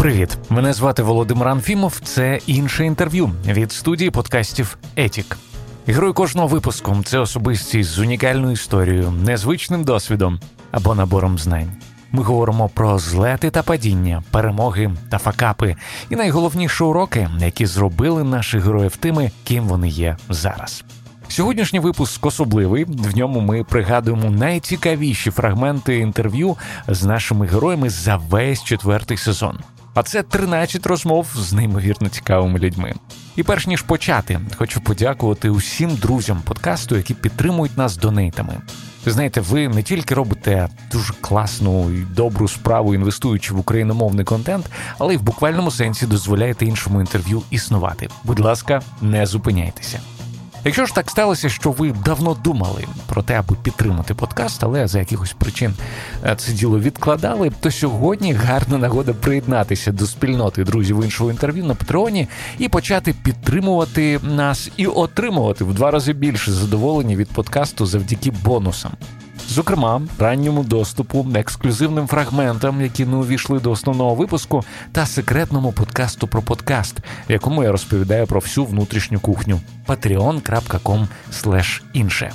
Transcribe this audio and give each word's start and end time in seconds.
Привіт, 0.00 0.38
мене 0.50 0.72
звати 0.72 1.02
Володимир 1.02 1.48
Анфімов. 1.48 2.00
Це 2.04 2.40
інше 2.46 2.84
інтерв'ю 2.84 3.30
від 3.46 3.72
студії 3.72 4.10
подкастів 4.10 4.78
Етік. 4.96 5.36
Герой 5.86 6.12
кожного 6.12 6.48
випуску 6.48 6.96
це 7.04 7.18
особистість 7.18 7.90
з 7.90 7.98
унікальною 7.98 8.52
історією, 8.52 9.10
незвичним 9.10 9.84
досвідом 9.84 10.40
або 10.70 10.94
набором 10.94 11.38
знань. 11.38 11.72
Ми 12.12 12.22
говоримо 12.22 12.68
про 12.68 12.98
злети 12.98 13.50
та 13.50 13.62
падіння, 13.62 14.22
перемоги 14.30 14.90
та 15.10 15.18
факапи, 15.18 15.76
і 16.10 16.16
найголовніші 16.16 16.84
уроки, 16.84 17.28
які 17.38 17.66
зробили 17.66 18.24
наших 18.24 18.64
героїв 18.64 18.96
тими, 18.96 19.30
ким 19.44 19.64
вони 19.64 19.88
є 19.88 20.16
зараз. 20.28 20.84
Сьогоднішній 21.28 21.80
випуск 21.80 22.26
особливий. 22.26 22.84
В 22.84 23.16
ньому 23.16 23.40
ми 23.40 23.64
пригадуємо 23.64 24.30
найцікавіші 24.30 25.30
фрагменти 25.30 25.98
інтерв'ю 25.98 26.56
з 26.88 27.04
нашими 27.04 27.46
героями 27.46 27.90
за 27.90 28.16
весь 28.16 28.64
четвертий 28.64 29.16
сезон. 29.16 29.58
А 29.94 30.02
це 30.02 30.22
13 30.22 30.86
розмов 30.86 31.26
з 31.34 31.52
неймовірно 31.52 32.08
цікавими 32.08 32.58
людьми. 32.58 32.94
І 33.36 33.42
перш 33.42 33.66
ніж 33.66 33.82
почати, 33.82 34.40
хочу 34.56 34.80
подякувати 34.80 35.50
усім 35.50 35.96
друзям 35.96 36.42
подкасту, 36.44 36.96
які 36.96 37.14
підтримують 37.14 37.78
нас 37.78 37.96
донейтами. 37.96 38.54
Знаєте, 39.06 39.40
ви 39.40 39.68
не 39.68 39.82
тільки 39.82 40.14
робите 40.14 40.68
дуже 40.92 41.12
класну 41.20 41.90
і 41.90 42.00
добру 42.00 42.48
справу, 42.48 42.94
інвестуючи 42.94 43.54
в 43.54 43.58
україномовний 43.58 44.24
контент, 44.24 44.70
але 44.98 45.14
й 45.14 45.16
в 45.16 45.22
буквальному 45.22 45.70
сенсі 45.70 46.06
дозволяєте 46.06 46.66
іншому 46.66 47.00
інтерв'ю 47.00 47.42
існувати. 47.50 48.08
Будь 48.24 48.40
ласка, 48.40 48.82
не 49.02 49.26
зупиняйтеся. 49.26 50.00
Якщо 50.64 50.86
ж 50.86 50.94
так 50.94 51.10
сталося, 51.10 51.48
що 51.48 51.70
ви 51.70 51.92
давно 52.04 52.34
думали 52.34 52.84
про 53.06 53.22
те, 53.22 53.38
аби 53.38 53.56
підтримати 53.62 54.14
подкаст, 54.14 54.64
але 54.64 54.88
за 54.88 54.98
якихось 54.98 55.32
причин 55.32 55.74
е, 56.24 56.36
це 56.36 56.52
діло 56.52 56.80
відкладали, 56.80 57.52
то 57.60 57.70
сьогодні 57.70 58.32
гарна 58.32 58.78
нагода 58.78 59.12
приєднатися 59.12 59.92
до 59.92 60.06
спільноти 60.06 60.64
друзів 60.64 61.04
іншого 61.04 61.30
інтерв'ю 61.30 61.64
на 61.64 61.74
Патреоні 61.74 62.28
і 62.58 62.68
почати 62.68 63.12
підтримувати 63.12 64.20
нас 64.22 64.70
і 64.76 64.86
отримувати 64.86 65.64
в 65.64 65.74
два 65.74 65.90
рази 65.90 66.12
більше 66.12 66.52
задоволення 66.52 67.16
від 67.16 67.28
подкасту 67.28 67.86
завдяки 67.86 68.30
бонусам. 68.30 68.92
Зокрема, 69.50 70.02
ранньому 70.18 70.62
доступу, 70.62 71.26
ексклюзивним 71.34 72.06
фрагментам, 72.06 72.80
які 72.80 73.04
не 73.06 73.16
увійшли 73.16 73.60
до 73.60 73.70
основного 73.70 74.14
випуску, 74.14 74.64
та 74.92 75.06
секретному 75.06 75.72
подкасту 75.72 76.28
про 76.28 76.42
подкаст, 76.42 76.98
в 77.28 77.32
якому 77.32 77.64
я 77.64 77.72
розповідаю 77.72 78.26
про 78.26 78.40
всю 78.40 78.64
внутрішню 78.64 79.20
кухню 79.20 79.60
patreon.com 79.86 81.06
інше. 81.92 82.32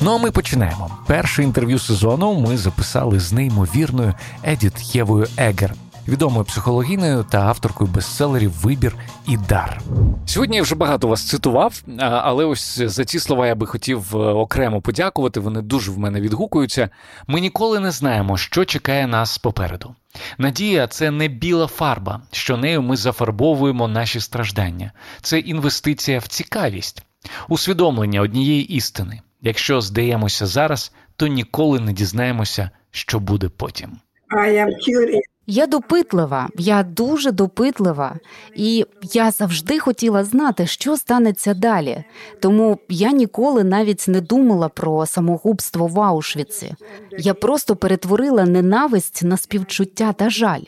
Ну 0.00 0.14
а 0.14 0.18
ми 0.18 0.30
починаємо. 0.30 0.90
Перше 1.06 1.42
інтерв'ю 1.42 1.78
сезону 1.78 2.40
ми 2.40 2.56
записали 2.56 3.20
з 3.20 3.32
неймовірною 3.32 4.14
Едіт 4.44 4.94
Євою 4.94 5.26
Егер, 5.36 5.74
відомою 6.08 6.44
психологіною 6.44 7.26
та 7.30 7.40
авторкою 7.40 7.90
бестселерів 7.90 8.50
Вибір 8.50 8.96
і 9.28 9.36
дар. 9.36 9.80
Сьогодні 10.26 10.56
я 10.56 10.62
вже 10.62 10.74
багато 10.74 11.08
вас 11.08 11.28
цитував, 11.28 11.82
але 11.98 12.44
ось 12.44 12.78
за 12.78 13.04
ці 13.04 13.18
слова 13.18 13.46
я 13.46 13.54
би 13.54 13.66
хотів 13.66 14.16
е, 14.16 14.18
окремо 14.18 14.80
подякувати. 14.80 15.40
Вони 15.40 15.62
дуже 15.62 15.90
в 15.90 15.98
мене 15.98 16.20
відгукуються. 16.20 16.88
Ми 17.26 17.40
ніколи 17.40 17.80
не 17.80 17.90
знаємо, 17.90 18.36
що 18.36 18.64
чекає 18.64 19.06
нас 19.06 19.38
попереду. 19.38 19.94
Надія 20.38 20.86
це 20.86 21.10
не 21.10 21.28
біла 21.28 21.66
фарба, 21.66 22.22
що 22.30 22.56
нею 22.56 22.82
ми 22.82 22.96
зафарбовуємо 22.96 23.88
наші 23.88 24.20
страждання. 24.20 24.92
Це 25.22 25.38
інвестиція 25.38 26.18
в 26.18 26.26
цікавість, 26.26 27.02
усвідомлення 27.48 28.20
однієї 28.20 28.68
істини. 28.76 29.20
Якщо 29.42 29.80
здаємося 29.80 30.46
зараз, 30.46 30.92
то 31.16 31.26
ніколи 31.26 31.80
не 31.80 31.92
дізнаємося, 31.92 32.70
що 32.90 33.20
буде 33.20 33.48
потім. 33.48 33.90
I 34.30 34.50
am 34.50 34.68
curious. 34.68 35.31
Я 35.46 35.66
допитлива, 35.66 36.48
я 36.58 36.82
дуже 36.82 37.32
допитлива, 37.32 38.16
і 38.56 38.86
я 39.12 39.30
завжди 39.30 39.78
хотіла 39.78 40.24
знати, 40.24 40.66
що 40.66 40.96
станеться 40.96 41.54
далі. 41.54 42.04
Тому 42.40 42.78
я 42.88 43.12
ніколи 43.12 43.64
навіть 43.64 44.04
не 44.08 44.20
думала 44.20 44.68
про 44.68 45.06
самогубство 45.06 45.86
в 45.86 46.00
Аушвіці. 46.00 46.74
Я 47.18 47.34
просто 47.34 47.76
перетворила 47.76 48.44
ненависть 48.44 49.22
на 49.22 49.36
співчуття 49.36 50.12
та 50.12 50.30
жаль. 50.30 50.62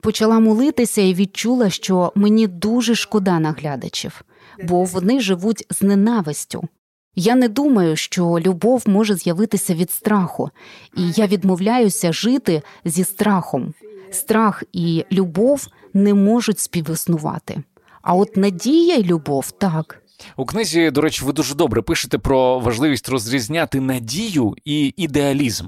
Почала 0.00 0.38
молитися 0.38 1.00
і 1.02 1.14
відчула, 1.14 1.70
що 1.70 2.12
мені 2.14 2.46
дуже 2.46 2.94
шкода 2.94 3.38
наглядачів, 3.38 4.22
бо 4.62 4.84
вони 4.84 5.20
живуть 5.20 5.66
з 5.70 5.82
ненавистю. 5.82 6.68
Я 7.14 7.34
не 7.34 7.48
думаю, 7.48 7.96
що 7.96 8.24
любов 8.24 8.82
може 8.86 9.14
з'явитися 9.14 9.74
від 9.74 9.90
страху, 9.90 10.50
і 10.96 11.02
я 11.16 11.26
відмовляюся 11.26 12.12
жити 12.12 12.62
зі 12.84 13.04
страхом 13.04 13.74
страх 14.10 14.62
і 14.72 15.04
любов 15.12 15.66
не 15.94 16.14
можуть 16.14 16.58
співіснувати. 16.58 17.62
А 18.02 18.14
от 18.14 18.36
надія 18.36 18.96
й 18.96 19.04
любов 19.04 19.50
так. 19.50 20.02
У 20.36 20.44
книзі, 20.44 20.90
до 20.90 21.00
речі, 21.00 21.24
ви 21.24 21.32
дуже 21.32 21.54
добре 21.54 21.82
пишете 21.82 22.18
про 22.18 22.58
важливість 22.58 23.08
розрізняти 23.08 23.80
надію 23.80 24.54
і 24.64 24.94
ідеалізм. 24.96 25.66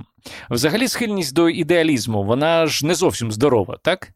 Взагалі, 0.51 0.89
схильність 0.89 1.35
до 1.35 1.49
ідеалізму, 1.49 2.25
вона 2.25 2.67
ж 2.67 2.87
не 2.87 2.95
зовсім 2.95 3.33
здорова, 3.33 3.79
так? 3.83 4.13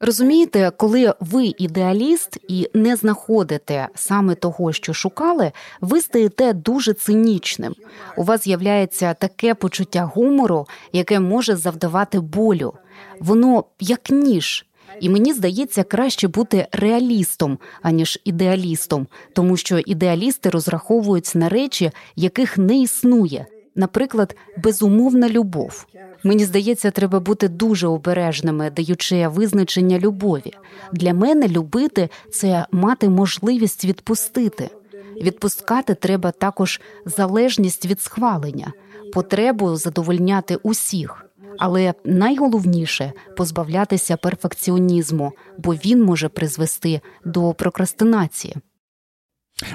Розумієте, 0.00 0.72
коли 0.76 1.14
ви 1.20 1.52
ідеаліст 1.58 2.38
і 2.48 2.70
не 2.74 2.96
знаходите 2.96 3.88
саме 3.94 4.34
того, 4.34 4.72
що 4.72 4.92
шукали, 4.92 5.52
ви 5.80 6.00
стаєте 6.00 6.52
дуже 6.52 6.94
цинічним. 6.94 7.74
У 8.16 8.22
вас 8.22 8.42
з'являється 8.44 9.14
таке 9.14 9.54
почуття 9.54 10.10
гумору, 10.14 10.66
яке 10.92 11.20
може 11.20 11.56
завдавати 11.56 12.20
болю. 12.20 12.74
Воно 13.20 13.64
як 13.80 14.10
ніж. 14.10 14.66
І 15.00 15.08
мені 15.08 15.32
здається, 15.32 15.84
краще 15.84 16.28
бути 16.28 16.66
реалістом, 16.72 17.58
аніж 17.82 18.20
ідеалістом, 18.24 19.06
тому 19.32 19.56
що 19.56 19.78
ідеалісти 19.78 20.50
розраховують 20.50 21.32
на 21.34 21.48
речі, 21.48 21.90
яких 22.16 22.58
не 22.58 22.78
існує 22.78 23.46
наприклад, 23.74 24.36
безумовна 24.62 25.28
любов. 25.28 25.86
Мені 26.24 26.44
здається, 26.44 26.90
треба 26.90 27.20
бути 27.20 27.48
дуже 27.48 27.86
обережними, 27.86 28.70
даючи 28.70 29.28
визначення 29.28 29.98
любові. 29.98 30.52
Для 30.92 31.14
мене 31.14 31.48
любити 31.48 32.08
це 32.30 32.66
мати 32.72 33.08
можливість 33.08 33.84
відпустити. 33.84 34.70
Відпускати 35.22 35.94
треба 35.94 36.30
також 36.30 36.80
залежність 37.04 37.86
від 37.86 38.00
схвалення, 38.00 38.72
потребу 39.12 39.76
задовольняти 39.76 40.56
усіх. 40.56 41.26
Але 41.58 41.94
найголовніше 42.04 43.12
позбавлятися 43.36 44.16
перфекціонізму, 44.16 45.32
бо 45.58 45.74
він 45.74 46.04
може 46.04 46.28
призвести 46.28 47.00
до 47.24 47.54
прокрастинації. 47.54 48.56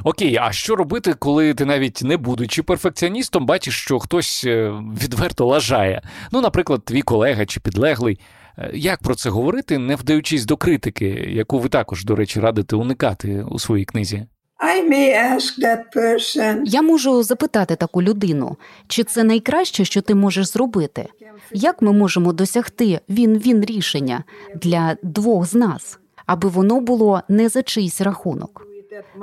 Окей, 0.04 0.38
а 0.42 0.52
що 0.52 0.76
робити, 0.76 1.14
коли 1.20 1.54
ти 1.54 1.66
навіть 1.66 2.02
не 2.04 2.18
будучи 2.18 2.64
перфекціоністом, 2.64 3.46
бачиш, 3.46 3.82
що 3.82 4.00
хтось 4.00 4.44
е, 4.48 4.74
відверто 5.04 5.46
лажає? 5.46 6.02
Ну, 6.32 6.42
наприклад, 6.42 6.86
твій 6.86 7.02
колега 7.02 7.46
чи 7.46 7.60
підлеглий. 7.60 8.20
Е, 8.58 8.72
як 8.74 9.00
про 9.00 9.16
це 9.16 9.30
говорити, 9.30 9.78
не 9.78 9.96
вдаючись 9.96 10.46
до 10.46 10.58
критики, 10.58 11.06
яку 11.30 11.60
ви 11.60 11.70
також, 11.70 12.06
до 12.06 12.16
речі, 12.16 12.40
радите 12.40 12.76
уникати 12.76 13.44
у 13.44 13.60
своїй 13.60 13.86
книзі? 13.86 14.26
I 14.60 14.90
may 14.90 15.14
ask 15.14 15.60
that 15.60 15.82
person. 15.96 16.62
Я 16.66 16.82
можу 16.82 17.24
запитати 17.24 17.76
таку 17.76 18.02
людину, 18.02 18.58
чи 18.88 19.04
це 19.04 19.24
найкраще, 19.24 19.86
що 19.86 20.02
ти 20.02 20.16
можеш 20.16 20.48
зробити? 20.48 21.08
Як 21.52 21.82
ми 21.82 21.94
можемо 21.94 22.34
досягти 22.34 23.00
він-він 23.10 23.66
рішення 23.66 24.24
для 24.56 24.98
двох 25.04 25.46
з 25.46 25.56
нас, 25.56 26.00
аби 26.26 26.50
воно 26.50 26.82
було 26.82 27.22
не 27.30 27.50
за 27.50 27.64
чийсь 27.64 28.02
рахунок? 28.02 28.68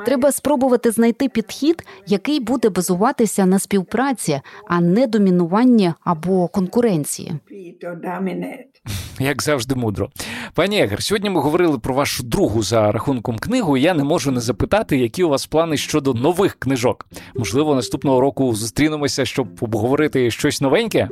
Треба 0.06 0.32
спробувати 0.32 0.90
знайти 0.90 1.28
підхід, 1.28 1.84
який 2.06 2.40
буде 2.40 2.68
базуватися 2.68 3.46
на 3.46 3.58
співпраці, 3.58 4.40
а 4.69 4.81
не 4.81 5.06
домінуванні 5.06 5.93
або 6.04 6.49
конкуренції. 6.49 7.32
Як 9.19 9.43
завжди, 9.43 9.75
мудро, 9.75 10.10
пані 10.54 10.82
Егер, 10.82 11.02
сьогодні 11.02 11.31
ми 11.31 11.40
говорили 11.40 11.78
про 11.78 11.94
вашу 11.94 12.22
другу 12.22 12.62
за 12.62 12.93
рахунком 12.93 13.38
книгу. 13.38 13.76
Я 13.76 13.94
не 13.94 14.04
можу 14.04 14.31
не 14.31 14.40
запитати, 14.40 14.99
які 14.99 15.25
у 15.25 15.28
вас 15.28 15.46
плани 15.46 15.76
щодо 15.76 16.14
нових 16.14 16.54
книжок. 16.54 17.06
Можливо, 17.34 17.75
наступного 17.75 18.20
року 18.20 18.54
зустрінемося, 18.54 19.25
щоб 19.25 19.49
обговорити 19.60 20.31
щось 20.31 20.60
новеньке. 20.60 21.08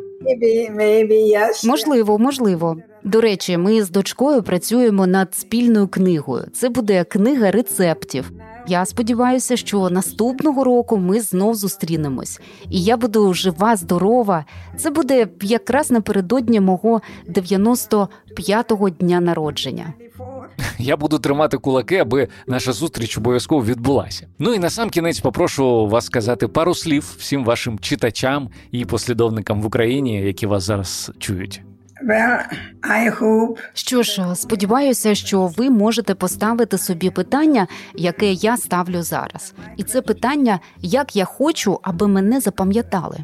Можливо, 1.65 2.19
можливо. 2.19 2.77
До 3.05 3.21
речі, 3.21 3.57
ми 3.57 3.83
з 3.83 3.91
дочкою 3.91 4.43
працюємо 4.43 5.07
над 5.07 5.35
спільною 5.35 5.89
книгою. 5.89 6.45
Це 6.53 6.69
буде 6.69 7.05
книга 7.05 7.51
рецептів. 7.51 8.33
Я 8.67 8.85
сподіваюся, 8.85 9.57
що 9.57 9.91
наступного 9.91 10.65
року 10.65 10.97
ми 10.97 11.21
знов 11.21 11.55
зустрінемось, 11.55 12.41
і 12.71 12.83
я 12.83 12.97
буду 12.97 13.35
жива, 13.35 13.77
здорова. 13.77 14.45
Це 14.77 14.91
буде 14.91 15.29
якраз 15.43 15.91
напередодні 15.91 16.61
мого 16.61 17.03
95-го 17.29 18.91
дня 18.91 19.21
народження. 19.21 19.93
Я 20.79 20.97
буду 20.97 21.19
тримати 21.19 21.59
кулаки, 21.59 21.97
аби 21.97 22.29
наша 22.47 22.73
зустріч 22.73 23.19
обов'язково 23.19 23.65
відбулася. 23.65 24.27
Ну 24.39 24.55
і 24.55 24.59
на 24.59 24.71
сам 24.71 24.91
кінець 24.91 25.21
попрошу 25.21 25.87
вас 25.87 26.07
сказати 26.07 26.49
пару 26.49 26.75
слів 26.75 27.17
всім 27.19 27.45
вашим 27.45 27.79
читачам 27.79 28.49
і 28.71 28.85
послідовникам 28.85 29.63
в 29.63 29.67
Україні, 29.67 30.21
які 30.21 30.47
вас 30.47 30.63
зараз 30.63 31.13
чують. 31.19 31.63
Well, 32.09 32.39
I 32.83 33.21
hope... 33.21 33.59
Що 33.75 34.03
ж, 34.03 34.35
сподіваюся, 34.35 35.15
що 35.15 35.47
ви 35.47 35.71
можете 35.71 36.15
поставити 36.15 36.79
собі 36.79 37.11
питання, 37.11 37.67
яке 37.95 38.33
я 38.33 38.57
ставлю 38.57 39.03
зараз, 39.03 39.55
і 39.77 39.83
це 39.83 40.03
питання, 40.03 40.61
як 40.81 41.17
я 41.17 41.25
хочу, 41.25 41.79
аби 41.83 42.09
мене 42.09 42.41
запам'ятали. 42.41 43.19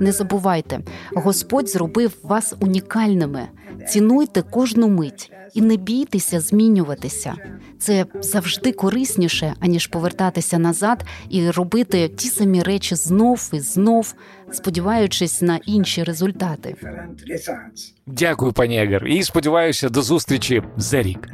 Не 0.00 0.12
забувайте, 0.12 0.80
Господь 1.14 1.68
зробив 1.68 2.18
вас 2.22 2.54
унікальними. 2.60 3.48
Цінуйте 3.88 4.42
кожну 4.42 4.88
мить 4.88 5.32
і 5.54 5.60
не 5.60 5.76
бійтеся 5.76 6.40
змінюватися. 6.40 7.34
Це 7.78 8.06
завжди 8.20 8.72
корисніше, 8.72 9.54
аніж 9.60 9.86
повертатися 9.86 10.58
назад 10.58 11.04
і 11.28 11.50
робити 11.50 12.08
ті 12.08 12.28
самі 12.28 12.62
речі 12.62 12.94
знов 12.94 13.50
і 13.52 13.60
знов, 13.60 14.14
сподіваючись 14.52 15.42
на 15.42 15.60
інші 15.66 16.04
результати. 16.04 16.76
Дякую, 18.06 18.52
пані 18.52 18.82
Егер, 18.82 19.06
і 19.06 19.22
сподіваюся 19.22 19.88
до 19.88 20.02
зустрічі 20.02 20.62
за 20.76 21.02
рік. 21.02 21.28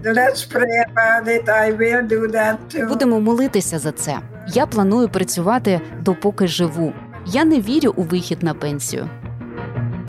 Будемо 2.89 3.21
молитися 3.21 3.79
за 3.79 3.93
це. 3.93 4.19
Я 4.55 4.67
планую 4.67 5.09
працювати 5.09 5.81
допоки 6.01 6.47
живу. 6.47 6.93
Я 7.27 7.45
не 7.45 7.61
вірю 7.61 7.95
у 7.97 8.03
вихід 8.03 8.43
на 8.43 8.55
пенсію. 8.55 9.09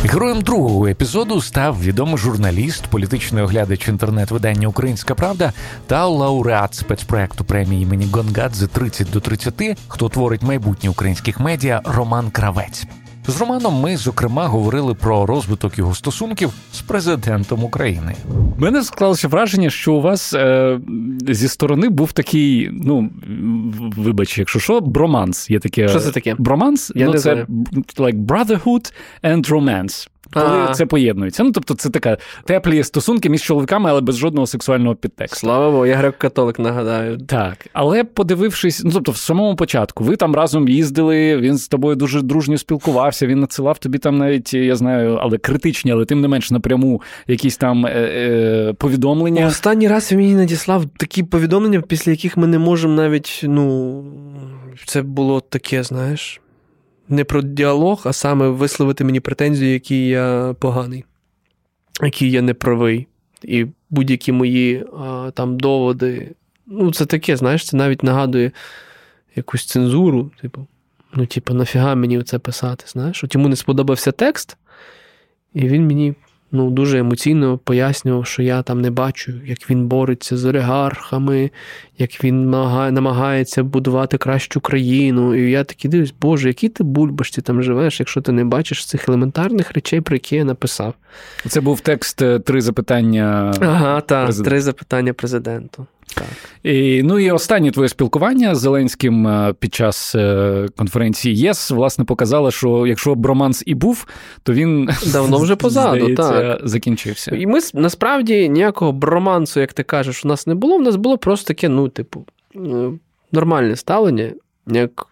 Героєм 0.05 0.41
другого 0.41 0.87
епізоду 0.87 1.41
став 1.41 1.83
відомий 1.83 2.17
журналіст, 2.17 2.87
політичний 2.87 3.43
оглядач 3.43 3.87
інтернет-видання 3.87 4.67
Українська 4.67 5.15
Правда 5.15 5.53
та 5.87 6.07
лауреат 6.07 6.75
спецпроекту 6.75 7.43
премії 7.43 7.83
імені 7.83 8.05
Гонгадзе 8.11 8.67
30 8.67 9.11
до 9.11 9.19
30, 9.19 9.77
хто 9.87 10.09
творить 10.09 10.43
майбутнє 10.43 10.89
українських 10.89 11.39
медіа 11.39 11.81
Роман 11.85 12.31
Кравець. 12.31 12.85
З 13.27 13.41
Романом 13.41 13.73
ми 13.73 13.97
зокрема 13.97 14.47
говорили 14.47 14.93
про 14.93 15.25
розвиток 15.25 15.77
його 15.77 15.95
стосунків 15.95 16.53
з 16.73 16.81
президентом 16.81 17.63
України. 17.63 18.15
У 18.57 18.61
Мене 18.61 18.83
склалося 18.83 19.27
враження, 19.27 19.69
що 19.69 19.93
у 19.93 20.01
вас 20.01 20.33
е, 20.33 20.79
зі 21.29 21.47
сторони 21.47 21.89
був 21.89 22.11
такий. 22.11 22.69
Ну 22.71 23.09
вибач, 23.97 24.37
якщо 24.37 24.59
що, 24.59 24.81
броманс. 24.81 25.49
Є 25.49 25.59
таке 25.59 25.87
Що 25.87 25.99
це 25.99 26.11
таке? 26.11 26.35
Броманс? 26.37 26.91
Я 26.95 27.05
ну, 27.05 27.11
не 27.11 27.17
це 27.17 27.21
знаю. 27.21 27.47
like 27.97 28.25
brotherhood 28.25 28.93
and 29.23 29.49
romance 29.49 30.09
коли 30.33 30.73
це 30.73 30.85
поєднується. 30.85 31.43
Ну 31.43 31.51
тобто, 31.51 31.73
це 31.73 31.89
така 31.89 32.17
теплі 32.45 32.83
стосунки 32.83 33.29
між 33.29 33.41
чоловіками, 33.41 33.89
але 33.89 34.01
без 34.01 34.17
жодного 34.17 34.47
сексуального 34.47 34.95
підтексту. 34.95 35.39
Слава 35.39 35.71
Богу, 35.71 35.85
я 35.85 35.95
грек-католик, 35.95 36.61
нагадаю. 36.61 37.17
Так, 37.17 37.67
але 37.73 38.03
подивившись, 38.03 38.83
ну 38.83 38.91
тобто, 38.91 39.11
в 39.11 39.17
самому 39.17 39.55
початку, 39.55 40.03
ви 40.03 40.15
там 40.15 40.35
разом 40.35 40.67
їздили, 40.67 41.37
він 41.37 41.57
з 41.57 41.67
тобою 41.67 41.95
дуже 41.95 42.21
дружньо 42.21 42.57
спілкувався. 42.57 43.27
Він 43.27 43.39
надсилав 43.39 43.77
тобі 43.77 43.97
там 43.97 44.17
навіть, 44.17 44.53
я 44.53 44.75
знаю, 44.75 45.19
але 45.21 45.37
критичні, 45.37 45.91
але 45.91 46.05
тим 46.05 46.21
не 46.21 46.27
менш 46.27 46.51
напряму 46.51 47.01
якісь 47.27 47.57
там 47.57 47.85
е- 47.85 47.89
е- 47.89 48.73
повідомлення. 48.73 49.47
Останній 49.47 49.87
раз 49.87 50.11
він 50.11 50.19
мені 50.19 50.35
надіслав 50.35 50.85
такі 50.97 51.23
повідомлення, 51.23 51.81
після 51.81 52.11
яких 52.11 52.37
ми 52.37 52.47
не 52.47 52.59
можемо 52.59 52.93
навіть, 52.93 53.41
ну 53.43 54.03
це 54.85 55.01
було 55.01 55.41
таке, 55.41 55.83
знаєш 55.83 56.41
не 57.09 57.23
про 57.23 57.41
діалог, 57.41 58.01
а 58.05 58.13
саме 58.13 58.47
висловити 58.47 59.03
мені 59.03 59.19
претензію, 59.19 59.73
який 59.73 60.07
я 60.07 60.55
поганий, 60.59 61.05
який 62.01 62.31
я 62.31 62.41
неправий. 62.41 63.07
І 63.43 63.65
будь-які 63.89 64.31
мої 64.31 64.85
а, 64.99 65.31
там 65.33 65.57
доводи. 65.57 66.31
Ну, 66.67 66.91
це 66.91 67.05
таке, 67.05 67.37
знаєш, 67.37 67.65
це 67.65 67.77
навіть 67.77 68.03
нагадує 68.03 68.51
якусь 69.35 69.65
цензуру. 69.65 70.31
Типу, 70.41 70.67
ну, 71.13 71.25
типу, 71.25 71.53
нафіга 71.53 71.95
мені 71.95 72.23
це 72.23 72.39
писати? 72.39 72.85
знаєш? 72.87 73.23
От 73.23 73.35
йому 73.35 73.47
не 73.47 73.55
сподобався 73.55 74.11
текст, 74.11 74.57
і 75.53 75.67
він 75.67 75.87
мені 75.87 76.15
ну, 76.53 76.69
дуже 76.69 76.99
емоційно 76.99 77.57
пояснював, 77.57 78.25
що 78.25 78.41
я 78.41 78.61
там 78.61 78.81
не 78.81 78.91
бачу, 78.91 79.33
як 79.45 79.69
він 79.69 79.87
бореться 79.87 80.37
з 80.37 80.45
олігархами, 80.45 81.51
як 81.97 82.23
він 82.23 82.49
намагається 82.49 83.63
будувати 83.63 84.17
кращу 84.17 84.61
країну. 84.61 85.35
І 85.35 85.51
я 85.51 85.63
такий 85.63 85.91
дивлюсь, 85.91 86.13
Боже, 86.21 86.47
який 86.47 86.69
ти 86.69 86.83
бульбашці 86.83 87.41
там 87.41 87.63
живеш, 87.63 87.99
якщо 87.99 88.21
ти 88.21 88.31
не 88.31 88.45
бачиш 88.45 88.85
цих 88.85 89.09
елементарних 89.09 89.73
речей, 89.73 90.01
про 90.01 90.15
які 90.15 90.35
я 90.35 90.43
написав. 90.43 90.93
Це 91.47 91.61
був 91.61 91.79
текст 91.79 92.21
е, 92.21 92.39
три 92.39 92.61
запитання. 92.61 93.53
Ага, 93.59 94.01
так, 94.01 94.35
три 94.35 94.61
запитання 94.61 95.13
президенту. 95.13 95.85
Так. 96.13 96.25
І, 96.63 97.03
Ну 97.03 97.19
і 97.19 97.31
останнє 97.31 97.71
твоє 97.71 97.89
спілкування 97.89 98.55
з 98.55 98.59
Зеленським 98.59 99.27
е, 99.27 99.53
під 99.59 99.73
час 99.73 100.15
е, 100.15 100.67
конференції 100.75 101.35
ЄС 101.35 101.71
власне 101.71 102.05
показало, 102.05 102.51
що 102.51 102.87
якщо 102.87 103.15
б 103.15 103.25
романс 103.25 103.63
і 103.65 103.75
був, 103.75 104.07
то 104.43 104.53
він 104.53 104.89
давно 105.13 105.37
вже 105.37 105.55
позаду 105.63 105.99
здається, 105.99 106.41
так. 106.41 106.67
закінчився. 106.67 107.35
І 107.35 107.47
ми 107.47 107.59
насправді 107.73 108.49
ніякого 108.49 108.91
бромансу, 108.91 109.59
як 109.59 109.73
ти 109.73 109.83
кажеш, 109.83 110.25
у 110.25 110.27
нас 110.27 110.47
не 110.47 110.55
було. 110.55 110.75
У 110.75 110.81
нас 110.81 110.95
було 110.95 111.17
просто 111.17 111.47
таке, 111.47 111.69
ну, 111.69 111.89
типу, 111.89 112.25
е, 112.55 112.59
нормальне 113.31 113.75
ставлення. 113.75 114.31
Як 114.67 115.07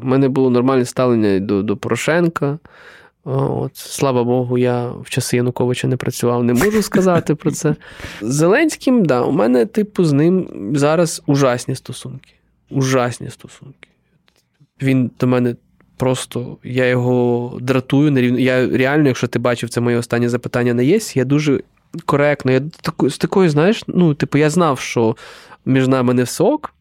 в 0.00 0.04
мене 0.04 0.28
було 0.28 0.50
нормальне 0.50 0.84
ставлення 0.84 1.38
до, 1.38 1.62
до 1.62 1.76
Порошенка. 1.76 2.58
От, 3.24 3.76
Слава 3.76 4.24
Богу, 4.24 4.58
я 4.58 4.88
в 4.88 5.10
часи 5.10 5.36
Януковича 5.36 5.88
не 5.88 5.96
працював, 5.96 6.44
не 6.44 6.54
можу 6.54 6.82
сказати 6.82 7.34
про 7.34 7.50
це. 7.50 7.76
З 8.20 8.34
Зеленським, 8.34 9.04
да, 9.04 9.22
у 9.22 9.32
мене, 9.32 9.66
типу, 9.66 10.04
з 10.04 10.12
ним 10.12 10.48
зараз 10.74 11.22
ужасні 11.26 11.74
стосунки. 11.74 12.34
Ужасні 12.70 13.30
стосунки. 13.30 13.88
Він 14.82 15.10
до 15.20 15.26
мене 15.26 15.56
просто, 15.96 16.56
я 16.64 16.86
його 16.86 17.58
дратую. 17.60 18.10
нерівно. 18.10 18.38
Я 18.38 18.68
реально, 18.68 19.08
якщо 19.08 19.26
ти 19.26 19.38
бачив 19.38 19.70
це 19.70 19.80
моє 19.80 19.96
останнє 19.96 20.28
запитання 20.28 20.74
на 20.74 20.82
ЄС, 20.82 21.16
я 21.16 21.24
дуже 21.24 21.60
коректно. 22.06 22.52
Я 22.52 22.62
з 23.08 23.18
такою, 23.18 23.50
знаєш, 23.50 23.82
ну, 23.86 24.14
типу, 24.14 24.38
я 24.38 24.50
знав, 24.50 24.78
що 24.78 25.16
між 25.64 25.88
нами 25.88 26.14
не 26.14 26.26
сок. 26.26 26.74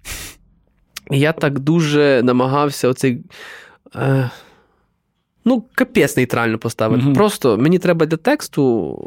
І 1.12 1.20
я 1.20 1.34
так 1.34 1.60
дуже 1.60 2.22
намагався 2.24 2.88
оцей. 2.88 3.24
Е, 3.96 4.30
Ну, 5.46 5.64
капець 5.76 6.18
нейтрально 6.18 6.58
поставити. 6.58 7.04
Mm-hmm. 7.04 7.14
Просто 7.14 7.58
мені 7.58 7.80
треба 7.80 8.06
для 8.06 8.18
тексту 8.18 8.98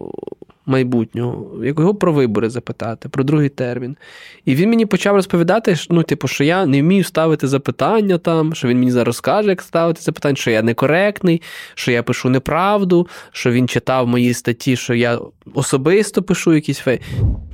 майбутнього, 0.66 1.64
його 1.64 1.94
про 1.94 2.12
вибори 2.12 2.50
запитати, 2.50 3.08
про 3.08 3.24
другий 3.24 3.48
термін. 3.48 3.96
І 4.44 4.54
він 4.54 4.68
мені 4.70 4.86
почав 4.86 5.14
розповідати, 5.14 5.76
ну, 5.90 6.02
типу, 6.02 6.28
що 6.28 6.44
я 6.44 6.66
не 6.66 6.82
вмію 6.82 7.04
ставити 7.04 7.48
запитання 7.48 8.18
там, 8.18 8.54
що 8.54 8.68
він 8.68 8.78
мені 8.78 8.90
зараз 8.90 9.16
скаже, 9.16 9.48
як 9.48 9.62
ставити 9.62 10.00
запитання, 10.00 10.36
що 10.36 10.50
я 10.50 10.62
некоректний, 10.62 11.42
що 11.74 11.92
я 11.92 12.02
пишу 12.02 12.30
неправду, 12.30 13.08
що 13.32 13.50
він 13.50 13.68
читав 13.68 14.08
мої 14.08 14.34
статті, 14.34 14.76
що 14.76 14.94
я 14.94 15.18
особисто 15.54 16.22
пишу 16.22 16.54
якісь 16.54 16.78
фей. 16.78 17.00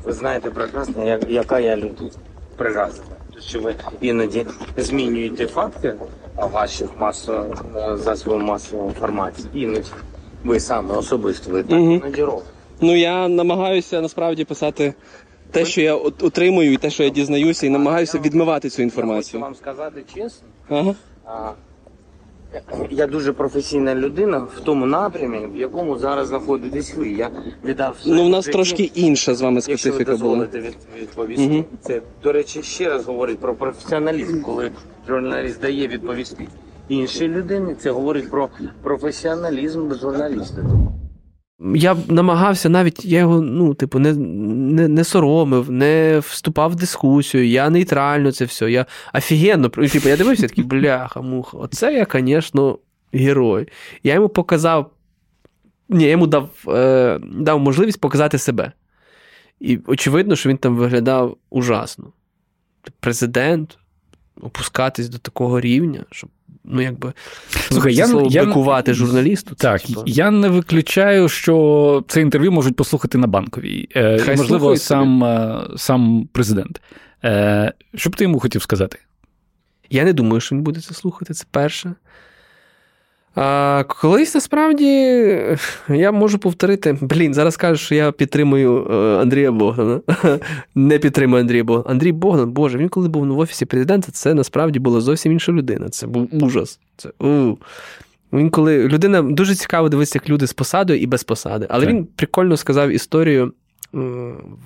Ви 0.04 0.12
знаєте 0.12 0.50
прекрасно, 0.50 1.18
яка 1.28 1.60
я 1.60 1.76
людина. 1.76 2.10
Прекрасно. 2.56 3.04
Що 3.48 3.60
ви 3.60 3.74
іноді 4.00 4.46
змінюєте 4.76 5.46
факти 5.46 5.94
ваших 6.36 6.88
масо 6.98 7.46
засобів 7.94 8.38
масової 8.38 8.88
інформації. 8.88 9.48
Іноді 9.54 9.90
ви 10.44 10.60
саме 10.60 10.94
особисто 10.94 11.50
ви 11.50 11.62
так 11.62 11.78
угу. 11.80 12.00
надіров. 12.04 12.42
Ну 12.80 12.96
я 12.96 13.28
намагаюся 13.28 14.00
насправді 14.00 14.44
писати 14.44 14.94
те, 15.50 15.64
що 15.64 15.80
я 15.80 15.94
отримую, 15.94 16.72
і 16.72 16.76
те, 16.76 16.90
що 16.90 17.02
я 17.02 17.10
дізнаюся, 17.10 17.66
і 17.66 17.70
намагаюся 17.70 18.18
відмивати 18.18 18.70
цю 18.70 18.82
інформацію. 18.82 19.40
Я 19.40 19.46
хочу 19.46 19.52
вам 19.52 19.54
сказати 19.54 20.04
чесно. 20.14 20.48
Ага. 20.68 21.54
Я 22.90 23.06
дуже 23.06 23.32
професійна 23.32 23.94
людина 23.94 24.38
в 24.38 24.60
тому 24.64 24.86
напрямі, 24.86 25.46
в 25.54 25.56
якому 25.56 25.98
зараз 25.98 26.28
знаходитесь 26.28 26.94
ви. 26.94 27.08
Я 27.08 27.30
віддав 27.64 27.96
ну 28.06 28.26
в 28.26 28.28
нас 28.28 28.44
житті, 28.44 28.52
трошки 28.52 28.90
інша 28.94 29.34
з 29.34 29.40
вами 29.40 29.60
специфіка 29.60 30.16
була. 30.16 30.48
Від, 30.54 30.76
відповісти. 31.00 31.46
Угу. 31.46 31.64
Це 31.80 32.02
до 32.22 32.32
речі, 32.32 32.62
ще 32.62 32.88
раз 32.88 33.04
говорить 33.04 33.38
про 33.38 33.54
професіоналізм, 33.54 34.42
коли 34.42 34.70
журналіст 35.08 35.60
дає 35.60 35.88
відповісти 35.88 36.48
іншій 36.88 37.28
людині. 37.28 37.74
Це 37.74 37.90
говорить 37.90 38.30
про 38.30 38.48
професіоналізм 38.82 39.92
журналіста. 39.94 40.62
Я 41.74 41.96
намагався 42.08 42.68
навіть 42.68 43.04
я 43.04 43.18
його, 43.18 43.40
ну, 43.40 43.74
типу, 43.74 43.98
не 43.98 44.12
не, 44.14 44.88
не 44.88 45.04
соромив, 45.04 45.70
не 45.70 46.18
вступав 46.18 46.70
в 46.70 46.74
дискусію, 46.74 47.48
я 47.48 47.70
нейтрально 47.70 48.32
це 48.32 48.44
все. 48.44 48.70
Я 48.70 48.86
офігенно 49.14 49.68
типу, 49.68 50.08
я 50.08 50.16
дивився 50.16 50.48
такий, 50.48 50.64
бляха, 50.64 51.20
муха, 51.20 51.58
оце 51.58 51.94
я, 51.94 52.06
звісно, 52.12 52.78
герой. 53.12 53.68
Я 54.02 54.14
йому 54.14 54.28
показав, 54.28 54.90
ні, 55.88 56.04
я 56.04 56.10
йому 56.10 56.26
дав, 56.26 56.50
е, 56.68 57.20
дав 57.22 57.60
можливість 57.60 58.00
показати 58.00 58.38
себе. 58.38 58.72
І 59.60 59.78
очевидно, 59.86 60.36
що 60.36 60.48
він 60.48 60.56
там 60.56 60.76
виглядав 60.76 61.36
ужасно. 61.50 62.12
Президент 63.00 63.78
опускатись 64.40 65.08
до 65.08 65.18
такого 65.18 65.60
рівня, 65.60 66.04
щоб 66.10 66.30
ну 66.64 66.80
якби 66.80 67.12
Слухай, 67.48 67.94
я, 67.94 68.06
слово 68.06 68.28
я, 68.30 68.44
бикувати 68.44 68.94
журналісту. 68.94 69.54
Так, 69.54 69.82
це, 69.82 69.94
я 70.06 70.30
не 70.30 70.48
виключаю, 70.48 71.28
що 71.28 72.04
це 72.08 72.20
інтерв'ю 72.20 72.52
можуть 72.52 72.76
послухати 72.76 73.18
на 73.18 73.26
банковій. 73.26 73.88
Е, 73.96 74.18
Хай 74.18 74.36
Можливо, 74.36 74.76
сам 74.76 75.24
е, 75.24 75.60
сам 75.76 76.28
президент. 76.32 76.80
Е, 77.24 77.72
Що 77.94 78.10
б 78.10 78.16
ти 78.16 78.24
йому 78.24 78.38
хотів 78.38 78.62
сказати? 78.62 78.98
Я 79.90 80.04
не 80.04 80.12
думаю, 80.12 80.40
що 80.40 80.56
він 80.56 80.62
буде 80.62 80.80
це 80.80 80.94
слухати. 80.94 81.34
Це 81.34 81.44
перше. 81.50 81.94
А 83.34 83.84
колись 83.88 84.34
насправді 84.34 84.86
я 85.88 86.12
можу 86.12 86.38
повторити. 86.38 86.98
Блін, 87.00 87.34
зараз 87.34 87.56
кажу, 87.56 87.76
що 87.76 87.94
я 87.94 88.12
підтримую 88.12 88.86
е, 88.90 88.94
Андрія 89.22 89.52
Богдана. 89.52 90.00
Не 90.74 90.98
підтримую 90.98 91.40
Андрія 91.40 91.64
Богдана. 91.64 91.92
Андрій 91.92 92.12
Богдан, 92.12 92.50
Боже, 92.50 92.78
він 92.78 92.88
коли 92.88 93.08
був 93.08 93.26
в 93.26 93.38
офісі 93.38 93.66
президента, 93.66 94.12
це 94.12 94.34
насправді 94.34 94.78
була 94.78 95.00
зовсім 95.00 95.32
інша 95.32 95.52
людина. 95.52 95.88
Це 95.88 96.06
був 96.06 96.28
ужас. 96.44 96.80
Це 96.96 97.08
у. 97.18 97.56
Він 98.32 98.50
коли 98.50 98.88
людина 98.88 99.22
дуже 99.22 99.54
цікаво 99.54 99.88
дивитися, 99.88 100.18
як 100.22 100.28
люди 100.30 100.46
з 100.46 100.52
посадою 100.52 101.00
і 101.00 101.06
без 101.06 101.24
посади. 101.24 101.66
Але 101.70 101.86
Так. 101.86 101.94
він 101.94 102.04
прикольно 102.04 102.56
сказав 102.56 102.90
історію 102.90 103.52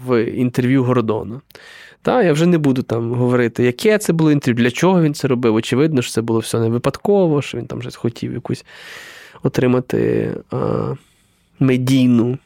в 0.07 0.25
інтерв'ю 0.25 0.85
Гордона. 0.85 1.41
Та, 2.05 2.23
я 2.23 2.33
вже 2.33 2.47
не 2.47 2.59
буду 2.59 2.83
там 2.83 3.13
говорити, 3.15 3.65
яке 3.65 3.99
це 3.99 4.13
було 4.13 4.33
інтерв'ю, 4.33 4.65
для 4.65 4.71
чого 4.71 5.03
він 5.03 5.15
це 5.15 5.29
робив. 5.29 5.55
Очевидно, 5.55 6.03
що 6.03 6.13
це 6.13 6.23
було 6.23 6.39
все 6.39 6.61
не 6.61 6.69
випадково, 6.69 7.43
що 7.43 7.59
він 7.59 7.67
там 7.67 7.79
вже 7.79 7.91
хотів 7.91 8.33
якусь 8.33 8.65
отримати 9.43 10.31
а, 10.51 10.95
медійну 11.61 12.39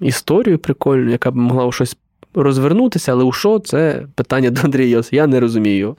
історію 0.00 0.58
прикольну, 0.58 1.10
яка 1.10 1.30
б 1.30 1.36
могла 1.36 1.66
у 1.66 1.72
щось 1.72 1.96
розвернутися, 2.34 3.12
але 3.12 3.24
у 3.24 3.32
що 3.32 3.58
це 3.58 4.06
питання 4.14 4.50
до 4.50 4.60
Андрія 4.60 4.88
Йос. 4.88 5.12
Я 5.12 5.26
не 5.26 5.40
розумію. 5.40 5.96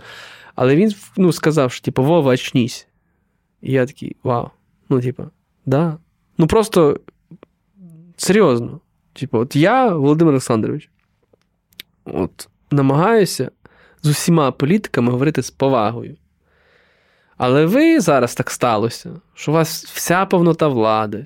Але 0.56 0.76
він 0.76 0.94
ну, 1.18 1.34
сказав, 1.34 1.72
що 1.72 1.86
типу, 1.86 2.04
Вова, 2.04 2.32
очнісь. 2.32 2.88
І 3.62 3.72
я 3.72 3.86
такий, 3.86 4.16
вау. 4.24 4.50
Ну, 4.90 5.02
типу, 5.02 5.24
да. 5.66 5.98
Ну 6.38 6.48
просто 6.48 7.00
серйозно. 8.18 8.80
Типу, 9.14 9.38
от 9.38 9.56
я, 9.56 9.96
Володимир 9.96 10.32
Олександрович, 10.32 10.90
от 12.06 12.50
намагаюся 12.72 13.52
з 14.02 14.10
усіма 14.10 14.52
політиками 14.52 15.12
говорити 15.12 15.44
з 15.44 15.52
повагою. 15.52 16.16
Але 17.38 17.66
ви 17.66 18.00
зараз 18.00 18.36
так 18.36 18.52
сталося, 18.52 19.12
що 19.34 19.52
у 19.52 19.54
вас 19.54 19.86
вся 19.86 20.26
повнота 20.26 20.68
влади, 20.68 21.26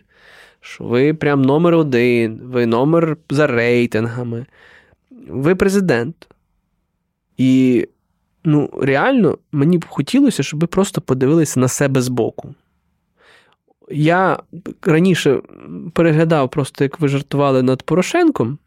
що 0.61 0.83
ви 0.83 1.13
прям 1.13 1.41
номер 1.41 1.75
один, 1.75 2.41
ви 2.43 2.65
номер 2.65 3.17
за 3.29 3.47
рейтингами, 3.47 4.45
ви 5.27 5.55
президент. 5.55 6.27
І 7.37 7.87
ну, 8.43 8.69
реально 8.81 9.37
мені 9.51 9.77
б 9.77 9.85
хотілося, 9.85 10.43
щоб 10.43 10.59
ви 10.59 10.67
просто 10.67 11.01
подивилися 11.01 11.59
на 11.59 11.67
себе 11.67 12.01
збоку. 12.01 12.55
Я 13.89 14.39
раніше 14.81 15.41
переглядав 15.93 16.49
просто, 16.49 16.83
як 16.83 16.99
ви 16.99 17.07
жартували 17.07 17.63
над 17.63 17.83
Порошенком, 17.83 18.57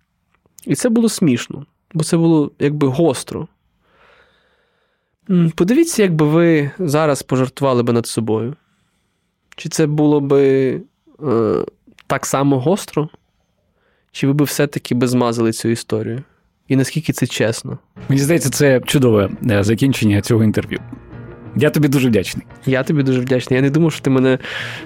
і 0.64 0.74
це 0.74 0.88
було 0.88 1.08
смішно, 1.08 1.66
бо 1.94 2.04
це 2.04 2.16
було 2.16 2.50
якби 2.58 2.86
гостро. 2.86 3.48
Подивіться, 5.54 6.02
якби 6.02 6.26
ви 6.26 6.70
зараз 6.78 7.22
пожартували 7.22 7.82
би 7.82 7.92
над 7.92 8.06
собою. 8.06 8.56
Чи 9.56 9.68
це 9.68 9.86
було 9.86 10.20
би 10.20 10.72
е, 11.22 11.64
так 12.06 12.26
само 12.26 12.60
гостро? 12.60 13.08
Чи 14.12 14.26
ви 14.26 14.32
би 14.32 14.44
все-таки 14.44 14.94
би 14.94 15.06
змазали 15.06 15.52
цю 15.52 15.68
історію? 15.68 16.22
І 16.68 16.76
наскільки 16.76 17.12
це 17.12 17.26
чесно? 17.26 17.78
Мені 18.08 18.22
здається, 18.22 18.50
це 18.50 18.80
чудове 18.80 19.30
е, 19.50 19.64
закінчення 19.64 20.20
цього 20.20 20.44
інтерв'ю. 20.44 20.80
Я 21.56 21.70
тобі 21.70 21.88
дуже 21.88 22.08
вдячний. 22.08 22.46
Я 22.66 22.82
тобі 22.82 23.02
дуже 23.02 23.20
вдячний. 23.20 23.56
Я 23.56 23.62
не 23.62 23.70
думав, 23.70 23.92
що 23.92 24.02
ти 24.02 24.10
мене 24.10 24.38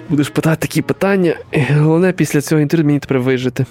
будеш 0.09 0.29
питати 0.29 0.67
такі 0.67 0.81
питання. 0.81 1.35
Головне, 1.69 2.13
після 2.13 2.41
цього 2.41 2.61
інтерв'ю 2.61 2.85
мені 2.85 2.99
тепер 2.99 3.19
вижити. 3.19 3.65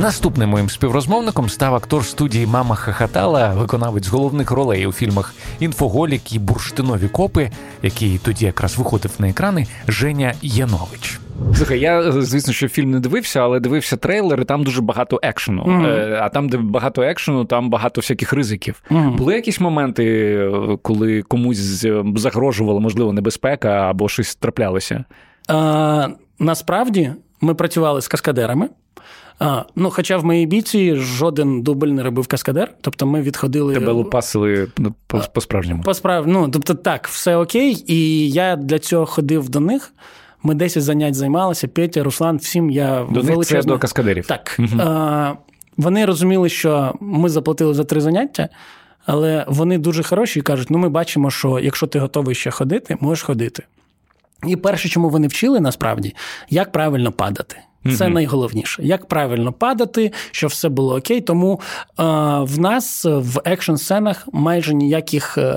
Наступним 0.00 0.50
моїм 0.50 0.68
співрозмовником 0.68 1.48
став 1.48 1.74
актор 1.74 2.04
студії 2.04 2.46
Мама 2.46 2.74
Хахатала, 2.74 3.54
виконавець 3.54 4.08
головних 4.08 4.50
ролей 4.50 4.86
у 4.86 4.92
фільмах 4.92 5.34
Інфоголік 5.60 6.32
і 6.32 6.38
Бурштинові 6.38 7.08
копи, 7.08 7.50
який 7.82 8.18
тоді 8.18 8.46
якраз 8.46 8.78
виходив 8.78 9.10
на 9.18 9.28
екрани 9.28 9.66
Женя 9.88 10.34
Янович. 10.42 11.20
Слухай, 11.54 11.80
я 11.80 12.12
звісно, 12.12 12.52
що 12.52 12.68
фільм 12.68 12.90
не 12.90 13.00
дивився, 13.00 13.40
але 13.40 13.60
дивився 13.60 13.96
трейлер, 13.96 14.40
і 14.40 14.44
там 14.44 14.64
дуже 14.64 14.82
багато 14.82 15.20
екшену. 15.22 15.84
Е, 15.86 16.18
А 16.22 16.28
там, 16.28 16.48
де 16.48 16.56
багато 16.56 17.02
екшену, 17.02 17.44
там 17.44 17.70
багато 17.70 18.00
всяких 18.00 18.32
ризиків. 18.32 18.82
Мгм. 18.90 19.16
Були 19.16 19.34
якісь 19.34 19.60
моменти, 19.60 20.04
е, 20.04 20.76
коли 20.82 21.22
комусь 21.22 21.84
е, 21.84 22.04
загрожувала, 22.16 22.80
можливо, 22.80 23.12
небезпека 23.12 23.68
або 23.68 24.08
щось 24.08 24.34
траплялося? 24.36 25.04
А, 25.48 26.08
насправді 26.38 27.12
ми 27.40 27.54
працювали 27.54 28.00
з 28.02 28.08
каскадерами. 28.08 28.68
А, 29.38 29.62
ну, 29.76 29.90
хоча 29.90 30.16
в 30.16 30.24
моїй 30.24 30.46
бійці 30.46 30.94
жоден 30.94 31.62
дубль 31.62 31.88
не 31.88 32.02
робив 32.02 32.26
каскадер, 32.26 32.74
тобто 32.80 33.06
ми 33.06 33.22
відходили 33.22 33.74
Тебе 33.74 33.92
лупасили 33.92 34.68
ну, 34.78 34.94
по- 35.06 35.22
по-справжньому. 35.32 35.82
по 35.82 35.94
справ... 35.94 36.28
Ну, 36.28 36.48
тобто, 36.48 36.74
так, 36.74 37.08
все 37.08 37.36
окей, 37.36 37.84
і 37.86 38.30
я 38.30 38.56
для 38.56 38.78
цього 38.78 39.06
ходив 39.06 39.48
до 39.48 39.60
них. 39.60 39.92
Ми 40.42 40.54
10 40.54 40.82
занять 40.82 41.14
займалися. 41.14 41.68
Петя, 41.68 42.02
Руслан, 42.02 42.36
всім 42.36 42.70
я 42.70 43.06
До 43.10 43.22
них 43.22 43.46
це 43.46 43.62
до 43.62 43.78
каскадерів. 43.78 44.26
Так. 44.26 44.56
Мгм. 44.58 44.80
А, 44.80 45.34
вони 45.76 46.06
розуміли, 46.06 46.48
що 46.48 46.94
ми 47.00 47.28
заплатили 47.28 47.74
за 47.74 47.84
три 47.84 48.00
заняття, 48.00 48.48
але 49.06 49.44
вони 49.48 49.78
дуже 49.78 50.02
хороші 50.02 50.38
і 50.38 50.42
кажуть: 50.42 50.70
ну, 50.70 50.78
ми 50.78 50.88
бачимо, 50.88 51.30
що 51.30 51.58
якщо 51.58 51.86
ти 51.86 51.98
готовий 51.98 52.34
ще 52.34 52.50
ходити, 52.50 52.96
можеш 53.00 53.24
ходити. 53.24 53.62
І 54.46 54.56
перше, 54.56 54.88
чому 54.88 55.08
вони 55.08 55.26
вчили 55.26 55.60
насправді, 55.60 56.14
як 56.50 56.72
правильно 56.72 57.12
падати. 57.12 57.56
Це 57.94 58.04
Мгм. 58.04 58.14
найголовніше. 58.14 58.82
Як 58.82 59.06
правильно 59.06 59.52
падати, 59.52 60.12
щоб 60.30 60.50
все 60.50 60.68
було 60.68 60.96
окей. 60.96 61.20
Тому 61.20 61.60
е, 61.98 62.02
в 62.40 62.58
нас 62.58 63.04
в 63.04 63.40
екшн-сценах 63.44 64.28
майже 64.32 64.74
ніяких 64.74 65.38
е, 65.38 65.54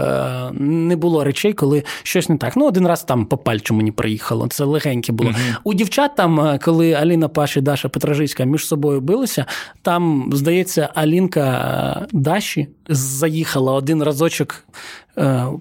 не 0.60 0.96
було 0.96 1.24
речей, 1.24 1.54
коли 1.54 1.84
щось 2.04 2.30
не 2.30 2.38
так. 2.38 2.56
Ну, 2.56 2.68
один 2.68 2.88
раз 2.88 3.04
там 3.04 3.26
по 3.26 3.38
пальчу 3.38 3.74
мені 3.74 3.92
приїхало. 3.92 4.48
Це 4.48 4.64
легеньке 4.64 5.12
було. 5.14 5.32
У 5.64 5.74
дівчат 5.74 6.16
там, 6.16 6.40
е, 6.40 6.60
коли 6.66 6.94
Аліна 6.94 7.28
Паш 7.28 7.58
і 7.58 7.62
Даша 7.62 7.90
Петражицька 7.90 8.44
між 8.44 8.68
собою 8.68 9.02
билися, 9.02 9.46
там, 9.82 10.30
здається, 10.34 10.90
Алінка 10.96 11.42
е, 12.04 12.08
Даші 12.12 12.68
заїхала 12.90 13.74
один 13.74 14.04
разочок 14.04 14.64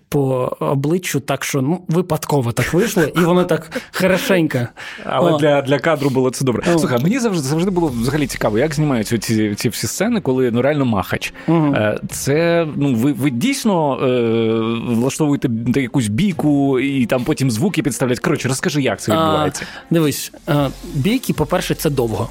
по 0.08 0.56
обличчю, 0.60 1.20
так 1.20 1.44
що 1.44 1.62
ну, 1.62 1.80
випадково 1.88 2.52
так 2.52 2.74
вийшло, 2.74 3.02
і 3.02 3.20
воно 3.20 3.44
так 3.44 3.82
хорошенько. 3.92 4.58
Але 5.04 5.32
О. 5.32 5.38
для, 5.38 5.62
для 5.62 5.78
кадру 5.78 6.10
було 6.10 6.30
це 6.30 6.44
добре. 6.44 6.62
О. 6.74 6.78
Слухай, 6.78 7.02
мені 7.02 7.18
завжди 7.18 7.48
завжди 7.48 7.70
було 7.70 7.92
взагалі 8.00 8.26
цікаво, 8.26 8.58
як 8.58 8.74
знімаються 8.74 9.18
ці, 9.18 9.54
ці 9.54 9.68
всі 9.68 9.86
сцени, 9.86 10.20
коли 10.20 10.50
ну 10.50 10.62
реально 10.62 10.84
махач. 10.84 11.34
Е, 11.48 12.00
Це 12.10 12.66
ну 12.76 12.94
ви, 12.94 13.12
ви 13.12 13.30
дійсно 13.30 13.98
е, 14.02 14.94
влаштовуєте 14.94 15.48
якусь 15.80 16.08
бійку 16.08 16.80
і 16.80 17.06
там 17.06 17.24
потім 17.24 17.50
звуки 17.50 17.82
підставлять. 17.82 18.18
Коротше, 18.18 18.48
розкажи, 18.48 18.82
як 18.82 19.00
це 19.00 19.12
відбувається. 19.12 19.66
А, 19.74 19.94
дивись, 19.94 20.32
е, 20.48 20.70
бійки, 20.94 21.32
по-перше, 21.32 21.74
це 21.74 21.90
довго. 21.90 22.28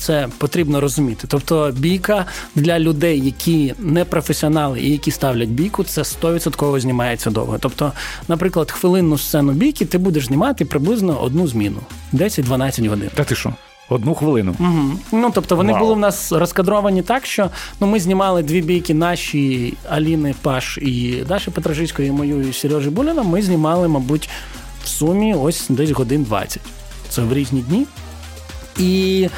Це 0.00 0.28
потрібно 0.38 0.80
розуміти. 0.80 1.26
Тобто, 1.30 1.72
бійка 1.76 2.26
для 2.54 2.78
людей, 2.78 3.20
які 3.24 3.74
не 3.78 4.04
професіонали 4.04 4.80
і 4.80 4.90
які 4.90 5.10
ставлять 5.10 5.48
бійку, 5.48 5.84
це 5.84 6.02
100% 6.02 6.80
знімається 6.80 7.30
довго. 7.30 7.58
Тобто, 7.58 7.92
наприклад, 8.28 8.70
хвилинну 8.70 9.18
сцену 9.18 9.52
бійки 9.52 9.84
ти 9.84 9.98
будеш 9.98 10.26
знімати 10.26 10.64
приблизно 10.64 11.20
одну 11.20 11.46
зміну 11.46 11.78
10-12 12.12 12.88
годин. 12.88 13.10
Та 13.14 13.24
ти 13.24 13.34
що? 13.34 13.54
Одну 13.88 14.14
хвилину. 14.14 14.54
Угу. 14.60 14.98
Ну 15.12 15.30
тобто 15.34 15.56
вони 15.56 15.72
Вау. 15.72 15.82
були 15.82 15.94
в 15.94 15.98
нас 15.98 16.32
розкадровані 16.32 17.02
так, 17.02 17.26
що 17.26 17.50
ну 17.80 17.86
ми 17.86 18.00
знімали 18.00 18.42
дві 18.42 18.60
бійки 18.60 18.94
наші 18.94 19.74
Аліни 19.88 20.34
Паш 20.42 20.78
і 20.78 21.24
Даші 21.28 21.50
Петражицької, 21.50 22.08
і 22.08 22.12
мою 22.12 22.48
і 22.48 22.52
Сережі 22.52 22.90
Буляна. 22.90 23.22
Ми 23.22 23.42
знімали, 23.42 23.88
мабуть, 23.88 24.30
в 24.84 24.88
сумі 24.88 25.34
ось 25.34 25.66
десь 25.68 25.90
годин 25.90 26.22
20. 26.22 26.62
Це 27.08 27.22
в 27.22 27.34
різні 27.34 27.60
дні. 27.60 27.86
І 28.78 29.28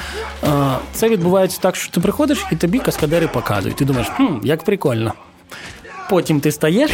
е, 0.44 0.48
це 0.92 1.08
відбувається 1.08 1.58
так, 1.60 1.76
що 1.76 1.90
ти 1.90 2.00
приходиш 2.00 2.46
і 2.52 2.56
тобі 2.56 2.78
каскадери 2.78 3.26
показують. 3.26 3.76
Ти 3.76 3.84
думаєш, 3.84 4.08
хм, 4.08 4.26
як 4.42 4.64
прикольно. 4.64 5.12
Потім 6.10 6.40
ти 6.40 6.52
стаєш. 6.52 6.90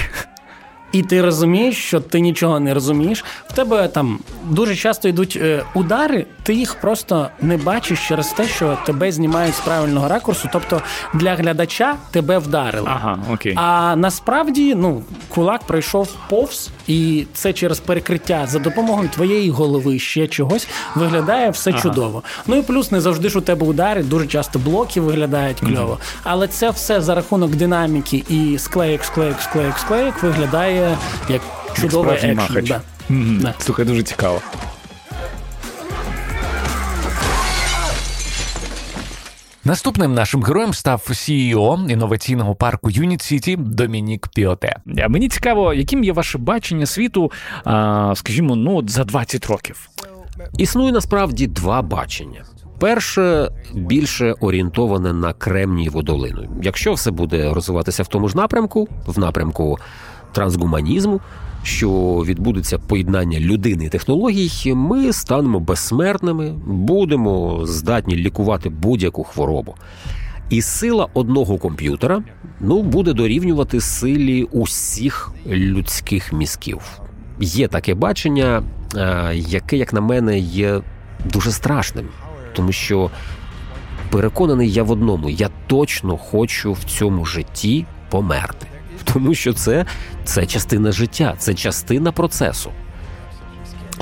І 0.93 1.03
ти 1.03 1.23
розумієш, 1.23 1.77
що 1.77 2.01
ти 2.01 2.21
нічого 2.21 2.61
не 2.61 2.75
розумієш. 2.75 3.25
В 3.49 3.53
тебе 3.53 3.89
там 3.89 4.19
дуже 4.45 4.77
часто 4.77 5.09
йдуть 5.09 5.39
е, 5.43 5.65
удари, 5.75 6.27
ти 6.43 6.55
їх 6.55 6.75
просто 6.75 7.29
не 7.41 7.57
бачиш 7.57 8.09
через 8.09 8.29
те, 8.29 8.45
що 8.45 8.79
тебе 8.87 9.13
знімають 9.13 9.55
з 9.55 9.61
правильного 9.61 10.09
ракурсу. 10.09 10.49
Тобто 10.53 10.83
для 11.15 11.35
глядача 11.35 11.97
тебе 12.11 12.39
вдарили. 12.39 12.89
Ага, 12.91 13.19
окей. 13.33 13.55
А 13.57 13.97
насправді 13.97 14.75
ну, 14.75 15.03
кулак 15.29 15.65
пройшов 15.67 16.09
повз, 16.29 16.71
і 16.89 17.27
це 17.35 17.53
через 17.53 17.81
перекриття 17.81 18.47
за 18.51 18.59
допомогою 18.59 19.09
твоєї 19.09 19.51
голови 19.51 19.99
ще 19.99 20.27
чогось 20.27 20.69
виглядає 20.95 21.51
все 21.51 21.73
чудово. 21.73 22.23
Ну 22.47 22.57
і 22.57 22.63
плюс 22.63 22.91
не 22.91 23.01
завжди 23.01 23.29
ж 23.29 23.39
у 23.39 23.41
тебе 23.41 23.67
удари, 23.67 24.03
дуже 24.03 24.27
часто 24.27 24.59
блоки 24.59 25.01
виглядають 25.01 25.61
кльово. 25.61 25.99
Але 26.23 26.49
це 26.49 26.71
все 26.71 27.01
за 27.01 27.15
рахунок 27.15 27.51
динаміки 27.51 28.25
і 28.29 28.59
склеїк, 28.59 29.05
склеїк, 29.05 29.41
склеїк, 29.41 29.79
склеїк 29.79 30.23
виглядає 30.23 30.99
як 31.29 31.43
чудовий 31.81 32.35
махач. 32.35 32.69
Да. 32.69 32.81
Мгм. 33.09 33.39
Да. 33.43 33.55
Слухай, 33.59 33.85
дуже 33.85 34.03
цікаво. 34.03 34.41
Наступним 39.69 40.15
нашим 40.15 40.43
героєм 40.43 40.75
став 40.75 41.07
CEO 41.09 41.91
інноваційного 41.91 42.55
парку 42.55 42.91
Юніт 42.91 43.23
Сіті 43.23 43.57
Домінік 43.57 44.29
Піоте. 44.29 44.77
Мені 45.09 45.29
цікаво, 45.29 45.75
яким 45.75 46.05
є 46.05 46.13
ваше 46.13 46.39
бачення 46.39 46.87
світу, 46.87 47.33
скажімо, 48.15 48.57
ну 48.57 48.89
за 48.89 49.05
20 49.05 49.47
років. 49.47 49.89
Існує 50.59 50.93
насправді 50.93 51.47
два 51.47 51.83
бачення. 51.83 52.45
Перше 52.79 53.51
більше 53.75 54.35
орієнтоване 54.41 55.13
на 55.13 55.33
Кремнієву 55.33 56.03
долину. 56.03 56.49
Якщо 56.63 56.93
все 56.93 57.11
буде 57.11 57.53
розвиватися 57.55 58.03
в 58.03 58.07
тому 58.07 58.29
ж 58.29 58.37
напрямку, 58.37 58.89
в 59.07 59.19
напрямку 59.19 59.79
трансгуманізму, 60.33 61.21
що 61.69 61.91
відбудеться 62.27 62.79
поєднання 62.79 63.41
людини 63.41 63.85
і 63.85 63.89
технологій, 63.89 64.73
ми 64.75 65.13
станемо 65.13 65.61
безсмертними, 65.61 66.55
будемо 66.67 67.61
здатні 67.67 68.17
лікувати 68.17 68.69
будь-яку 68.69 69.25
хворобу. 69.25 69.75
І 70.51 70.63
сила 70.63 71.09
одного 71.15 71.59
комп'ютера 71.59 72.23
ну, 72.61 72.83
буде 72.83 73.13
дорівнювати 73.13 73.81
силі 73.81 74.43
усіх 74.43 75.33
людських 75.47 76.33
мізків. 76.33 76.81
Є 77.41 77.69
таке 77.69 77.95
бачення, 77.95 78.63
е, 78.97 79.33
яке, 79.35 79.77
як 79.77 79.93
на 79.93 80.01
мене, 80.01 80.39
є 80.39 80.81
дуже 81.33 81.53
страшним, 81.53 82.09
тому 82.53 82.73
що 82.73 83.11
переконаний 84.11 84.73
я 84.73 84.83
в 84.83 84.91
одному: 84.91 85.31
я 85.31 85.51
точно 85.67 86.17
хочу 86.17 86.73
в 86.73 86.85
цьому 86.85 87.25
житті 87.25 87.87
померти 88.11 88.67
тому 89.13 89.35
що 89.35 89.53
це, 89.53 89.87
це 90.25 90.47
частина 90.47 90.93
життя, 90.93 91.35
це 91.39 91.55
частина 91.55 92.13
процесу. 92.13 92.71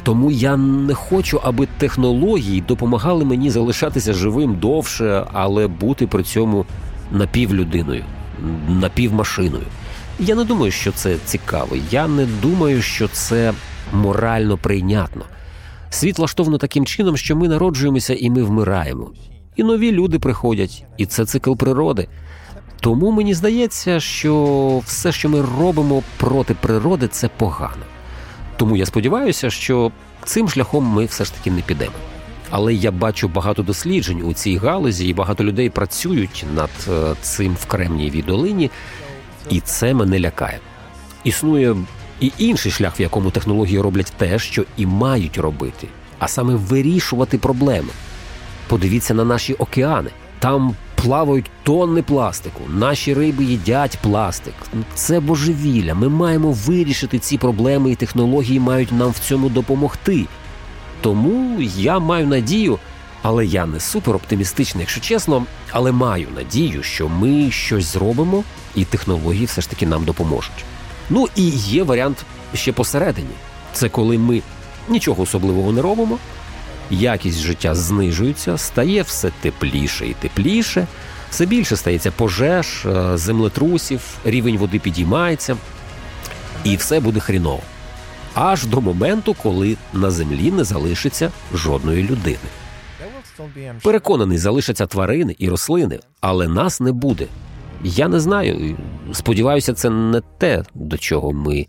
Тому 0.02 0.30
я 0.30 0.56
не 0.56 0.94
хочу, 0.94 1.40
аби 1.44 1.68
технології 1.78 2.60
допомагали 2.60 3.24
мені 3.24 3.50
залишатися 3.50 4.12
живим 4.12 4.54
довше, 4.54 5.26
але 5.32 5.66
бути 5.68 6.06
при 6.06 6.22
цьому 6.22 6.66
напівлюдиною, 7.12 8.04
напівмашиною. 8.68 9.64
Я 10.18 10.34
не 10.34 10.44
думаю, 10.44 10.72
що 10.72 10.92
це 10.92 11.16
цікаво. 11.24 11.76
Я 11.90 12.08
не 12.08 12.26
думаю, 12.26 12.82
що 12.82 13.08
це 13.08 13.52
морально 13.92 14.58
прийнятно. 14.58 15.24
Світ 15.90 16.18
влаштовано 16.18 16.58
таким 16.58 16.86
чином, 16.86 17.16
що 17.16 17.36
ми 17.36 17.48
народжуємося 17.48 18.14
і 18.14 18.30
ми 18.30 18.42
вмираємо. 18.42 19.10
І 19.56 19.62
нові 19.62 19.92
люди 19.92 20.18
приходять, 20.18 20.84
і 20.96 21.06
це 21.06 21.26
цикл 21.26 21.54
природи. 21.54 22.08
Тому 22.86 23.10
мені 23.10 23.34
здається, 23.34 24.00
що 24.00 24.82
все, 24.86 25.12
що 25.12 25.28
ми 25.28 25.44
робимо 25.58 26.02
проти 26.16 26.54
природи, 26.54 27.08
це 27.08 27.28
погано. 27.28 27.82
Тому 28.56 28.76
я 28.76 28.86
сподіваюся, 28.86 29.50
що 29.50 29.92
цим 30.24 30.48
шляхом 30.48 30.84
ми 30.84 31.04
все 31.04 31.24
ж 31.24 31.34
таки 31.34 31.50
не 31.50 31.60
підемо. 31.60 31.92
Але 32.50 32.74
я 32.74 32.90
бачу 32.90 33.28
багато 33.28 33.62
досліджень 33.62 34.22
у 34.22 34.32
цій 34.32 34.56
галузі, 34.56 35.08
і 35.08 35.14
багато 35.14 35.44
людей 35.44 35.70
працюють 35.70 36.44
над 36.54 36.70
е, 36.88 37.14
цим 37.20 37.56
в 37.60 37.66
Кремнієвій 37.66 38.22
долині, 38.22 38.70
і 39.50 39.60
це 39.60 39.94
мене 39.94 40.20
лякає. 40.20 40.58
Існує 41.24 41.76
і 42.20 42.32
інший 42.38 42.72
шлях, 42.72 43.00
в 43.00 43.02
якому 43.02 43.30
технології 43.30 43.80
роблять 43.80 44.12
те, 44.16 44.38
що 44.38 44.64
і 44.76 44.86
мають 44.86 45.38
робити, 45.38 45.88
а 46.18 46.28
саме 46.28 46.54
вирішувати 46.54 47.38
проблеми. 47.38 47.90
Подивіться 48.68 49.14
на 49.14 49.24
наші 49.24 49.54
океани. 49.54 50.10
Там 50.38 50.76
плавають 51.06 51.50
тонни 51.62 52.02
пластику. 52.02 52.60
Наші 52.68 53.14
риби 53.14 53.44
їдять 53.44 53.98
пластик. 54.02 54.54
Це 54.94 55.20
божевілля. 55.20 55.94
Ми 55.94 56.08
маємо 56.08 56.52
вирішити 56.52 57.18
ці 57.18 57.38
проблеми, 57.38 57.90
і 57.90 57.94
технології 57.94 58.60
мають 58.60 58.92
нам 58.92 59.10
в 59.10 59.18
цьому 59.18 59.48
допомогти. 59.48 60.24
Тому 61.00 61.60
я 61.76 61.98
маю 61.98 62.26
надію, 62.26 62.78
але 63.22 63.46
я 63.46 63.66
не 63.66 63.80
супероптимістичний, 63.80 64.82
якщо 64.82 65.00
чесно, 65.00 65.46
але 65.70 65.92
маю 65.92 66.28
надію, 66.36 66.82
що 66.82 67.08
ми 67.08 67.50
щось 67.50 67.92
зробимо, 67.92 68.44
і 68.74 68.84
технології 68.84 69.44
все 69.46 69.60
ж 69.60 69.70
таки 69.70 69.86
нам 69.86 70.04
допоможуть. 70.04 70.64
Ну 71.10 71.28
і 71.36 71.48
є 71.48 71.82
варіант 71.82 72.24
ще 72.54 72.72
посередині. 72.72 73.34
Це 73.72 73.88
коли 73.88 74.18
ми 74.18 74.42
нічого 74.88 75.22
особливого 75.22 75.72
не 75.72 75.82
робимо 75.82 76.18
якість 76.90 77.38
життя 77.38 77.74
знижується, 77.74 78.58
стає 78.58 79.02
все 79.02 79.30
тепліше 79.40 80.06
і 80.06 80.14
тепліше, 80.14 80.86
все 81.30 81.46
більше 81.46 81.76
стається 81.76 82.10
пожеж, 82.10 82.86
е, 82.86 83.16
землетрусів, 83.16 84.00
рівень 84.24 84.58
води 84.58 84.78
підіймається, 84.78 85.56
і 86.64 86.76
все 86.76 87.00
буде 87.00 87.20
хріново. 87.20 87.60
Аж 88.34 88.64
до 88.66 88.80
моменту, 88.80 89.36
коли 89.42 89.76
на 89.92 90.10
землі 90.10 90.50
не 90.50 90.64
залишиться 90.64 91.32
жодної 91.54 92.02
людини. 92.02 92.36
Переконаний, 93.82 94.38
залишаться 94.38 94.86
тварини 94.86 95.36
і 95.38 95.48
рослини, 95.48 96.00
але 96.20 96.48
нас 96.48 96.80
не 96.80 96.92
буде. 96.92 97.26
Я 97.84 98.08
не 98.08 98.20
знаю. 98.20 98.76
Сподіваюся, 99.12 99.74
це 99.74 99.90
не 99.90 100.22
те, 100.38 100.64
до 100.74 100.98
чого 100.98 101.32
ми 101.32 101.66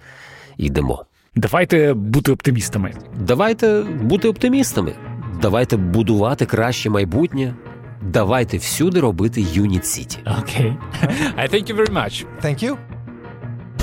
йдемо. 0.57 1.05
Давайте 1.37 1.93
бути 1.93 2.31
оптимістами. 2.31 2.93
Давайте 3.19 3.81
бути 3.81 4.27
оптимістами. 4.27 4.93
Давайте 5.41 5.77
будувати 5.77 6.45
краще 6.45 6.89
майбутнє. 6.89 7.53
Давайте 8.01 8.57
всюди 8.57 8.99
робити 8.99 9.45
Юніт 9.53 9.85
Сіті. 9.85 10.19
Окей. 10.41 10.73
I 11.37 11.53
thank 11.53 11.71
you 11.71 11.75
very 11.75 11.93
much. 11.93 12.25
Thank 12.43 12.63
you. 12.63 12.77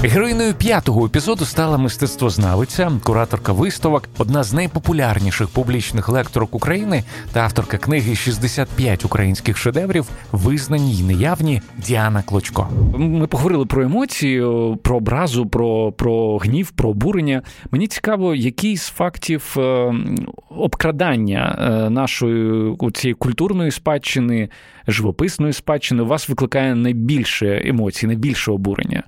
Героїною 0.08 0.54
п'ятого 0.54 1.06
епізоду 1.06 1.44
стала 1.44 1.78
мистецтвознавиця, 1.78 2.92
кураторка 3.04 3.52
виставок, 3.52 4.08
одна 4.18 4.42
з 4.42 4.52
найпопулярніших 4.52 5.48
публічних 5.48 6.08
лекторок 6.08 6.54
України 6.54 7.04
та 7.32 7.40
авторка 7.40 7.78
книги 7.78 8.12
«65 8.12 9.06
українських 9.06 9.56
шедеврів, 9.56 10.08
визнані 10.32 10.94
й 10.94 11.02
неявні 11.02 11.62
Діана 11.86 12.22
Клочко. 12.22 12.68
Ми 12.96 13.26
поговорили 13.26 13.66
про 13.66 13.82
емоції, 13.82 14.40
про 14.82 14.96
образу, 14.96 15.46
про 15.46 15.92
про 15.92 16.38
гнів, 16.38 16.70
про 16.70 16.90
обурення. 16.90 17.42
Мені 17.70 17.86
цікаво, 17.86 18.34
який 18.34 18.76
з 18.76 18.86
фактів 18.86 19.54
е, 19.56 19.94
обкрадання 20.50 21.58
е, 21.58 21.90
нашої 21.90 22.76
цієї 22.94 23.14
культурної 23.14 23.70
спадщини, 23.70 24.48
живописної 24.88 25.52
спадщини 25.52 26.02
у 26.02 26.06
вас 26.06 26.28
викликає 26.28 26.74
найбільше 26.74 27.62
емоцій, 27.64 28.06
найбільше 28.06 28.52
обурення. 28.52 29.02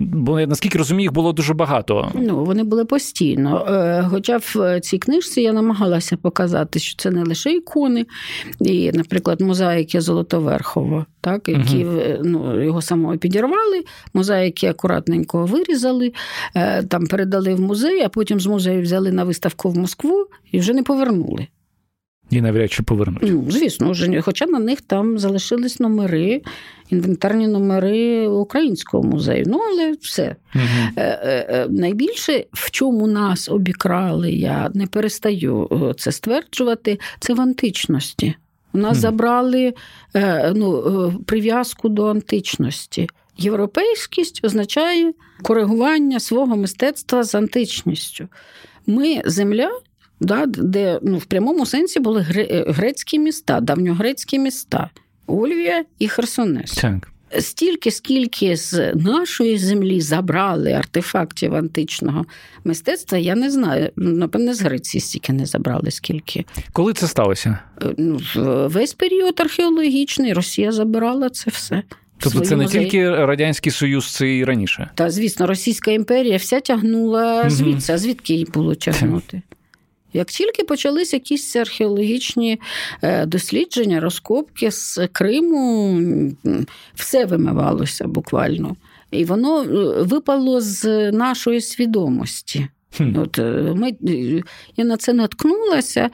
Бо 0.00 0.40
наскільки 0.40 0.78
розумію, 0.78 1.04
їх 1.04 1.12
було 1.12 1.32
дуже 1.32 1.54
багато. 1.54 2.12
Ну 2.14 2.44
вони 2.44 2.62
були 2.62 2.84
постійно. 2.84 3.66
Е, 3.68 4.06
хоча 4.10 4.36
в 4.36 4.80
цій 4.80 4.98
книжці 4.98 5.40
я 5.40 5.52
намагалася 5.52 6.16
показати, 6.16 6.78
що 6.78 6.96
це 6.96 7.10
не 7.10 7.24
лише 7.24 7.50
ікони, 7.50 8.06
і, 8.60 8.92
наприклад, 8.92 9.40
мозаїки 9.40 10.00
Золотоверхова, 10.00 11.06
так 11.20 11.48
які 11.48 11.84
угу. 11.84 12.00
ну, 12.24 12.64
його 12.64 12.82
самого 12.82 13.16
підірвали, 13.16 13.84
мозаїки 14.14 14.66
акуратненько 14.66 15.44
вирізали, 15.44 16.12
е, 16.54 16.82
там 16.82 17.06
передали 17.06 17.54
в 17.54 17.60
музей, 17.60 18.02
а 18.02 18.08
потім 18.08 18.40
з 18.40 18.46
музею 18.46 18.82
взяли 18.82 19.12
на 19.12 19.24
виставку 19.24 19.70
в 19.70 19.78
Москву 19.78 20.26
і 20.52 20.60
вже 20.60 20.72
не 20.72 20.82
повернули. 20.82 21.46
І 22.30 22.40
навряд 22.40 22.72
чи 22.72 22.82
повернуть. 22.82 23.22
Ну, 23.22 23.44
Звісно, 23.48 23.90
вже, 23.90 24.20
хоча 24.20 24.46
на 24.46 24.58
них 24.58 24.80
там 24.80 25.18
залишились 25.18 25.80
номери, 25.80 26.42
інвентарні 26.90 27.48
номери 27.48 28.28
українського 28.28 29.02
музею. 29.02 29.44
Ну, 29.46 29.60
але 29.70 29.92
все. 30.00 30.36
Угу. 30.54 31.04
Найбільше, 31.68 32.44
в 32.52 32.70
чому 32.70 33.06
нас 33.06 33.48
обікрали, 33.48 34.32
я 34.32 34.70
не 34.74 34.86
перестаю 34.86 35.94
це 35.98 36.12
стверджувати, 36.12 37.00
це 37.20 37.34
в 37.34 37.40
античності. 37.40 38.34
У 38.72 38.78
нас 38.78 38.92
угу. 38.92 39.00
забрали 39.00 39.74
ну, 40.54 41.12
прив'язку 41.26 41.88
до 41.88 42.06
античності. 42.06 43.08
Європейськість 43.38 44.44
означає 44.44 45.12
коригування 45.42 46.20
свого 46.20 46.56
мистецтва 46.56 47.22
з 47.22 47.34
античністю. 47.34 48.28
Ми 48.86 49.22
земля, 49.24 49.70
да, 50.20 50.46
де 50.46 50.98
ну, 51.02 51.18
в 51.18 51.24
прямому 51.24 51.66
сенсі 51.66 52.00
були 52.00 52.20
грецькі 52.68 53.18
міста, 53.18 53.60
давньогрецькі 53.60 54.38
міста 54.38 54.90
Ольвія 55.26 55.84
і 55.98 56.08
Херсонес. 56.08 56.72
Так. 56.72 57.08
Стільки, 57.38 57.90
скільки 57.90 58.56
з 58.56 58.94
нашої 58.94 59.58
землі 59.58 60.00
забрали 60.00 60.72
артефактів 60.72 61.54
античного 61.54 62.26
мистецтва, 62.64 63.18
я 63.18 63.34
не 63.34 63.50
знаю. 63.50 63.90
Напевне, 63.96 64.54
з 64.54 64.62
Греції 64.62 65.00
стільки 65.00 65.32
не 65.32 65.46
забрали, 65.46 65.90
скільки. 65.90 66.44
Коли 66.72 66.92
це 66.92 67.06
сталося? 67.06 67.58
Е, 67.82 67.94
ну, 67.98 68.20
Весь 68.68 68.94
період 68.94 69.40
археологічний, 69.40 70.32
Росія 70.32 70.72
забирала 70.72 71.30
це 71.30 71.50
все. 71.50 71.82
Тобто 72.18 72.40
це 72.40 72.56
не 72.56 72.62
музеї. 72.62 72.84
тільки 72.84 73.10
Радянський 73.10 73.72
Союз, 73.72 74.12
це 74.12 74.36
і 74.36 74.44
раніше. 74.44 74.90
Та, 74.94 75.10
звісно, 75.10 75.46
Російська 75.46 75.90
імперія 75.90 76.36
вся 76.36 76.60
тягнула 76.60 77.50
звідси, 77.50 77.92
а 77.92 77.98
звідки 77.98 78.34
їй 78.34 78.44
було 78.54 78.74
тягнути? 78.74 79.42
Як 80.18 80.28
тільки 80.28 80.64
почалися 80.64 81.16
якісь 81.16 81.56
археологічні 81.56 82.60
е, 83.02 83.26
дослідження, 83.26 84.00
розкопки 84.00 84.70
з 84.70 85.08
Криму, 85.12 86.00
все 86.94 87.24
вимивалося 87.24 88.06
буквально. 88.06 88.76
І 89.10 89.24
воно 89.24 89.62
е, 89.62 89.66
випало 90.02 90.60
з 90.60 91.12
нашої 91.12 91.60
свідомості. 91.60 92.68
От 93.00 93.38
е, 93.38 93.42
ми, 93.76 93.92
Я 94.76 94.84
на 94.84 94.96
це 94.96 95.12
наткнулася, 95.12 96.10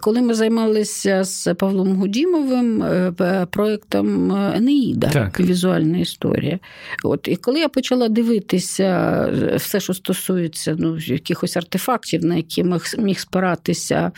коли 0.00 0.20
ми 0.20 0.34
займалися 0.34 1.24
з 1.24 1.54
Павлом 1.54 1.96
Гудімовим 1.96 2.82
е, 2.82 3.46
проєктом 3.50 4.32
Енеїда, 4.32 5.08
так. 5.08 5.40
візуальна 5.40 5.98
історія. 5.98 6.58
От, 7.04 7.28
І 7.28 7.36
коли 7.36 7.60
я 7.60 7.68
почала 7.68 8.08
дивитися 8.08 8.84
е, 9.42 9.56
все, 9.56 9.80
що 9.80 9.94
стосується 9.94 10.76
ну, 10.78 10.98
якихось 10.98 11.56
артефактів, 11.56 12.24
на 12.24 12.36
які 12.36 12.64
міг 12.98 13.18
спиратися. 13.18 14.12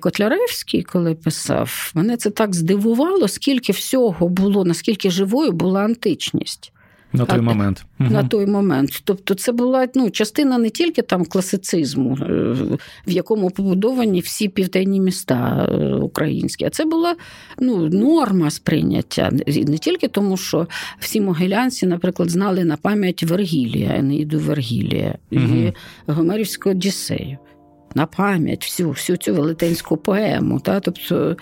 Котляревський, 0.00 0.82
коли 0.82 1.14
писав, 1.14 1.92
мене 1.94 2.16
це 2.16 2.30
так 2.30 2.54
здивувало, 2.54 3.28
скільки 3.28 3.72
всього 3.72 4.28
було, 4.28 4.64
наскільки 4.64 5.10
живою 5.10 5.52
була 5.52 5.80
античність. 5.80 6.73
На 7.14 7.24
той 7.24 7.40
момент. 7.40 7.84
На 7.98 8.22
той 8.22 8.46
момент. 8.46 9.02
Тобто, 9.04 9.34
це 9.34 9.52
була 9.52 9.88
ну, 9.94 10.10
частина 10.10 10.58
не 10.58 10.70
тільки 10.70 11.02
там 11.02 11.24
класицизму, 11.24 12.18
е, 12.20 12.24
в 13.06 13.10
якому 13.10 13.50
побудовані 13.50 14.20
всі 14.20 14.48
південні 14.48 15.00
міста 15.00 15.68
е, 15.68 15.94
українські, 15.94 16.64
а 16.64 16.70
це 16.70 16.84
була 16.84 17.16
ну, 17.58 17.88
норма 17.88 18.50
сприйняття. 18.50 19.30
Не 19.46 19.78
тільки 19.78 20.08
тому, 20.08 20.36
що 20.36 20.66
всі 20.98 21.20
могилянці, 21.20 21.86
наприклад, 21.86 22.30
знали 22.30 22.64
на 22.64 22.76
пам'ять 22.76 23.22
Вергілія, 23.22 23.96
Енеїду 23.96 24.38
Вергілія 24.38 25.18
угу. 25.32 25.42
і 25.42 25.72
Гомерівську 26.06 26.70
Одіссею. 26.70 27.38
На 27.94 28.06
пам'ять 28.06 28.64
всю 28.64 28.88
всю 28.88 29.16
цю 29.16 29.34
велетенську 29.34 29.96
поему. 29.96 30.60
Та? 30.60 30.80
Тобто 30.80 31.36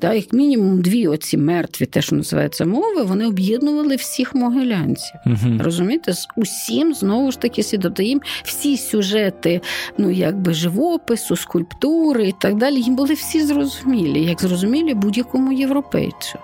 та, 0.00 0.14
як 0.14 0.32
мінімум 0.32 0.82
дві 0.82 1.08
оці 1.08 1.36
мертві, 1.36 1.86
те, 1.86 2.02
що 2.02 2.16
називається 2.16 2.66
мови, 2.66 3.02
вони 3.02 3.26
об'єднували 3.26 3.96
всіх 3.96 4.34
могилянців. 4.34 5.16
uh 5.26 5.62
Розумієте, 5.62 6.12
з 6.12 6.28
усім 6.36 6.94
знову 6.94 7.30
ж 7.30 7.40
таки 7.40 7.62
тобто 7.62 8.02
всі 8.44 8.76
сюжети, 8.76 9.60
ну 9.98 10.10
якби 10.10 10.54
живопису, 10.54 11.36
скульптури 11.36 12.28
і 12.28 12.34
так 12.40 12.56
далі, 12.56 12.80
їм 12.80 12.96
були 12.96 13.14
всі 13.14 13.40
зрозумілі, 13.44 14.24
як 14.24 14.40
зрозумілі 14.40 14.94
будь-якому 14.94 15.52
європейцю. 15.52 16.38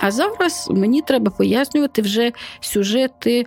А 0.00 0.10
зараз 0.10 0.68
мені 0.70 1.02
треба 1.02 1.30
пояснювати 1.30 2.02
вже 2.02 2.32
сюжети. 2.60 3.46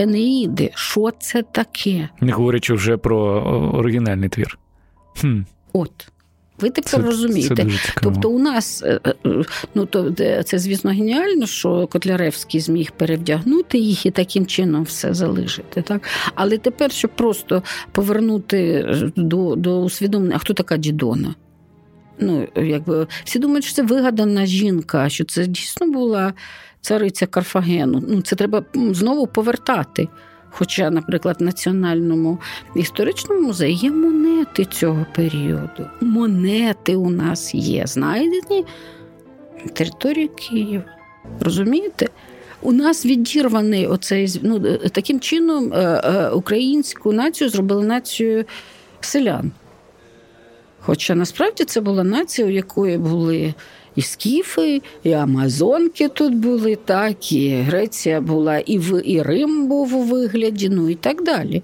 Енеїди, 0.00 0.70
що 0.74 1.10
це 1.18 1.42
таке? 1.42 2.08
Не 2.20 2.32
говорячи 2.32 2.74
вже 2.74 2.96
про 2.96 3.18
оригінальний 3.74 4.28
твір. 4.28 4.58
Хм. 5.20 5.40
От. 5.72 6.08
Ви 6.60 6.70
тепер 6.70 6.90
це, 6.90 6.98
розумієте. 6.98 7.54
Це 7.56 7.64
дуже 7.64 7.92
тобто, 8.02 8.30
у 8.30 8.38
нас 8.38 8.82
е, 8.82 9.00
е, 9.06 9.14
ну 9.74 9.86
то 9.86 10.12
це, 10.44 10.58
звісно, 10.58 10.90
геніально, 10.90 11.46
що 11.46 11.86
Котляревський 11.86 12.60
зміг 12.60 12.90
перевдягнути 12.90 13.78
їх 13.78 14.06
і 14.06 14.10
таким 14.10 14.46
чином 14.46 14.82
все 14.82 15.14
залишити. 15.14 15.82
Так? 15.82 16.02
Але 16.34 16.58
тепер, 16.58 16.92
щоб 16.92 17.10
просто 17.10 17.62
повернути 17.92 18.58
е, 18.58 19.10
до 19.16 19.56
до 19.56 19.80
усвідомлення, 19.80 20.36
а 20.36 20.38
хто 20.38 20.54
така 20.54 20.76
Дідона? 20.76 21.34
Ну, 22.20 22.48
якби 22.56 23.06
Всі 23.24 23.38
думають, 23.38 23.64
що 23.64 23.74
це 23.74 23.82
вигадана 23.82 24.46
жінка, 24.46 25.08
що 25.08 25.24
це 25.24 25.46
дійсно 25.46 25.86
була 25.90 26.32
цариця 26.80 27.26
Карфагену. 27.26 28.04
Ну, 28.08 28.22
Це 28.22 28.36
треба 28.36 28.64
знову 28.74 29.26
повертати. 29.26 30.08
Хоча, 30.50 30.90
наприклад, 30.90 31.36
в 31.40 31.42
Національному 31.42 32.38
історичному 32.76 33.40
музеї 33.40 33.74
є 33.74 33.90
монети 33.90 34.64
цього 34.64 35.06
періоду. 35.14 35.86
Монети 36.00 36.96
у 36.96 37.10
нас 37.10 37.54
є, 37.54 37.86
знайдені 37.86 38.64
на 39.64 39.70
території 39.72 40.28
Києва. 40.28 40.84
Розумієте? 41.40 42.08
У 42.62 42.72
нас 42.72 43.06
відірваний 43.06 43.86
оцей 43.86 44.40
ну, 44.42 44.60
таким 44.76 45.20
чином 45.20 45.72
е, 45.72 45.76
е, 46.04 46.30
українську 46.30 47.12
націю 47.12 47.50
зробили 47.50 47.86
нацією 47.86 48.44
селян. 49.00 49.52
Хоча 50.80 51.14
насправді 51.14 51.64
це 51.64 51.80
була 51.80 52.04
нація, 52.04 52.46
у 52.46 52.50
якої 52.50 52.98
були 52.98 53.54
і 53.98 54.02
скіфи, 54.02 54.82
і 55.02 55.12
Амазонки 55.12 56.08
тут 56.08 56.34
були, 56.34 56.76
так, 56.76 57.32
і 57.32 57.56
Греція 57.56 58.20
була, 58.20 58.58
і 58.58 58.78
в 58.78 59.02
і 59.04 59.22
Рим 59.22 59.68
був 59.68 59.94
у 59.94 60.02
вигляді, 60.02 60.68
ну 60.68 60.90
і 60.90 60.94
так 60.94 61.24
далі. 61.24 61.62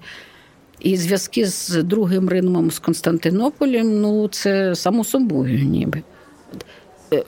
І 0.79 0.97
зв'язки 0.97 1.45
з 1.45 1.83
другим 1.83 2.29
Римом, 2.29 2.71
з 2.71 2.79
Константинополем, 2.79 4.01
ну 4.01 4.27
це 4.27 4.75
само 4.75 5.03
собою, 5.03 5.59
ніби. 5.59 6.01
Е, 7.13 7.23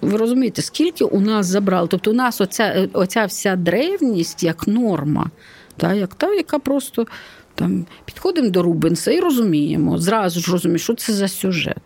ви 0.00 0.16
розумієте, 0.16 0.62
скільки 0.62 1.04
у 1.04 1.20
нас 1.20 1.46
забрали? 1.46 1.88
Тобто 1.90 2.10
у 2.10 2.14
нас 2.14 2.40
оця 2.40 2.88
оця 2.92 3.24
вся 3.24 3.56
древність 3.56 4.42
як 4.42 4.66
норма, 4.68 5.30
та, 5.76 5.94
як 5.94 6.14
та, 6.14 6.34
яка 6.34 6.58
просто 6.58 7.06
там 7.54 7.86
підходимо 8.04 8.50
до 8.50 8.62
Рубенса 8.62 9.10
і 9.10 9.20
розуміємо, 9.20 9.98
зразу 9.98 10.40
ж 10.40 10.52
розуміємо, 10.52 10.78
що 10.78 10.94
це 10.94 11.12
за 11.12 11.28
сюжет. 11.28 11.76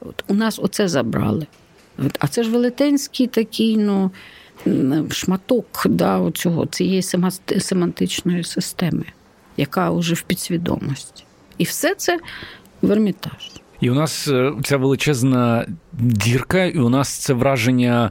От 0.00 0.24
У 0.28 0.34
нас 0.34 0.58
оце 0.62 0.88
забрали. 0.88 1.46
А 2.18 2.28
це 2.28 2.42
ж 2.42 2.50
велетенський 2.50 3.26
такий 3.26 3.76
ну, 3.76 4.10
шматок 5.10 5.86
да, 5.88 6.18
оцього, 6.18 6.66
цієї 6.66 7.02
семантичної 7.58 8.44
системи, 8.44 9.04
яка 9.56 9.90
вже 9.90 10.14
в 10.14 10.22
підсвідомості. 10.22 11.24
І 11.58 11.64
все 11.64 11.94
це 11.94 12.18
в 12.82 12.92
Ермітаж. 12.92 13.50
І 13.80 13.90
у 13.90 13.94
нас 13.94 14.28
е, 14.28 14.52
ця 14.64 14.76
величезна 14.76 15.66
дірка, 15.92 16.64
і 16.64 16.78
у 16.78 16.88
нас 16.88 17.08
це 17.08 17.32
враження 17.32 18.10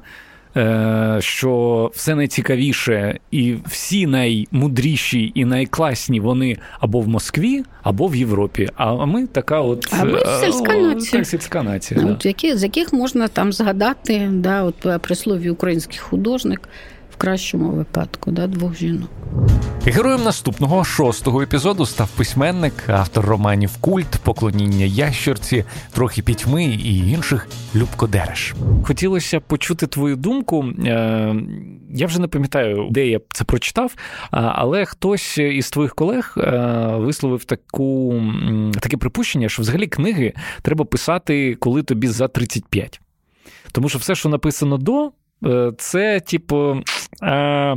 що 1.19 1.91
все 1.95 2.15
найцікавіше 2.15 3.19
і 3.31 3.55
всі 3.67 4.07
наймудріші 4.07 5.31
і 5.35 5.45
найкласні 5.45 6.19
вони 6.19 6.57
або 6.79 7.01
в 7.01 7.07
Москві, 7.07 7.63
або 7.83 8.07
в 8.07 8.15
Європі. 8.15 8.69
А 8.75 9.05
ми 9.05 9.27
така 9.27 9.62
от 9.62 9.88
а 9.99 10.03
ми 10.03 10.19
е, 10.19 10.45
сільська 10.45 10.73
нація. 10.73 11.12
Так, 11.12 11.27
сільська 11.27 11.63
нація. 11.63 12.05
От, 12.05 12.25
які, 12.25 12.55
з 12.55 12.63
яких 12.63 12.93
можна 12.93 13.27
там 13.27 13.53
згадати, 13.53 14.29
да, 14.33 14.63
от 14.63 15.01
прислові 15.01 15.49
український 15.49 15.97
художник 15.99 16.62
кращому 17.19 17.69
випадку, 17.69 18.32
да, 18.32 18.47
двох 18.47 18.75
жінок. 18.75 19.10
Героєм 19.86 20.23
наступного 20.23 20.84
шостого 20.84 21.41
епізоду 21.41 21.86
став 21.86 22.10
письменник, 22.10 22.73
автор 22.88 23.25
романів 23.25 23.77
Культ, 23.77 24.19
Поклоніння 24.23 24.86
ящерці, 24.86 25.65
трохи 25.91 26.21
пітьми 26.21 26.65
і 26.65 27.12
інших 27.12 27.47
Любко 27.75 28.08
Дереш. 28.08 28.53
Хотілося 28.84 29.39
почути 29.39 29.88
твою 29.88 30.15
думку. 30.15 30.65
Е, 30.86 31.36
я 31.89 32.08
вже 32.08 32.21
не 32.21 32.27
пам'ятаю, 32.27 32.88
де 32.91 33.08
я 33.08 33.19
це 33.34 33.43
прочитав, 33.43 33.95
але 34.32 34.86
хтось 34.86 35.38
із 35.38 35.69
твоїх 35.69 35.95
колег 35.95 36.36
е, 36.38 36.41
висловив 36.97 37.43
таку 37.43 38.21
таке 38.79 38.97
припущення, 38.97 39.49
що 39.49 39.62
взагалі 39.62 39.88
книги 39.88 40.34
треба 40.62 40.86
писати, 40.86 41.55
коли 41.60 41.84
тобі 41.84 42.08
за 42.08 42.27
35. 42.27 43.01
Тому 43.71 43.89
що 43.89 43.99
все, 43.99 44.15
що 44.15 44.29
написано 44.29 44.77
до, 44.77 45.12
це, 45.78 46.19
типу, 46.19 46.84
а, 47.21 47.75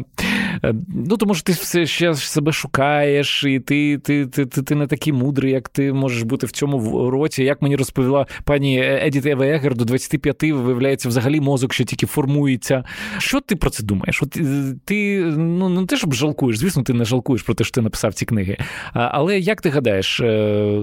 е, 0.64 0.74
ну, 0.88 1.16
тому 1.16 1.34
що 1.34 1.44
ти 1.44 1.52
все 1.52 1.86
ще 1.86 2.14
себе 2.14 2.52
шукаєш, 2.52 3.44
і 3.44 3.60
ти 3.60 3.98
ти, 3.98 4.26
ти, 4.26 4.46
ти, 4.46 4.62
ти 4.62 4.74
не 4.74 4.86
такий 4.86 5.12
мудрий, 5.12 5.52
як 5.52 5.68
ти 5.68 5.92
можеш 5.92 6.22
бути 6.22 6.46
в 6.46 6.50
цьому 6.50 7.10
році. 7.10 7.44
Як 7.44 7.62
мені 7.62 7.76
розповіла 7.76 8.26
пані 8.44 8.80
Едіт 8.84 9.26
Ева 9.26 9.46
Егер, 9.46 9.74
до 9.74 9.84
25 9.84 10.42
виявляється, 10.42 11.08
взагалі 11.08 11.40
мозок 11.40 11.72
ще 11.72 11.84
тільки 11.84 12.06
формується. 12.06 12.84
Що 13.18 13.40
ти 13.40 13.56
про 13.56 13.70
це 13.70 13.82
думаєш? 13.82 14.22
От 14.22 14.36
е, 14.36 14.74
Ти 14.84 15.24
ну, 15.36 15.68
не 15.68 15.86
те, 15.86 15.96
щоб 15.96 16.14
жалкуєш, 16.14 16.58
звісно, 16.58 16.82
ти 16.82 16.92
не 16.92 17.04
жалкуєш 17.04 17.42
про 17.42 17.54
те, 17.54 17.64
що 17.64 17.74
ти 17.74 17.80
написав 17.80 18.14
ці 18.14 18.24
книги. 18.24 18.56
Але 18.92 19.38
як 19.38 19.60
ти 19.60 19.68
гадаєш, 19.68 20.16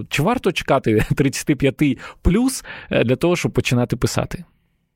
чи 0.10 0.24
варто 0.24 0.52
чекати 0.52 1.06
35 1.16 1.98
плюс 2.22 2.64
для 2.92 3.16
того, 3.16 3.36
щоб 3.36 3.52
починати 3.52 3.96
писати? 3.96 4.44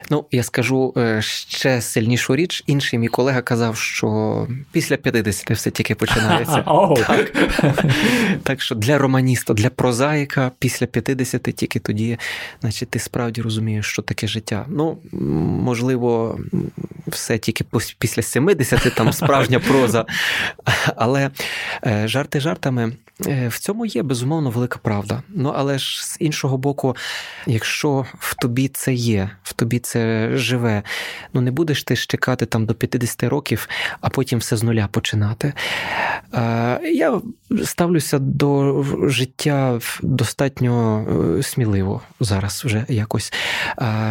Ну, 0.09 0.25
я 0.31 0.43
скажу 0.43 0.93
е, 0.97 1.21
ще 1.21 1.81
сильнішу 1.81 2.35
річ. 2.35 2.63
Інший 2.67 2.99
мій 2.99 3.07
колега 3.07 3.41
казав, 3.41 3.77
що 3.77 4.47
після 4.71 4.97
50 4.97 5.51
все 5.51 5.71
тільки 5.71 5.95
починається. 5.95 6.63
Так 7.07 7.31
Так 8.43 8.61
що 8.61 8.75
для 8.75 8.97
романіста, 8.97 9.53
для 9.53 9.69
прозаїка 9.69 10.51
після 10.59 10.85
50 10.85 11.41
тільки 11.41 11.79
тоді, 11.79 12.17
значить, 12.61 12.89
ти 12.89 12.99
справді 12.99 13.41
розумієш, 13.41 13.85
що 13.85 14.01
таке 14.01 14.27
життя. 14.27 14.65
Ну, 14.67 14.97
можливо, 15.63 16.39
все 17.07 17.37
тільки 17.37 17.65
після 17.99 18.21
70 18.21 18.95
там 18.95 19.13
справжня 19.13 19.59
проза. 19.59 20.05
Але 20.95 21.29
е, 21.85 22.07
жарти 22.07 22.39
жартами. 22.39 22.93
Е, 23.27 23.47
в 23.47 23.59
цьому 23.59 23.85
є 23.85 24.03
безумовно 24.03 24.49
велика 24.49 24.79
правда. 24.81 25.23
Ну 25.29 25.53
але 25.57 25.79
ж 25.79 26.05
з 26.05 26.17
іншого 26.19 26.57
боку, 26.57 26.95
якщо 27.47 28.05
в 28.19 28.35
тобі 28.35 28.67
це 28.67 28.93
є, 28.93 29.29
в 29.43 29.53
тобі 29.53 29.79
це 29.79 29.92
живе, 30.33 30.83
ну 31.33 31.41
не 31.41 31.51
будеш 31.51 31.83
ти 31.83 31.95
ж 31.95 32.05
чекати 32.07 32.45
там 32.45 32.65
до 32.65 32.73
50 32.73 33.23
років, 33.23 33.69
а 34.01 34.09
потім 34.09 34.39
все 34.39 34.57
з 34.57 34.63
нуля 34.63 34.87
починати. 34.91 35.53
Е, 36.33 36.79
я 36.83 37.21
ставлюся 37.63 38.19
до 38.19 38.83
життя 39.07 39.79
достатньо 40.01 41.05
е, 41.39 41.43
сміливо 41.43 42.01
зараз 42.19 42.65
вже 42.65 42.85
якось, 42.89 43.33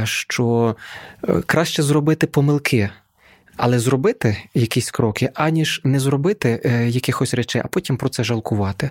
що 0.04 0.76
краще 1.46 1.82
зробити 1.82 2.26
помилки 2.26 2.90
Але 3.56 3.78
зробити 3.78 4.36
якісь 4.54 4.90
кроки, 4.90 5.30
аніж 5.34 5.80
не 5.84 6.00
зробити 6.00 6.60
е, 6.64 6.88
якихось 6.88 7.34
речей, 7.34 7.62
а 7.64 7.68
потім 7.68 7.96
про 7.96 8.08
це 8.08 8.24
жалкувати. 8.24 8.90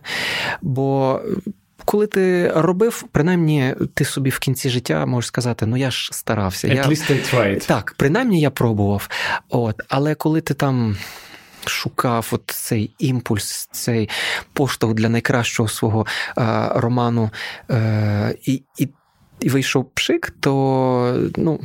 Бо 0.62 1.21
коли 1.86 2.08
ти 2.08 2.52
робив, 2.56 3.06
принаймні 3.12 3.76
ти 3.94 4.06
собі 4.06 4.30
в 4.30 4.39
кінці 4.39 4.70
життя 4.70 5.06
можеш 5.06 5.28
сказати, 5.28 5.65
ну 5.65 5.78
я 5.78 5.91
ж 5.91 6.10
старався. 6.13 6.67
At 6.67 6.76
я... 6.76 6.84
least 6.84 7.12
I 7.12 7.36
tried. 7.36 7.67
Так, 7.67 7.94
принаймні 7.98 8.41
я 8.41 8.50
пробував. 8.50 9.10
От, 9.50 9.82
Але 9.89 10.15
коли 10.15 10.41
ти 10.41 10.54
там. 10.54 10.98
Шукав 11.65 12.28
от 12.32 12.44
цей 12.48 12.91
імпульс, 13.00 13.70
цей 13.72 14.10
поштовх 14.54 14.94
для 14.94 15.10
найкращого 15.10 15.70
свого 15.70 16.06
е, 16.38 16.70
роману, 16.76 17.30
е, 17.70 18.36
і 18.46 18.63
і, 18.78 18.89
і 19.39 19.50
вийшов 19.50 19.91
пшик, 19.94 20.34
то 20.39 21.30
ну, 21.38 21.60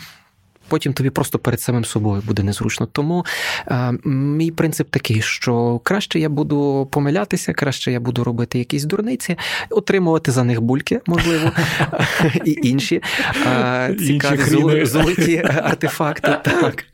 потім 0.68 0.92
тобі 0.92 1.10
просто 1.10 1.38
перед 1.38 1.60
самим 1.60 1.84
собою 1.84 2.22
буде 2.26 2.42
незручно. 2.42 2.86
Тому 2.86 3.24
е, 3.68 3.92
мій 4.04 4.50
принцип 4.50 4.90
такий, 4.90 5.22
що 5.22 5.80
краще 5.84 6.20
я 6.20 6.28
буду 6.28 6.88
помилятися, 6.92 7.52
краще 7.52 7.92
я 7.92 8.00
буду 8.00 8.24
робити 8.24 8.58
якісь 8.58 8.84
дурниці, 8.84 9.36
отримувати 9.70 10.30
за 10.30 10.44
них 10.44 10.60
бульки, 10.60 11.00
можливо, 11.06 11.52
і 12.44 12.58
інші 12.62 13.02
е, 13.46 13.96
цікаві 13.98 14.86
золоті 14.86 15.42
артефакти. 15.62 16.36
Так. 16.46 16.84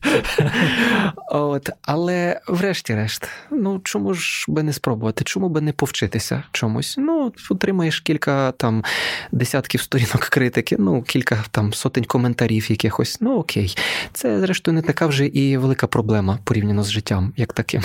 От, 1.31 1.71
Але, 1.83 2.41
врешті-решт, 2.49 3.29
ну 3.51 3.81
чому 3.85 4.15
ж 4.15 4.45
би 4.49 4.63
не 4.63 4.73
спробувати? 4.73 5.25
Чому 5.25 5.49
би 5.49 5.61
не 5.61 5.73
повчитися 5.73 6.43
чомусь? 6.53 6.95
Ну, 6.99 7.33
отримаєш 7.51 8.01
кілька 8.01 8.53
там 8.53 8.85
десятків 9.33 9.81
сторінок 9.81 10.21
критики, 10.21 10.77
ну, 10.79 11.03
кілька 11.03 11.45
там 11.51 11.73
сотень 11.73 12.05
коментарів 12.05 12.71
якихось. 12.71 13.19
Ну 13.21 13.39
окей 13.39 13.62
окей. 13.63 13.77
Це, 14.13 14.41
зрештою, 14.41 14.75
не 14.75 14.83
така 14.83 15.07
вже 15.07 15.27
і 15.27 15.57
велика 15.57 15.87
проблема 15.87 16.39
порівняно 16.45 16.83
з 16.83 16.91
життям, 16.91 17.33
як 17.37 17.53
таким. 17.53 17.83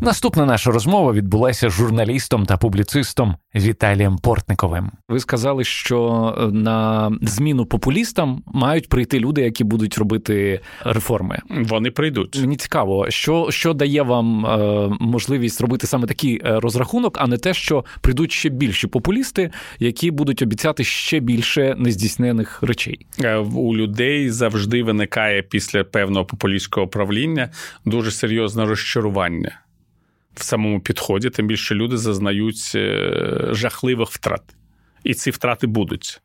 Наступна 0.00 0.46
наша 0.46 0.70
розмова 0.70 1.12
відбулася 1.12 1.70
з 1.70 1.72
журналістом 1.72 2.46
та 2.46 2.56
публіцистом 2.56 3.34
Віталієм 3.54 4.18
Портниковим. 4.18 4.90
Ви 5.08 5.20
сказали, 5.20 5.64
що 5.64 6.34
е, 6.38 6.46
на 6.46 7.10
зміну 7.22 7.66
популістам 7.66 8.42
мають 8.46 8.88
прийти 8.88 9.18
люди, 9.18 9.42
які 9.42 9.64
будуть 9.64 9.98
робити 9.98 10.60
реформи. 10.84 11.38
Вони 11.50 11.90
прийдуть. 11.90 12.40
Мені 12.40 12.56
цікаво, 12.56 13.10
що 13.10 13.46
що 13.50 13.74
дає 13.74 14.02
вам 14.02 14.46
е, 14.46 14.96
можливість 15.00 15.60
робити 15.60 15.86
саме 15.86 16.06
такий 16.06 16.40
е, 16.44 16.60
розрахунок, 16.60 17.18
а 17.20 17.26
не 17.26 17.38
те, 17.38 17.54
що 17.54 17.84
прийдуть 18.00 18.32
ще 18.32 18.48
більші 18.48 18.86
популісти, 18.86 19.50
які 19.78 20.10
будуть 20.10 20.42
обіцяти 20.42 20.84
ще 20.84 21.20
більше 21.20 21.74
нездійснених 21.78 22.62
речей. 22.62 23.06
Е, 23.24 23.36
у 23.36 23.76
людей 23.76 24.30
завжди 24.30 24.82
виникає 24.82 25.05
після 25.50 25.84
певного 25.84 26.24
популістського 26.24 26.88
правління 26.88 27.50
дуже 27.84 28.10
серйозне 28.10 28.64
розчарування 28.64 29.60
в 30.34 30.42
самому 30.42 30.80
підході, 30.80 31.30
тим 31.30 31.46
більше 31.46 31.74
люди 31.74 31.96
зазнають 31.96 32.72
е, 32.74 33.48
жахливих 33.50 34.08
втрат. 34.08 34.42
І 35.04 35.14
ці 35.14 35.30
втрати 35.30 35.66
будуть. 35.66 36.20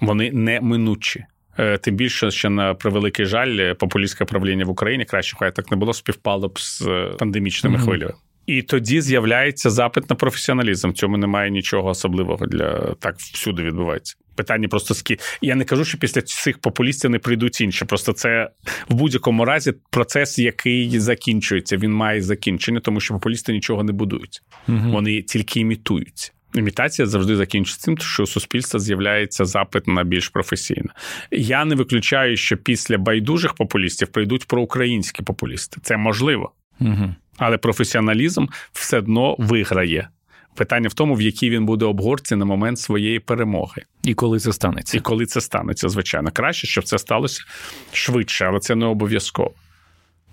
Вони 0.00 0.32
неминучі. 0.32 1.24
Е, 1.58 1.78
тим 1.78 1.96
більше, 1.96 2.30
що 2.30 2.50
на 2.50 2.74
превеликий 2.74 3.26
жаль, 3.26 3.74
популістське 3.74 4.24
правління 4.24 4.64
в 4.64 4.70
Україні 4.70 5.04
краще, 5.04 5.36
хай 5.38 5.54
так 5.54 5.70
не 5.70 5.76
було, 5.76 5.92
співпало 5.94 6.48
б 6.48 6.58
з 6.60 6.88
пандемічними 7.18 7.78
mm-hmm. 7.78 7.84
хвилями. 7.84 8.14
І 8.46 8.62
тоді 8.62 9.00
з'являється 9.00 9.70
запит 9.70 10.10
на 10.10 10.16
професіоналізм. 10.16 10.90
В 10.90 10.94
цьому 10.94 11.16
немає 11.16 11.50
нічого 11.50 11.88
особливого 11.88 12.46
для 12.46 12.94
так 12.98 13.16
всюди 13.18 13.62
відбувається. 13.62 14.16
Питання 14.34 14.68
просто 14.68 14.94
скі. 14.94 15.18
Я 15.42 15.54
не 15.54 15.64
кажу, 15.64 15.84
що 15.84 15.98
після 15.98 16.22
цих 16.22 16.58
популістів 16.58 17.10
не 17.10 17.18
прийдуть 17.18 17.60
інші. 17.60 17.84
Просто 17.84 18.12
це 18.12 18.50
в 18.88 18.94
будь-якому 18.94 19.44
разі 19.44 19.72
процес, 19.90 20.38
який 20.38 21.00
закінчується. 21.00 21.76
Він 21.76 21.92
має 21.92 22.22
закінчення, 22.22 22.80
тому 22.80 23.00
що 23.00 23.14
популісти 23.14 23.52
нічого 23.52 23.84
не 23.84 23.92
будують. 23.92 24.42
Угу. 24.68 24.90
Вони 24.92 25.22
тільки 25.22 25.60
імітуються. 25.60 26.32
Імітація 26.54 27.06
завжди 27.06 27.36
закінчиться 27.36 27.84
тим, 27.84 27.98
що 27.98 28.22
у 28.22 28.26
суспільства 28.26 28.80
з'являється 28.80 29.44
запит 29.44 29.86
на 29.86 30.04
більш 30.04 30.28
професійне. 30.28 30.88
Я 31.30 31.64
не 31.64 31.74
виключаю, 31.74 32.36
що 32.36 32.56
після 32.56 32.98
байдужих 32.98 33.54
популістів 33.54 34.08
прийдуть 34.08 34.44
проукраїнські 34.44 35.22
популісти. 35.22 35.80
Це 35.82 35.96
можливо. 35.96 36.52
Угу. 36.80 37.14
Але 37.38 37.58
професіоналізм 37.58 38.46
все 38.72 38.98
одно 38.98 39.36
виграє. 39.38 40.08
Питання 40.54 40.88
в 40.88 40.94
тому, 40.94 41.14
в 41.14 41.22
якій 41.22 41.50
він 41.50 41.66
буде 41.66 41.84
обгорці 41.84 42.36
на 42.36 42.44
момент 42.44 42.78
своєї 42.78 43.20
перемоги. 43.20 43.82
І 44.02 44.14
коли 44.14 44.38
це 44.38 44.52
станеться. 44.52 44.98
І 44.98 45.00
коли 45.00 45.26
це 45.26 45.40
станеться, 45.40 45.88
звичайно. 45.88 46.30
Краще, 46.30 46.66
щоб 46.66 46.84
це 46.84 46.98
сталося 46.98 47.44
швидше, 47.92 48.44
але 48.44 48.60
це 48.60 48.74
не 48.74 48.86
обов'язково. 48.86 49.52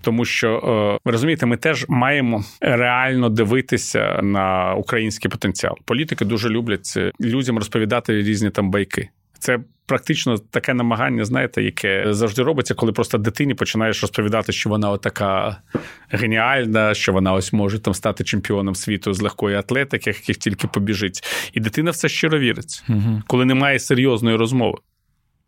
Тому 0.00 0.24
що, 0.24 0.48
е, 0.48 1.00
ви 1.04 1.12
розумієте, 1.12 1.46
ми 1.46 1.56
теж 1.56 1.86
маємо 1.88 2.44
реально 2.60 3.28
дивитися 3.28 4.20
на 4.22 4.74
український 4.74 5.30
потенціал. 5.30 5.76
Політики 5.84 6.24
дуже 6.24 6.48
люблять 6.48 6.98
людям 7.20 7.58
розповідати 7.58 8.12
різні 8.12 8.50
там 8.50 8.70
байки. 8.70 9.08
Це 9.42 9.58
практично 9.86 10.38
таке 10.38 10.74
намагання, 10.74 11.24
знаєте, 11.24 11.62
яке 11.62 12.14
завжди 12.14 12.42
робиться, 12.42 12.74
коли 12.74 12.92
просто 12.92 13.18
дитині 13.18 13.54
починаєш 13.54 14.02
розповідати, 14.02 14.52
що 14.52 14.70
вона 14.70 14.96
така 14.96 15.56
геніальна, 16.10 16.94
що 16.94 17.12
вона 17.12 17.32
ось 17.32 17.52
може 17.52 17.78
там 17.78 17.94
стати 17.94 18.24
чемпіоном 18.24 18.74
світу 18.74 19.14
з 19.14 19.20
легкої 19.20 19.56
атлетики, 19.56 20.10
яких 20.10 20.36
тільки 20.36 20.66
побіжить. 20.66 21.20
І 21.52 21.60
дитина 21.60 21.90
все 21.90 22.08
щиро 22.08 22.38
вірить, 22.38 22.84
угу. 22.88 23.22
коли 23.26 23.44
немає 23.44 23.78
серйозної 23.78 24.36
розмови 24.36 24.78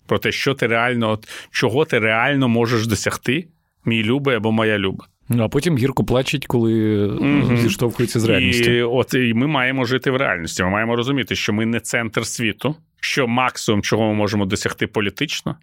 про 0.06 0.18
те, 0.18 0.32
що 0.32 0.54
ти 0.54 0.66
реально, 0.66 1.18
чого 1.50 1.84
ти 1.84 1.98
реально 1.98 2.48
можеш 2.48 2.86
досягти, 2.86 3.48
мій 3.84 4.02
любий 4.02 4.36
або 4.36 4.52
моя 4.52 4.78
люба. 4.78 5.06
Ну, 5.28 5.44
а 5.44 5.48
потім 5.48 5.78
гірко 5.78 6.04
плачуть, 6.04 6.46
коли 6.46 7.06
mm-hmm. 7.06 7.56
зіштовхуються 7.56 8.20
з 8.20 8.24
реальністю. 8.24 8.70
І 8.70 8.82
от 8.82 9.14
і 9.14 9.34
ми 9.34 9.46
маємо 9.46 9.84
жити 9.84 10.10
в 10.10 10.16
реальності. 10.16 10.62
Ми 10.62 10.70
маємо 10.70 10.96
розуміти, 10.96 11.34
що 11.36 11.52
ми 11.52 11.66
не 11.66 11.80
центр 11.80 12.26
світу, 12.26 12.76
що 13.04 13.28
максимум, 13.28 13.82
чого 13.82 14.08
ми 14.08 14.14
можемо 14.14 14.46
досягти 14.46 14.86
політично, 14.86 15.56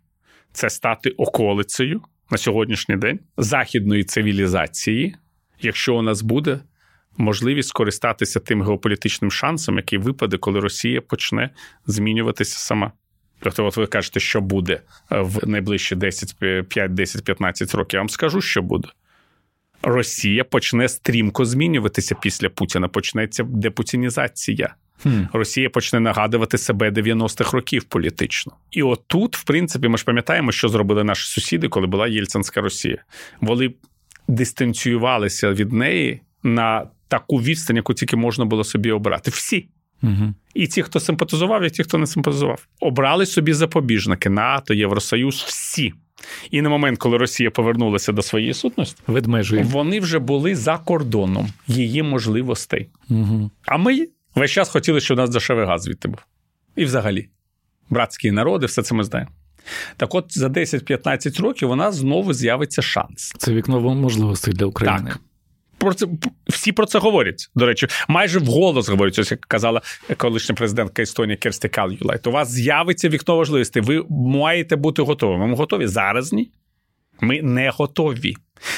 це 0.51 0.69
стати 0.69 1.09
околицею 1.09 2.01
на 2.31 2.37
сьогоднішній 2.37 2.97
день 2.97 3.19
західної 3.37 4.03
цивілізації, 4.03 5.15
якщо 5.61 5.95
у 5.95 6.01
нас 6.01 6.21
буде 6.21 6.59
можливість 7.17 7.69
скористатися 7.69 8.39
тим 8.39 8.63
геополітичним 8.63 9.31
шансом, 9.31 9.77
який 9.77 9.99
випаде, 9.99 10.37
коли 10.37 10.59
Росія 10.59 11.01
почне 11.01 11.49
змінюватися 11.85 12.59
сама. 12.59 12.91
Тобто, 13.39 13.65
от 13.65 13.77
ви 13.77 13.87
кажете, 13.87 14.19
що 14.19 14.41
буде 14.41 14.81
в 15.09 15.47
найближчі 15.47 15.95
10, 15.95 16.35
5, 16.69 16.93
10, 16.93 17.23
15 17.23 17.75
років. 17.75 17.97
Я 17.97 17.99
вам 17.99 18.09
скажу, 18.09 18.41
що 18.41 18.61
буде. 18.61 18.87
Росія 19.81 20.43
почне 20.43 20.89
стрімко 20.89 21.45
змінюватися 21.45 22.15
після 22.15 22.49
Путіна. 22.49 22.87
Почнеться 22.87 23.43
депутінізація. 23.43 24.75
Росія 25.33 25.69
почне 25.69 25.99
нагадувати 25.99 26.57
себе 26.57 26.89
90-х 26.89 27.53
років 27.53 27.83
політично. 27.83 28.53
І 28.71 28.83
отут, 28.83 29.37
в 29.37 29.43
принципі, 29.43 29.87
ми 29.87 29.97
ж 29.97 30.05
пам'ятаємо, 30.05 30.51
що 30.51 30.69
зробили 30.69 31.03
наші 31.03 31.27
сусіди, 31.27 31.67
коли 31.67 31.87
була 31.87 32.07
Єльцинська 32.07 32.61
Росія. 32.61 32.97
Вони 33.41 33.73
дистанціювалися 34.27 35.51
від 35.51 35.73
неї 35.73 36.21
на 36.43 36.87
таку 37.07 37.37
відстань, 37.37 37.75
яку 37.75 37.93
тільки 37.93 38.15
можна 38.15 38.45
було 38.45 38.63
собі 38.63 38.91
обрати. 38.91 39.31
Всі. 39.31 39.67
Угу. 40.03 40.33
І 40.53 40.67
ті, 40.67 40.81
хто 40.81 40.99
симпатизував, 40.99 41.63
і 41.63 41.69
ті, 41.69 41.83
хто 41.83 41.97
не 41.97 42.07
симпатизував, 42.07 42.67
обрали 42.79 43.25
собі 43.25 43.53
запобіжники 43.53 44.29
НАТО, 44.29 44.73
Євросоюз, 44.73 45.35
всі. 45.47 45.93
І 46.51 46.61
на 46.61 46.69
момент, 46.69 46.99
коли 46.99 47.17
Росія 47.17 47.51
повернулася 47.51 48.11
до 48.11 48.21
своєї 48.21 48.53
сутності, 48.53 49.01
Ведмежі. 49.07 49.61
вони 49.63 49.99
вже 49.99 50.19
були 50.19 50.55
за 50.55 50.77
кордоном 50.77 51.47
її 51.67 52.03
можливостей. 52.03 52.89
Угу. 53.09 53.51
А 53.65 53.77
ми 53.77 54.07
весь 54.35 54.51
час 54.51 54.69
хотіли, 54.69 54.99
щоб 54.99 55.17
у 55.17 55.21
нас 55.21 55.29
дешевий 55.29 55.65
газ 55.65 55.81
звідти 55.81 56.07
був. 56.07 56.19
І 56.75 56.85
взагалі, 56.85 57.29
братські 57.89 58.31
народи, 58.31 58.65
все 58.65 58.83
це 58.83 58.95
ми 58.95 59.03
знаємо. 59.03 59.31
Так 59.97 60.15
от 60.15 60.37
за 60.37 60.47
10-15 60.47 61.41
років 61.41 61.69
у 61.69 61.75
нас 61.75 61.95
знову 61.95 62.33
з'явиться 62.33 62.81
шанс. 62.81 63.33
Це 63.37 63.53
вікно 63.53 63.79
можливостей 63.79 64.53
для 64.53 64.65
України. 64.65 65.09
Так 65.09 65.21
про 65.81 65.93
це 65.93 66.07
всі 66.47 66.71
про 66.71 66.85
це 66.85 66.99
говорять. 66.99 67.49
До 67.55 67.65
речі, 67.65 67.87
майже 68.07 68.39
вголос 68.39 68.89
говорять, 68.89 69.19
ось 69.19 69.31
як 69.31 69.45
казала 69.45 69.81
колишня 70.17 70.55
президентка 70.55 71.01
Естонії 71.01 71.37
Керсті 71.37 71.69
Калюлайт. 71.69 72.27
У 72.27 72.31
вас 72.31 72.51
з'явиться 72.51 73.09
вікно 73.09 73.35
важливості. 73.35 73.81
Ви 73.81 74.05
маєте 74.09 74.75
бути 74.75 75.01
готовими. 75.01 75.47
Ми 75.47 75.55
готові 75.55 75.87
зараз 75.87 76.33
ні. 76.33 76.51
Ми 77.21 77.41
не 77.41 77.69
готові. 77.69 78.35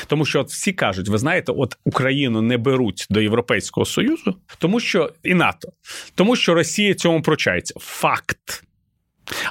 Тому 0.07 0.25
що 0.25 0.39
от 0.39 0.49
всі 0.49 0.73
кажуть, 0.73 1.07
ви 1.07 1.17
знаєте, 1.17 1.51
от 1.51 1.77
Україну 1.83 2.41
не 2.41 2.57
беруть 2.57 3.07
до 3.09 3.21
Європейського 3.21 3.85
Союзу, 3.85 4.35
тому 4.57 4.79
що 4.79 5.11
і 5.23 5.33
НАТО, 5.33 5.69
тому 6.15 6.35
що 6.35 6.53
Росія 6.53 6.93
цьому 6.93 7.21
прочається. 7.21 7.73
Факт. 7.79 8.63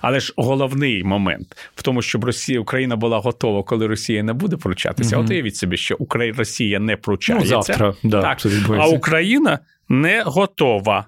Але 0.03 0.21
ж 0.21 0.35
головний 0.37 1.05
момент 1.05 1.57
в 1.75 1.83
тому, 1.83 2.03
щоб 2.03 2.25
Росія 2.25 2.61
Україна 2.61 2.97
була 2.97 3.19
готова, 3.19 3.63
коли 3.63 3.87
Росія 3.87 4.23
не 4.23 4.33
буде 4.33 4.57
пручатися. 4.57 5.17
Угу. 5.17 5.25
От 5.25 5.31
уявіть 5.31 5.57
собі, 5.57 5.77
що 5.77 5.97
Україна 5.99 6.39
Росія 6.39 6.79
не 6.81 6.97
пручається, 6.97 7.57
ну, 7.57 7.63
завтра, 7.63 7.95
да, 8.03 8.23
так, 8.23 8.47
а 8.79 8.87
Україна 8.87 9.59
не 9.89 10.23
готова. 10.23 11.07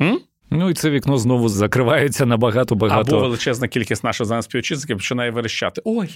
М? 0.00 0.20
Ну 0.50 0.70
і 0.70 0.74
це 0.74 0.90
вікно 0.90 1.18
знову 1.18 1.48
закривається 1.48 2.26
на 2.26 2.36
багато 2.36 2.74
багато. 2.74 3.16
Або 3.16 3.20
величезна 3.20 3.68
кількість 3.68 4.04
наших 4.04 4.26
зараз 4.26 4.44
співвітчизників 4.44 4.96
починає 4.96 5.30
верещати. 5.30 5.82
Ой, 5.84 6.08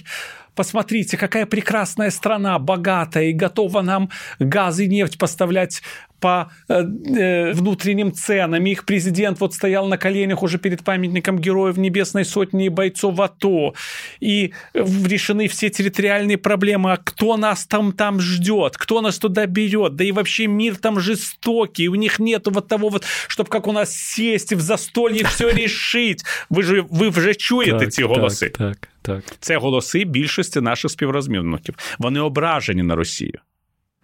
посмотрите, 0.53 1.17
яка 1.21 1.45
прекрасна 1.45 2.11
страна, 2.11 2.59
багата 2.59 3.19
і 3.19 3.37
готова 3.37 3.83
нам 3.83 4.09
газ 4.39 4.81
і 4.81 4.87
нефть 4.87 5.17
поставлять 5.17 5.83
по 6.22 6.50
э, 6.68 6.82
э, 6.82 7.52
внутренним 7.52 8.12
ценам. 8.12 8.66
Их 8.66 8.84
президент 8.84 9.40
вот 9.40 9.54
стоял 9.54 9.88
на 9.88 9.96
коленях 9.96 10.42
уже 10.42 10.58
перед 10.58 10.82
памятником 10.82 11.38
героев 11.38 11.76
Небесной 11.76 12.24
Сотни 12.24 12.66
и 12.66 12.68
бойцов 12.68 13.20
АТО. 13.20 13.74
И 14.20 14.52
решены 14.74 15.48
все 15.48 15.70
территориальные 15.70 16.38
проблемы. 16.38 16.92
А 16.92 16.96
кто 16.96 17.36
нас 17.36 17.66
там, 17.66 17.92
там 17.92 18.20
ждет? 18.20 18.76
Кто 18.76 19.00
нас 19.00 19.18
туда 19.18 19.46
берет? 19.46 19.94
Да 19.94 20.04
и 20.04 20.12
вообще 20.12 20.46
мир 20.46 20.76
там 20.76 21.00
жестокий. 21.00 21.88
У 21.88 21.94
них 21.94 22.18
нету 22.18 22.50
вот 22.50 22.68
того 22.68 22.88
вот, 22.88 23.04
чтобы 23.28 23.50
как 23.50 23.66
у 23.66 23.72
нас 23.72 23.96
сесть 23.96 24.52
в 24.52 24.60
застолье 24.60 25.24
все 25.24 25.50
решить. 25.50 26.24
Ви 26.50 26.62
ж 26.62 26.84
ви 26.90 27.08
вже 27.08 27.34
чуєте 27.34 27.86
ці 27.86 28.04
голоси. 28.04 28.48
Так, 28.48 28.88
так. 29.02 29.24
Це 29.40 29.56
голоси 29.56 30.04
більшості 30.04 30.60
наших 30.60 30.90
співрозмовників. 30.90 31.74
Вони 31.98 32.20
ображені 32.20 32.82
на 32.82 32.96
Росію 32.96 33.38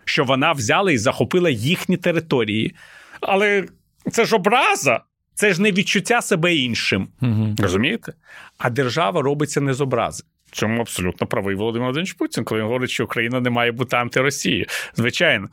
Що 0.10 0.24
вона 0.24 0.52
взяла 0.52 0.92
і 0.92 0.98
захопила 0.98 1.50
їхні 1.50 1.98
території. 1.98 2.76
Але 3.22 3.66
це 4.12 4.26
ж 4.26 4.36
образа, 4.36 5.02
це 5.34 5.54
ж 5.54 5.62
не 5.62 5.72
відчуття 5.72 6.22
себе 6.22 6.56
іншим. 6.56 7.08
Угу. 7.22 7.56
Розумієте? 7.60 8.14
А 8.58 8.70
держава 8.70 9.22
робиться 9.22 9.62
не 9.62 9.74
з 9.74 9.82
образи. 9.82 10.24
Чому 10.52 10.82
абсолютно 10.82 11.28
правий 11.28 11.56
Володимир 11.56 11.84
Володимирович 11.84 12.14
Путін, 12.14 12.44
коли 12.44 12.62
він 12.62 12.68
говорить, 12.68 12.90
що 12.90 13.04
Україна 13.04 13.40
не 13.40 13.50
має 13.50 13.72
бути 13.72 13.96
антиросією. 13.96 14.66
Звичайно. 14.96 15.50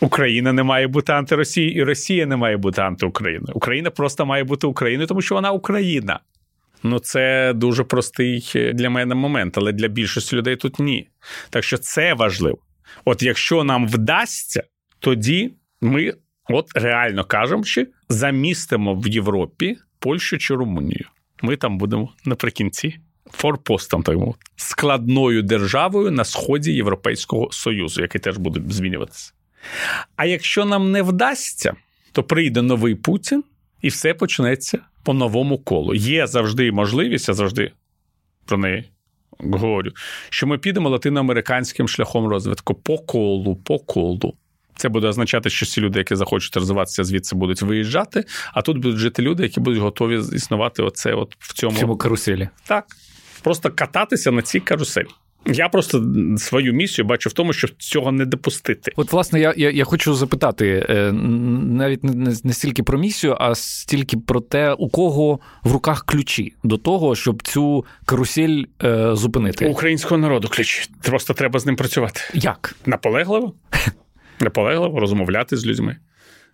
Україна 0.00 0.52
не 0.52 0.62
має 0.62 0.86
бути 0.86 1.12
антиросією, 1.12 1.72
і 1.74 1.82
Росія 1.82 2.26
не 2.26 2.36
має 2.36 2.56
бути 2.56 2.82
антиукраїною. 2.82 3.52
Україна 3.54 3.90
просто 3.90 4.26
має 4.26 4.44
бути 4.44 4.66
Україною, 4.66 5.06
тому 5.06 5.22
що 5.22 5.34
вона 5.34 5.50
Україна. 5.50 6.20
Ну, 6.82 6.98
це 6.98 7.52
дуже 7.54 7.84
простий 7.84 8.52
для 8.74 8.90
мене 8.90 9.14
момент, 9.14 9.58
але 9.58 9.72
для 9.72 9.88
більшості 9.88 10.36
людей 10.36 10.56
тут 10.56 10.78
ні. 10.78 11.08
Так 11.50 11.64
що 11.64 11.78
це 11.78 12.14
важливо. 12.14 12.58
От 13.04 13.22
якщо 13.22 13.64
нам 13.64 13.88
вдасться, 13.88 14.62
тоді 14.98 15.54
ми, 15.80 16.14
от 16.48 16.70
реально 16.74 17.24
кажучи, 17.24 17.88
замістимо 18.08 18.94
в 18.94 19.08
Європі 19.08 19.76
Польщу 19.98 20.38
чи 20.38 20.54
Румунію. 20.54 21.06
Ми 21.42 21.56
там 21.56 21.78
будемо 21.78 22.12
наприкінці 22.24 22.98
форпостом, 23.30 24.02
так 24.02 24.16
мовити, 24.16 24.38
складною 24.56 25.42
державою 25.42 26.10
на 26.10 26.24
сході 26.24 26.72
Європейського 26.72 27.52
Союзу, 27.52 28.02
який 28.02 28.20
теж 28.20 28.36
буде 28.36 28.60
змінюватися. 28.68 29.32
А 30.16 30.24
якщо 30.24 30.64
нам 30.64 30.92
не 30.92 31.02
вдасться, 31.02 31.74
то 32.12 32.22
прийде 32.22 32.62
новий 32.62 32.94
Путін 32.94 33.44
і 33.82 33.88
все 33.88 34.14
почнеться 34.14 34.78
по 35.02 35.14
новому 35.14 35.58
колу. 35.58 35.94
Є 35.94 36.26
завжди 36.26 36.72
можливість, 36.72 37.28
я 37.28 37.34
завжди 37.34 37.72
про 38.44 38.58
неї 38.58 38.84
говорю, 39.38 39.90
що 40.30 40.46
ми 40.46 40.58
підемо 40.58 40.88
латиноамериканським 40.88 41.88
шляхом 41.88 42.26
розвитку 42.28 42.74
по 42.74 42.98
колу, 42.98 43.56
по 43.56 43.78
колу. 43.78 44.34
Це 44.76 44.88
буде 44.88 45.06
означати, 45.06 45.50
що 45.50 45.66
всі 45.66 45.80
люди, 45.80 45.98
які 45.98 46.16
захочуть 46.16 46.56
розвиватися, 46.56 47.04
звідси 47.04 47.36
будуть 47.36 47.62
виїжджати, 47.62 48.24
а 48.54 48.62
тут 48.62 48.78
будуть 48.78 48.98
жити 48.98 49.22
люди, 49.22 49.42
які 49.42 49.60
будуть 49.60 49.80
готові 49.80 50.36
існувати 50.36 50.82
оце 50.82 51.14
от 51.14 51.36
в 51.38 51.54
цьому 51.54 51.76
в 51.76 51.80
цьому 51.80 51.96
каруселі. 51.96 52.48
Так. 52.66 52.84
Просто 53.42 53.70
кататися 53.70 54.30
на 54.30 54.42
цій 54.42 54.60
каруселі. 54.60 55.06
Я 55.46 55.68
просто 55.68 56.04
свою 56.38 56.72
місію 56.72 57.06
бачу 57.06 57.30
в 57.30 57.32
тому, 57.32 57.52
щоб 57.52 57.70
цього 57.78 58.12
не 58.12 58.26
допустити. 58.26 58.92
От, 58.96 59.12
власне, 59.12 59.40
я 59.40 59.54
я, 59.56 59.70
я 59.70 59.84
хочу 59.84 60.14
запитати 60.14 60.86
е, 60.88 61.12
навіть 61.12 62.04
не, 62.04 62.34
не 62.44 62.52
стільки 62.52 62.82
про 62.82 62.98
місію, 62.98 63.36
а 63.40 63.54
стільки 63.54 64.16
про 64.16 64.40
те, 64.40 64.72
у 64.72 64.88
кого 64.88 65.38
в 65.62 65.72
руках 65.72 66.04
ключі 66.06 66.54
до 66.64 66.78
того, 66.78 67.16
щоб 67.16 67.42
цю 67.42 67.84
карусель 68.06 68.64
е, 68.84 69.10
зупинити. 69.14 69.66
У 69.66 69.70
українського 69.70 70.18
народу 70.18 70.48
ключі. 70.48 70.90
Просто 71.02 71.34
треба 71.34 71.60
з 71.60 71.66
ним 71.66 71.76
працювати. 71.76 72.20
Як? 72.34 72.74
Наполегливо? 72.86 73.54
Наполегливо 74.40 75.00
розмовляти 75.00 75.56
з 75.56 75.66
людьми, 75.66 75.96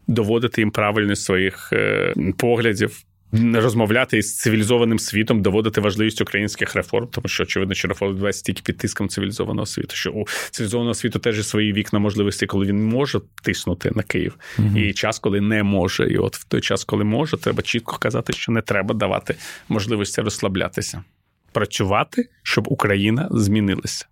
доводити 0.06 0.60
їм 0.60 0.70
правильність 0.70 1.22
своїх 1.22 1.72
е, 1.72 2.14
поглядів 2.38 3.04
розмовляти 3.32 4.18
із 4.18 4.36
цивілізованим 4.36 4.98
світом, 4.98 5.42
доводити 5.42 5.80
важливість 5.80 6.20
українських 6.20 6.74
реформ, 6.74 7.08
тому 7.10 7.28
що 7.28 7.42
очевидно, 7.42 7.74
що 7.74 7.88
реформи 7.88 8.12
відбуваються 8.12 8.42
тільки 8.42 8.62
під 8.62 8.78
тиском 8.78 9.08
цивілізованого 9.08 9.66
світу. 9.66 9.96
Що 9.96 10.10
у 10.10 10.26
цивілізованого 10.50 10.94
світу 10.94 11.18
теж 11.18 11.36
є 11.36 11.42
свої 11.42 11.72
вікна 11.72 11.98
можливості, 11.98 12.46
коли 12.46 12.66
він 12.66 12.84
може 12.88 13.20
тиснути 13.42 13.90
на 13.94 14.02
Київ, 14.02 14.36
mm 14.58 14.78
і 14.78 14.92
час, 14.92 15.18
коли 15.18 15.40
не 15.40 15.62
може. 15.62 16.12
І 16.12 16.16
от 16.18 16.36
в 16.36 16.44
той 16.44 16.60
час, 16.60 16.84
коли 16.84 17.04
може, 17.04 17.36
треба 17.36 17.62
чітко 17.62 17.96
казати, 17.98 18.32
що 18.32 18.52
не 18.52 18.62
треба 18.62 18.94
давати 18.94 19.36
можливості 19.68 20.20
розслаблятися, 20.20 21.04
працювати, 21.52 22.28
щоб 22.42 22.64
Україна 22.68 23.28
змінилася. 23.30 24.06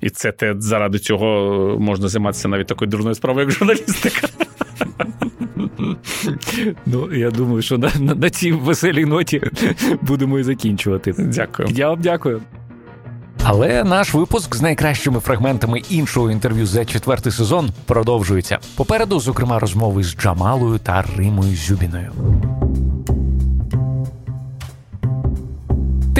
І 0.00 0.10
це 0.10 0.32
те 0.32 0.54
заради 0.58 0.98
цього 0.98 1.76
можна 1.80 2.08
займатися 2.08 2.48
навіть 2.48 2.66
такою 2.66 2.90
дурною 2.90 3.14
справою, 3.14 3.46
як 3.46 3.56
журналістика. 3.56 4.28
Ну, 6.86 7.12
я 7.12 7.30
думаю, 7.30 7.62
що 7.62 7.78
на, 7.78 7.90
на, 8.00 8.14
на 8.14 8.30
цій 8.30 8.52
веселій 8.52 9.04
ноті 9.04 9.42
будемо 10.02 10.38
і 10.38 10.42
закінчувати. 10.42 11.14
Дякую. 11.18 11.68
Я 11.72 11.88
вам 11.88 12.00
дякую. 12.00 12.42
Але 13.44 13.84
наш 13.84 14.14
випуск 14.14 14.56
з 14.56 14.62
найкращими 14.62 15.20
фрагментами 15.20 15.82
іншого 15.90 16.30
інтерв'ю 16.30 16.66
за 16.66 16.84
четвертий 16.84 17.32
сезон 17.32 17.70
продовжується. 17.86 18.58
Попереду, 18.76 19.20
зокрема, 19.20 19.58
розмови 19.58 20.02
з 20.02 20.16
Джамалою 20.16 20.78
та 20.78 21.04
Римою 21.16 21.56
Зюбіною. 21.56 22.12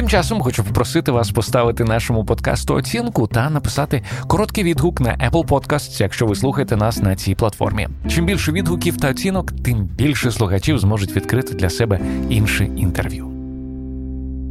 Часом 0.08 0.40
хочу 0.40 0.64
попросити 0.64 1.12
вас 1.12 1.30
поставити 1.30 1.84
нашому 1.84 2.24
подкасту 2.24 2.74
оцінку 2.74 3.26
та 3.26 3.50
написати 3.50 4.02
короткий 4.26 4.64
відгук 4.64 5.00
на 5.00 5.16
Apple 5.16 5.46
Podcasts, 5.46 6.02
якщо 6.02 6.26
ви 6.26 6.34
слухаєте 6.34 6.76
нас 6.76 6.98
на 6.98 7.16
цій 7.16 7.34
платформі. 7.34 7.88
Чим 8.08 8.26
більше 8.26 8.52
відгуків 8.52 8.96
та 8.96 9.10
оцінок, 9.10 9.52
тим 9.64 9.84
більше 9.84 10.30
слухачів 10.30 10.78
зможуть 10.78 11.16
відкрити 11.16 11.54
для 11.54 11.70
себе 11.70 12.00
інше 12.30 12.64
інтерв'ю. 12.64 13.26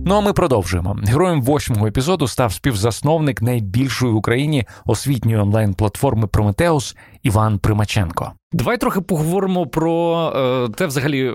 Ну 0.06 0.16
а 0.16 0.22
ми 0.22 0.34
продовжуємо. 0.34 0.98
Героєм 1.04 1.42
восьмого 1.42 1.88
епізоду 1.88 2.28
став 2.28 2.54
співзасновник 2.54 3.42
найбільшої 3.42 4.14
в 4.14 4.16
Україні 4.16 4.66
освітньої 4.86 5.38
онлайн-платформи 5.38 6.28
Прометеус 6.28 6.96
Іван 7.24 7.60
Примаченко. 7.60 8.32
Давай 8.54 8.78
трохи 8.78 9.02
поговоримо 9.02 9.68
про 9.68 10.68
е, 10.70 10.72
те, 10.76 10.86
взагалі, 10.86 11.28
е, 11.28 11.32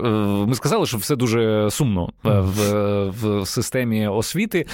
ми 0.46 0.54
сказали, 0.54 0.86
що 0.86 0.96
все 0.96 1.16
дуже 1.16 1.68
сумно 1.70 2.12
е, 2.26 2.28
в 2.28 2.62
в 3.10 3.46
системі 3.46 4.06
освіти. 4.06 4.66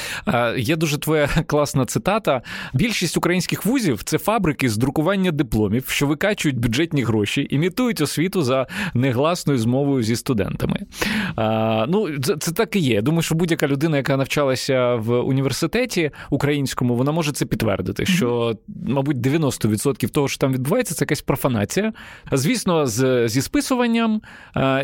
Є 0.57 0.77
дуже 0.77 0.99
твоя 0.99 1.27
класна 1.47 1.87
цитата. 1.87 2.43
Більшість 2.75 3.17
українських 3.17 3.67
вузів 3.67 4.03
це 4.03 4.19
фабрики 4.19 4.69
з 4.69 4.77
друкування 4.77 5.31
дипломів, 5.31 5.89
що 5.89 6.07
викачують 6.07 6.59
бюджетні 6.59 7.03
гроші, 7.03 7.47
імітують 7.51 8.01
освіту 8.01 8.43
за 8.43 8.67
негласною 8.95 9.59
змовою 9.59 10.03
зі 10.03 10.17
студентами. 10.17 10.81
Ну, 11.89 12.19
це, 12.19 12.37
це 12.37 12.53
так 12.53 12.77
і 12.77 12.79
є. 12.79 13.03
Думаю, 13.03 13.23
що 13.23 13.35
будь-яка 13.35 13.67
людина, 13.67 13.97
яка 13.97 14.17
навчалася 14.17 14.95
в 14.95 15.21
університеті 15.21 16.11
українському, 16.31 16.95
вона 16.95 17.13
може 17.13 17.33
це 17.33 17.47
підтвердити. 17.47 18.07
Що, 18.07 18.57
мабуть, 18.87 19.17
90% 19.17 20.09
того, 20.09 20.29
що 20.29 20.39
там 20.39 20.53
відбувається, 20.53 20.95
це 20.95 21.03
якась 21.03 21.23
профанація. 21.23 21.93
Звісно, 22.33 22.87
з, 22.87 23.29
зі 23.29 23.43
списуванням 23.43 24.23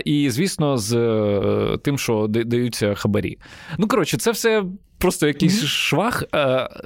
і, 0.05 0.31
звісно, 0.31 0.79
з 0.79 0.97
е, 0.97 1.79
тим, 1.85 1.99
що 1.99 2.27
даються 2.29 2.95
хабарі. 2.95 3.39
Ну, 3.79 3.89
коротше, 3.89 4.17
це 4.17 4.31
все. 4.31 4.65
Просто 4.99 5.27
якийсь 5.27 5.63
mm-hmm. 5.63 5.67
швах. 5.67 6.25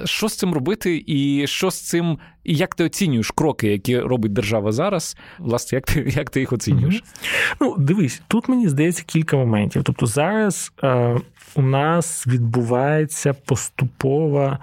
Що 0.05 0.29
з 0.29 0.35
цим 0.35 0.53
робити, 0.53 1.03
і 1.07 1.47
що 1.47 1.71
з 1.71 1.81
цим, 1.81 2.17
і 2.43 2.55
як 2.55 2.75
ти 2.75 2.83
оцінюєш 2.83 3.31
кроки, 3.31 3.67
які 3.67 3.99
робить 3.99 4.33
держава 4.33 4.71
зараз? 4.71 5.17
Власне, 5.37 5.75
як 5.75 5.85
ти 5.85 6.13
як 6.15 6.29
ти 6.29 6.39
їх 6.39 6.53
оцінюєш? 6.53 6.95
Mm-hmm. 6.95 7.55
Ну, 7.61 7.75
дивись, 7.77 8.21
тут 8.27 8.49
мені 8.49 8.69
здається 8.69 9.03
кілька 9.07 9.37
моментів. 9.37 9.83
Тобто, 9.83 10.05
зараз 10.05 10.71
е, 10.83 11.17
у 11.55 11.61
нас 11.61 12.27
відбувається 12.27 13.33
поступова 13.33 14.59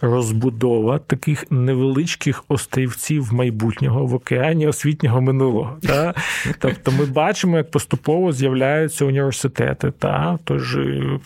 розбудова 0.00 0.98
таких 0.98 1.50
невеличких 1.50 2.44
острівців 2.48 3.34
майбутнього 3.34 4.06
в 4.06 4.14
океані 4.14 4.66
освітнього 4.66 5.20
минулого. 5.20 5.76
Та? 5.82 6.14
Тобто 6.58 6.92
ми 6.92 7.06
бачимо, 7.06 7.56
як 7.56 7.70
поступово 7.70 8.32
з'являються 8.32 9.04
університети, 9.04 9.92
та? 9.98 10.38
тож 10.44 10.62
же 10.62 10.80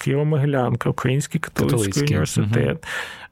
Києво-Могилянка, 0.06 0.88
Український 0.88 1.40
католицький, 1.40 1.78
католицький. 1.78 2.08
університет. 2.08 2.84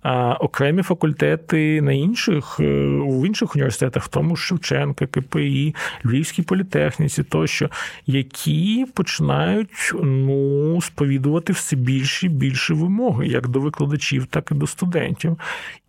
А 0.02 0.32
окремі 0.32 0.82
факультети 0.82 1.82
на 1.82 1.92
інших 1.92 2.60
в 2.60 3.26
інших 3.26 3.54
університетах, 3.54 4.04
в 4.04 4.08
тому 4.08 4.36
Шевченка, 4.36 5.06
КПІ, 5.06 5.74
Львівській 6.04 6.42
політехніці, 6.42 7.22
тощо, 7.22 7.70
які 8.06 8.86
починають 8.94 9.92
ну, 10.02 10.80
сповідувати 10.82 11.52
все 11.52 11.76
більші 11.76 12.26
і 12.26 12.28
більше 12.28 12.74
вимоги, 12.74 13.26
як 13.26 13.48
до 13.48 13.60
викладачів, 13.60 14.26
так 14.26 14.48
і 14.50 14.54
до 14.54 14.66
студентів 14.66 15.36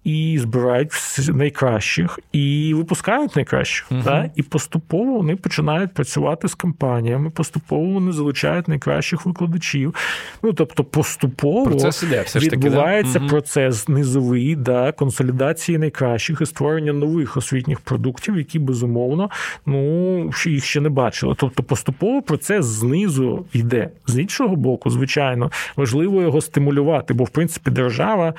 і 0.04 0.40
збирають 0.40 0.92
найкращих, 1.34 2.20
і 2.32 2.74
випускають 2.76 3.36
найкращих. 3.36 3.92
Uh-huh. 3.92 4.04
Так? 4.04 4.32
І 4.36 4.44
поступово 4.44 5.18
вони 5.18 5.36
починають 5.36 5.94
працювати 5.94 6.48
з 6.48 6.56
компаніями, 6.56 7.30
поступово 7.30 7.86
вони 7.86 8.12
залучають 8.12 8.68
найкращих 8.68 9.26
викладачів. 9.26 9.96
Ну 10.44 10.54
тобто, 10.54 10.84
поступово 10.84 11.64
процес 11.64 12.04
іде, 12.04 12.22
все 12.22 12.40
відбувається 12.40 13.14
таки, 13.14 13.26
да? 13.26 13.30
процес 13.32 13.88
низовий 13.88 14.56
да, 14.56 14.92
консолідації 14.92 15.78
найкращих 15.78 16.42
і 16.42 16.46
створення 16.46 16.94
нових 16.94 17.38
освітніх 17.38 17.80
продуктів, 17.80 18.38
які 18.38 18.60
безумовно 18.60 19.30
ну 19.66 20.32
їх 20.46 20.66
ще 20.66 20.82
не 20.82 20.90
бачили. 20.90 21.36
Тобто, 21.38 21.64
поступово 21.64 22.22
процес 22.22 22.66
знизу 22.66 23.46
йде. 23.54 23.90
З 24.08 24.20
іншого 24.20 24.56
боку, 24.56 24.90
звичайно, 24.90 25.52
важливо 25.76 26.22
його 26.22 26.42
стимулювати, 26.42 27.14
бо 27.14 27.24
в 27.24 27.30
принципі 27.30 27.72
держава 27.72 28.34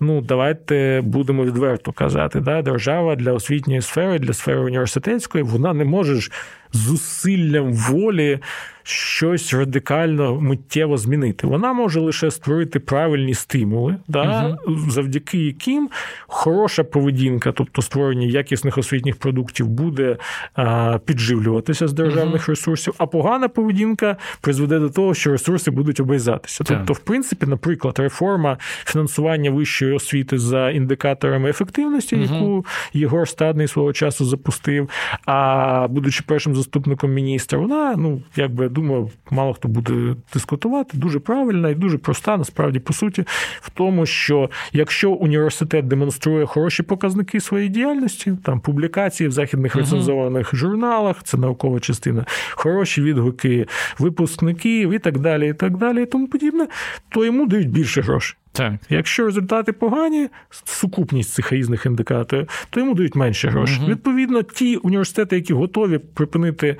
ну 0.00 0.20
давайте 0.20 1.00
будемо 1.04 1.44
відверто 1.44 1.92
казати, 1.92 2.40
да, 2.40 2.62
держава 2.62 3.16
для 3.16 3.32
освітньої 3.32 3.80
сфери, 3.80 4.18
для 4.18 4.32
сфери 4.32 4.60
університетської, 4.60 5.44
вона 5.44 5.72
не 5.72 5.84
може 5.84 6.14
ж 6.14 6.30
зусиллям 6.74 7.72
волі 7.72 8.38
щось 8.84 9.54
радикально 9.54 10.40
миттєво 10.40 10.96
змінити. 10.96 11.46
Вона 11.46 11.72
може 11.72 12.00
лише 12.00 12.30
створити 12.30 12.80
правильні 12.80 13.34
стимули, 13.34 13.96
да, 14.08 14.58
угу. 14.66 14.90
завдяки 14.90 15.38
яким 15.38 15.90
хороша 16.26 16.84
поведінка, 16.84 17.52
тобто 17.52 17.82
створення 17.82 18.26
якісних 18.26 18.78
освітніх 18.78 19.16
продуктів, 19.16 19.68
буде 19.68 20.16
а, 20.54 20.98
підживлюватися 20.98 21.88
з 21.88 21.92
державних 21.92 22.42
угу. 22.42 22.48
ресурсів, 22.48 22.94
а 22.98 23.06
погана 23.06 23.48
поведінка 23.48 24.16
призведе 24.40 24.78
до 24.78 24.90
того, 24.90 25.14
що 25.14 25.30
ресурси 25.30 25.70
будуть 25.70 26.00
обрізатися. 26.00 26.64
Тобто, 26.64 26.92
в 26.92 26.98
принципі, 26.98 27.46
наприклад, 27.46 27.98
реформа 27.98 28.58
фінансування 28.84 29.50
вищої 29.50 29.92
освіти 29.92 30.38
за 30.38 30.70
індикаторами 30.70 31.50
ефективності, 31.50 32.16
угу. 32.16 32.24
яку 32.24 32.66
Єгор 32.92 33.28
Стадний 33.28 33.68
свого 33.68 33.92
часу 33.92 34.24
запустив, 34.24 34.88
а 35.26 35.86
будучи 35.90 36.24
першим 36.26 36.54
заступником 36.64 37.12
міністра, 37.12 37.58
вона 37.58 37.94
ну 37.96 38.22
якби 38.36 38.68
думаю, 38.68 39.10
мало 39.30 39.54
хто 39.54 39.68
буде 39.68 40.16
дискутувати. 40.32 40.98
Дуже 40.98 41.20
правильна 41.20 41.68
і 41.68 41.74
дуже 41.74 41.98
проста, 41.98 42.36
насправді, 42.36 42.78
по 42.78 42.92
суті, 42.92 43.24
в 43.60 43.70
тому, 43.70 44.06
що 44.06 44.50
якщо 44.72 45.10
університет 45.10 45.88
демонструє 45.88 46.46
хороші 46.46 46.82
показники 46.82 47.40
своєї 47.40 47.70
діяльності, 47.70 48.32
там 48.44 48.60
публікації 48.60 49.28
в 49.28 49.32
західних 49.32 49.76
рецензованих 49.76 50.54
журналах, 50.54 51.22
це 51.22 51.36
наукова 51.36 51.80
частина, 51.80 52.24
хороші 52.54 53.02
відгуки 53.02 53.66
випускників 53.98 54.92
і 54.92 54.98
так 54.98 55.18
далі, 55.18 55.48
і 55.48 55.54
так 55.54 55.76
далі, 55.76 56.02
і 56.02 56.06
тому 56.06 56.28
подібне, 56.28 56.66
то 57.08 57.24
йому 57.24 57.46
дають 57.46 57.70
більше 57.70 58.00
грошей. 58.00 58.36
Так. 58.54 58.72
Якщо 58.88 59.24
результати 59.24 59.72
погані, 59.72 60.28
сукупність 60.64 61.32
цих 61.32 61.52
різних 61.52 61.86
індикаторів, 61.86 62.66
то 62.70 62.80
йому 62.80 62.94
дають 62.94 63.14
менше 63.14 63.48
грошей. 63.48 63.78
Угу. 63.80 63.90
Відповідно, 63.90 64.42
ті 64.42 64.76
університети, 64.76 65.36
які 65.36 65.52
готові 65.52 65.98
припинити 65.98 66.76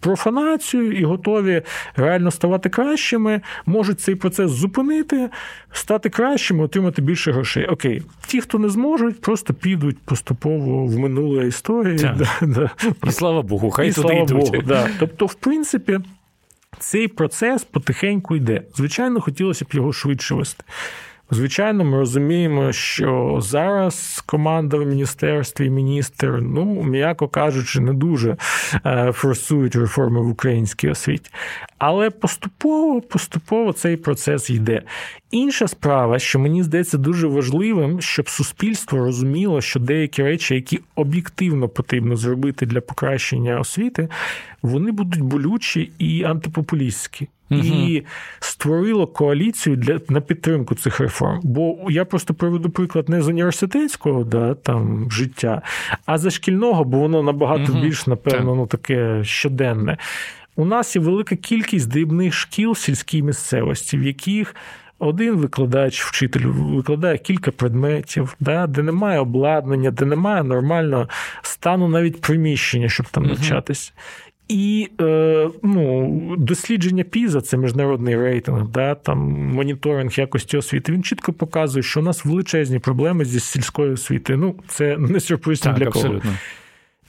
профанацію 0.00 0.92
і 0.92 1.04
готові 1.04 1.62
реально 1.96 2.30
ставати 2.30 2.68
кращими, 2.68 3.40
можуть 3.66 4.00
цей 4.00 4.14
процес 4.14 4.50
зупинити, 4.50 5.30
стати 5.72 6.08
кращими, 6.08 6.64
отримати 6.64 7.02
більше 7.02 7.32
грошей. 7.32 7.66
Окей, 7.66 8.02
ті, 8.26 8.40
хто 8.40 8.58
не 8.58 8.68
зможуть, 8.68 9.20
просто 9.20 9.54
підуть 9.54 9.98
поступово 9.98 10.86
в 10.86 10.98
минуле 10.98 11.46
історії. 11.46 11.98
Да, 11.98 12.28
да. 12.42 12.70
І 13.06 13.10
слава 13.10 13.42
Богу, 13.42 13.70
хай 13.70 13.88
і 13.88 13.92
туди 13.92 14.08
слава 14.08 14.22
йдуть. 14.22 14.50
Богу, 14.50 14.62
да. 14.66 14.88
Тобто, 14.98 15.26
в 15.26 15.34
принципі. 15.34 16.00
Цей 16.78 17.08
процес 17.08 17.64
потихеньку 17.64 18.36
йде. 18.36 18.62
Звичайно, 18.74 19.20
хотілося 19.20 19.64
б 19.64 19.68
його 19.72 19.92
швидше 19.92 20.34
вести. 20.34 20.64
Звичайно, 21.30 21.84
ми 21.84 21.98
розуміємо, 21.98 22.72
що 22.72 23.38
зараз 23.42 24.22
команда 24.26 24.76
в 24.76 24.86
міністерстві 24.86 25.70
міністр, 25.70 26.38
ну 26.42 26.82
м'яко 26.82 27.28
кажучи, 27.28 27.80
не 27.80 27.92
дуже 27.92 28.36
е, 28.86 29.12
форсують 29.12 29.76
реформи 29.76 30.20
в 30.20 30.28
українській 30.28 30.88
освіті. 30.88 31.30
Але 31.78 32.10
поступово, 32.10 33.00
поступово 33.00 33.72
цей 33.72 33.96
процес 33.96 34.50
йде. 34.50 34.82
Інша 35.30 35.68
справа, 35.68 36.18
що 36.18 36.38
мені 36.38 36.62
здається 36.62 36.98
дуже 36.98 37.26
важливим, 37.26 38.00
щоб 38.00 38.28
суспільство 38.28 38.98
розуміло, 38.98 39.60
що 39.60 39.80
деякі 39.80 40.22
речі, 40.22 40.54
які 40.54 40.80
об'єктивно 40.94 41.68
потрібно 41.68 42.16
зробити 42.16 42.66
для 42.66 42.80
покращення 42.80 43.60
освіти, 43.60 44.08
вони 44.62 44.90
будуть 44.92 45.20
болючі 45.20 45.90
і 45.98 46.24
антипопулістські. 46.24 47.28
Угу. 47.50 47.60
І 47.60 48.04
створило 48.40 49.06
коаліцію 49.06 49.76
для 49.76 50.00
на 50.08 50.20
підтримку 50.20 50.74
цих 50.74 51.00
реформ. 51.00 51.40
Бо 51.42 51.76
я 51.90 52.04
просто 52.04 52.34
приведу 52.34 52.70
приклад 52.70 53.08
не 53.08 53.22
з 53.22 53.28
університетського 53.28 54.24
да, 54.24 54.54
там, 54.54 55.10
життя, 55.10 55.62
а 56.06 56.18
за 56.18 56.30
шкільного, 56.30 56.84
бо 56.84 56.98
воно 56.98 57.22
набагато 57.22 57.72
угу. 57.72 57.82
більш, 57.82 58.06
напевно, 58.06 58.54
ну, 58.54 58.66
таке 58.66 59.24
щоденне. 59.24 59.98
У 60.56 60.64
нас 60.64 60.96
є 60.96 61.02
велика 61.02 61.36
кількість 61.36 61.88
дрібних 61.88 62.34
шкіл 62.34 62.70
в 62.70 62.78
сільській 62.78 63.22
місцевості, 63.22 63.96
в 63.96 64.02
яких 64.02 64.54
один 64.98 65.34
викладач, 65.34 66.04
вчитель 66.04 66.46
викладає 66.46 67.18
кілька 67.18 67.50
предметів, 67.50 68.36
да, 68.40 68.66
де 68.66 68.82
немає 68.82 69.20
обладнання, 69.20 69.90
де 69.90 70.04
немає 70.04 70.42
нормального 70.42 71.08
стану 71.42 71.88
навіть 71.88 72.20
приміщення, 72.20 72.88
щоб 72.88 73.06
там 73.08 73.24
навчатись. 73.24 73.92
І 74.48 74.88
е, 75.00 75.50
ну, 75.62 76.34
дослідження 76.38 77.04
Піза, 77.04 77.40
це 77.40 77.56
міжнародний 77.56 78.16
рейтинг, 78.16 78.68
да, 78.68 78.94
там 78.94 79.18
моніторинг 79.54 80.12
якості 80.18 80.56
освіти. 80.56 80.92
Він 80.92 81.02
чітко 81.02 81.32
показує, 81.32 81.82
що 81.82 82.00
у 82.00 82.02
нас 82.02 82.24
величезні 82.24 82.78
проблеми 82.78 83.24
зі 83.24 83.40
сільською 83.40 83.92
освітою. 83.92 84.38
Ну, 84.38 84.54
це 84.68 84.98
не 84.98 85.20
сюрприз 85.20 85.60
так, 85.60 85.78
для 85.78 85.86
абсолютно. 85.86 86.20
кого. 86.20 86.34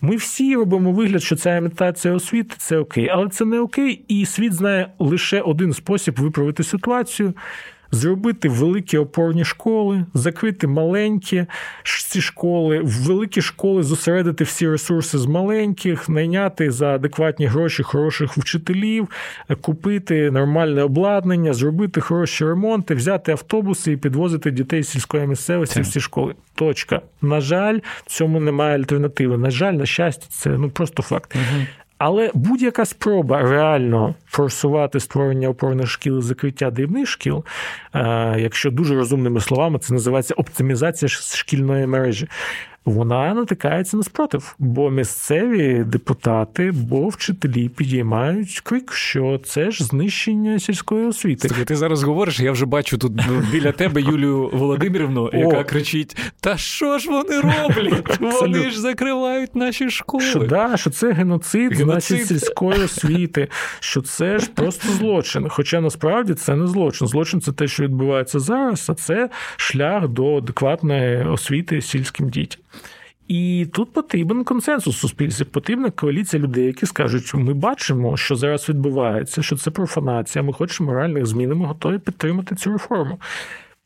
Ми 0.01 0.15
всі 0.15 0.55
робимо 0.55 0.91
вигляд, 0.91 1.23
що 1.23 1.35
ця 1.35 1.57
імітація 1.57 2.13
освіти 2.13 2.55
це 2.57 2.77
окей, 2.77 3.09
але 3.09 3.29
це 3.29 3.45
не 3.45 3.59
окей, 3.59 4.05
і 4.07 4.25
світ 4.25 4.53
знає 4.53 4.89
лише 4.99 5.41
один 5.41 5.73
спосіб 5.73 6.19
виправити 6.19 6.63
ситуацію 6.63 7.33
зробити 7.91 8.49
великі 8.49 8.97
опорні 8.97 9.45
школи, 9.45 10.05
закрити 10.13 10.67
маленькі 10.67 11.45
ці 12.07 12.21
школи, 12.21 12.79
в 12.79 12.89
великі 12.89 13.41
школи 13.41 13.83
зосередити 13.83 14.43
всі 14.43 14.69
ресурси 14.69 15.17
з 15.17 15.25
маленьких, 15.25 16.09
найняти 16.09 16.71
за 16.71 16.87
адекватні 16.87 17.45
гроші 17.45 17.83
хороших 17.83 18.37
вчителів, 18.37 19.09
купити 19.61 20.31
нормальне 20.31 20.83
обладнання, 20.83 21.53
зробити 21.53 22.01
хороші 22.01 22.45
ремонти, 22.45 22.95
взяти 22.95 23.31
автобуси 23.31 23.91
і 23.91 23.97
підвозити 23.97 24.51
дітей 24.51 24.83
з 24.83 24.89
сільської 24.89 25.27
місцевості 25.27 25.81
в 25.81 25.87
ці 25.87 25.99
школи. 25.99 26.35
Точка. 26.55 27.01
На 27.21 27.41
жаль, 27.41 27.79
цьому 28.05 28.39
немає 28.39 28.77
альтернативи. 28.77 29.37
На 29.37 29.49
жаль, 29.49 29.73
на 29.73 29.85
щастя, 29.85 30.25
це 30.29 30.49
ну 30.49 30.69
просто 30.69 31.03
факт. 31.03 31.35
Угу. 31.35 31.65
Але 31.97 32.31
будь-яка 32.33 32.85
спроба 32.85 33.41
реально 33.41 34.15
форсувати 34.25 34.99
створення 34.99 35.49
опорних 35.49 35.87
шкіл 35.87 36.19
і 36.19 36.21
закриття 36.21 36.71
дивних 36.71 37.07
шкіл, 37.07 37.45
е, 37.93 38.35
якщо 38.39 38.71
дуже 38.71 38.95
розумними 38.95 39.41
словами, 39.41 39.79
це 39.79 39.93
називається 39.93 40.33
оптимізація 40.33 41.09
шкільної 41.09 41.87
мережі 41.87 42.27
вона 42.91 43.33
натикається 43.33 43.97
на 43.97 44.03
спротив, 44.03 44.55
бо 44.59 44.89
місцеві 44.89 45.83
депутати, 45.83 46.71
бо 46.73 47.07
вчителі 47.07 47.69
підіймають 47.69 48.59
крик, 48.63 48.93
що 48.93 49.41
це 49.45 49.71
ж 49.71 49.83
знищення 49.83 50.59
сільської 50.59 51.05
освіти. 51.05 51.49
Ти 51.49 51.75
зараз 51.75 52.03
говориш, 52.03 52.39
я 52.39 52.51
вже 52.51 52.65
бачу 52.65 52.97
тут 52.97 53.11
ну, 53.15 53.43
біля 53.51 53.71
тебе 53.71 54.01
Юлію 54.01 54.49
Володимирівну, 54.53 55.29
яка 55.33 55.59
О. 55.59 55.63
кричить: 55.65 56.17
Та 56.39 56.57
що 56.57 56.97
ж 56.97 57.09
вони 57.09 57.41
роблять? 57.41 58.19
Вони 58.41 58.69
ж 58.69 58.81
закривають 58.81 59.55
наші 59.55 59.89
школи. 59.89 60.23
Що 60.23 60.39
да, 60.39 60.77
що 60.77 60.89
це 60.89 61.11
геноцид, 61.11 61.73
геноцид. 61.73 62.27
сільської 62.27 62.83
освіти, 62.83 63.47
що 63.79 64.01
це 64.01 64.39
ж 64.39 64.49
просто 64.55 64.87
злочин. 64.89 65.49
Хоча 65.49 65.81
насправді 65.81 66.33
це 66.33 66.55
не 66.55 66.67
злочин. 66.67 67.07
Злочин 67.07 67.41
це 67.41 67.51
те, 67.51 67.67
що 67.67 67.83
відбувається 67.83 68.39
зараз, 68.39 68.89
а 68.89 68.93
це 68.93 69.29
шлях 69.57 70.07
до 70.07 70.37
адекватної 70.37 71.23
освіти 71.23 71.81
сільським 71.81 72.29
дітям. 72.29 72.61
І 73.27 73.67
тут 73.73 73.93
потрібен 73.93 74.43
консенсус 74.43 74.97
суспільстві, 74.97 75.45
потрібна 75.45 75.89
коаліція 75.89 76.43
людей, 76.43 76.65
які 76.65 76.85
скажуть, 76.85 77.33
ми 77.33 77.53
бачимо, 77.53 78.17
що 78.17 78.35
зараз 78.35 78.69
відбувається, 78.69 79.43
що 79.43 79.55
це 79.55 79.71
профанація. 79.71 80.43
Ми 80.43 80.53
хочемо 80.53 80.93
реальних 80.93 81.25
змін, 81.25 81.53
ми 81.53 81.65
готові 81.65 81.99
підтримати 81.99 82.55
цю 82.55 82.71
реформу. 82.71 83.19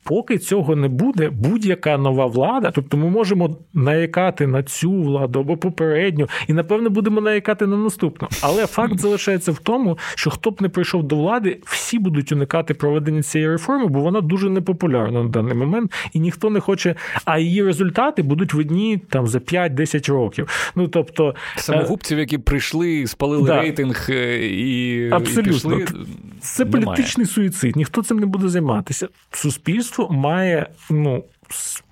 Поки 0.04 0.38
цього 0.38 0.76
не 0.76 0.88
буде, 0.88 1.30
будь-яка 1.30 1.97
нова 1.97 2.26
влада, 2.26 2.72
тобто 2.76 2.97
ми 2.97 3.10
можемо 3.10 3.58
наякати 3.74 4.47
на 4.47 4.64
цю 4.64 4.91
владу 4.91 5.39
або 5.39 5.58
попередню, 5.58 6.28
і 6.47 6.54
напевно 6.54 6.89
будемо 6.89 7.22
наякати 7.22 7.68
на 7.68 7.78
наступну. 7.78 8.28
Але 8.41 8.68
факт 8.68 8.99
залишається 8.99 9.52
в 9.52 9.60
тому, 9.60 9.97
що 10.16 10.30
хто 10.30 10.52
б 10.52 10.62
не 10.62 10.70
прийшов 10.70 11.04
до 11.04 11.16
влади, 11.16 11.60
всі 11.66 11.99
будуть 11.99 12.32
уникати 12.32 12.74
проведення 12.74 13.24
цієї 13.24 13.49
реформи, 13.49 13.88
бо 13.88 13.99
вона 13.99 14.22
дуже 14.22 14.49
непопулярна 14.49 15.24
на 15.24 15.30
даний 15.30 15.54
момент, 15.54 15.93
і 16.14 16.20
ніхто 16.20 16.49
не 16.49 16.60
хоче. 16.60 16.95
А 17.26 17.39
її 17.39 17.64
результати 17.64 18.24
будуть 18.24 18.54
видні 18.54 19.02
там 19.10 19.28
за 19.28 19.38
5-10 19.38 20.12
років. 20.12 20.72
Ну 20.76 20.88
тобто 20.88 21.36
е, 21.58 21.62
самогубців, 21.62 22.20
які 22.20 22.38
прийшли, 22.38 23.08
спалили 23.08 23.47
да. 23.47 23.62
рейтинг 23.62 24.08
е, 24.10 24.47
і 24.47 25.10
абсолютно 25.10 25.78
і 25.78 25.86
пішли, 25.86 26.06
це 26.39 26.66
політичний 26.66 27.28
суїцид. 27.28 27.76
Ніхто 27.76 28.04
цим 28.04 28.20
не 28.20 28.26
буде 28.26 28.49
займатися. 28.49 29.08
Суспільство 29.32 29.91
має 30.10 30.68
ну. 30.89 31.24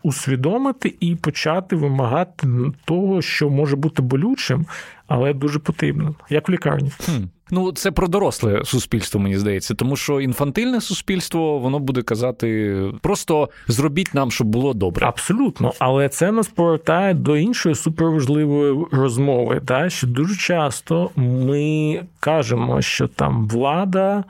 Усвідомити 0.04 0.95
і 1.00 1.16
почати 1.16 1.76
вимагати 1.76 2.47
того, 2.86 3.22
що 3.22 3.50
може 3.50 3.76
бути 3.76 4.02
болючим, 4.02 4.66
але 5.08 5.34
дуже 5.34 5.60
потрібним, 5.60 6.16
як 6.30 6.50
в 6.50 6.52
лікарні. 6.52 6.91
Хм. 7.06 7.12
Ну, 7.52 7.72
це 7.72 7.91
про 7.91 8.08
доросле 8.08 8.62
суспільство, 8.66 9.20
мені 9.20 9.38
здається, 9.38 9.74
тому 9.74 9.95
що 9.95 10.22
інфантильне 10.22 10.82
суспільство 10.82 11.60
воно 11.60 11.80
буде 11.80 12.02
казати 12.02 12.82
просто 13.02 13.50
зробіть 13.68 14.14
нам, 14.14 14.32
щоб 14.32 14.47
було 14.47 14.74
добре. 14.74 15.08
Абсолютно, 15.08 15.74
але 15.80 16.10
це 16.10 16.32
нас 16.32 16.47
повертає 16.47 17.14
до 17.14 17.38
іншої 17.38 17.76
суперважливої 17.76 18.86
розмови. 18.91 19.62
Та 19.66 19.89
що 19.89 20.08
дуже 20.08 20.36
часто 20.36 21.10
ми 21.16 22.02
кажемо, 22.20 22.82
що 22.82 23.08
там 23.08 23.47
влада 23.47 24.24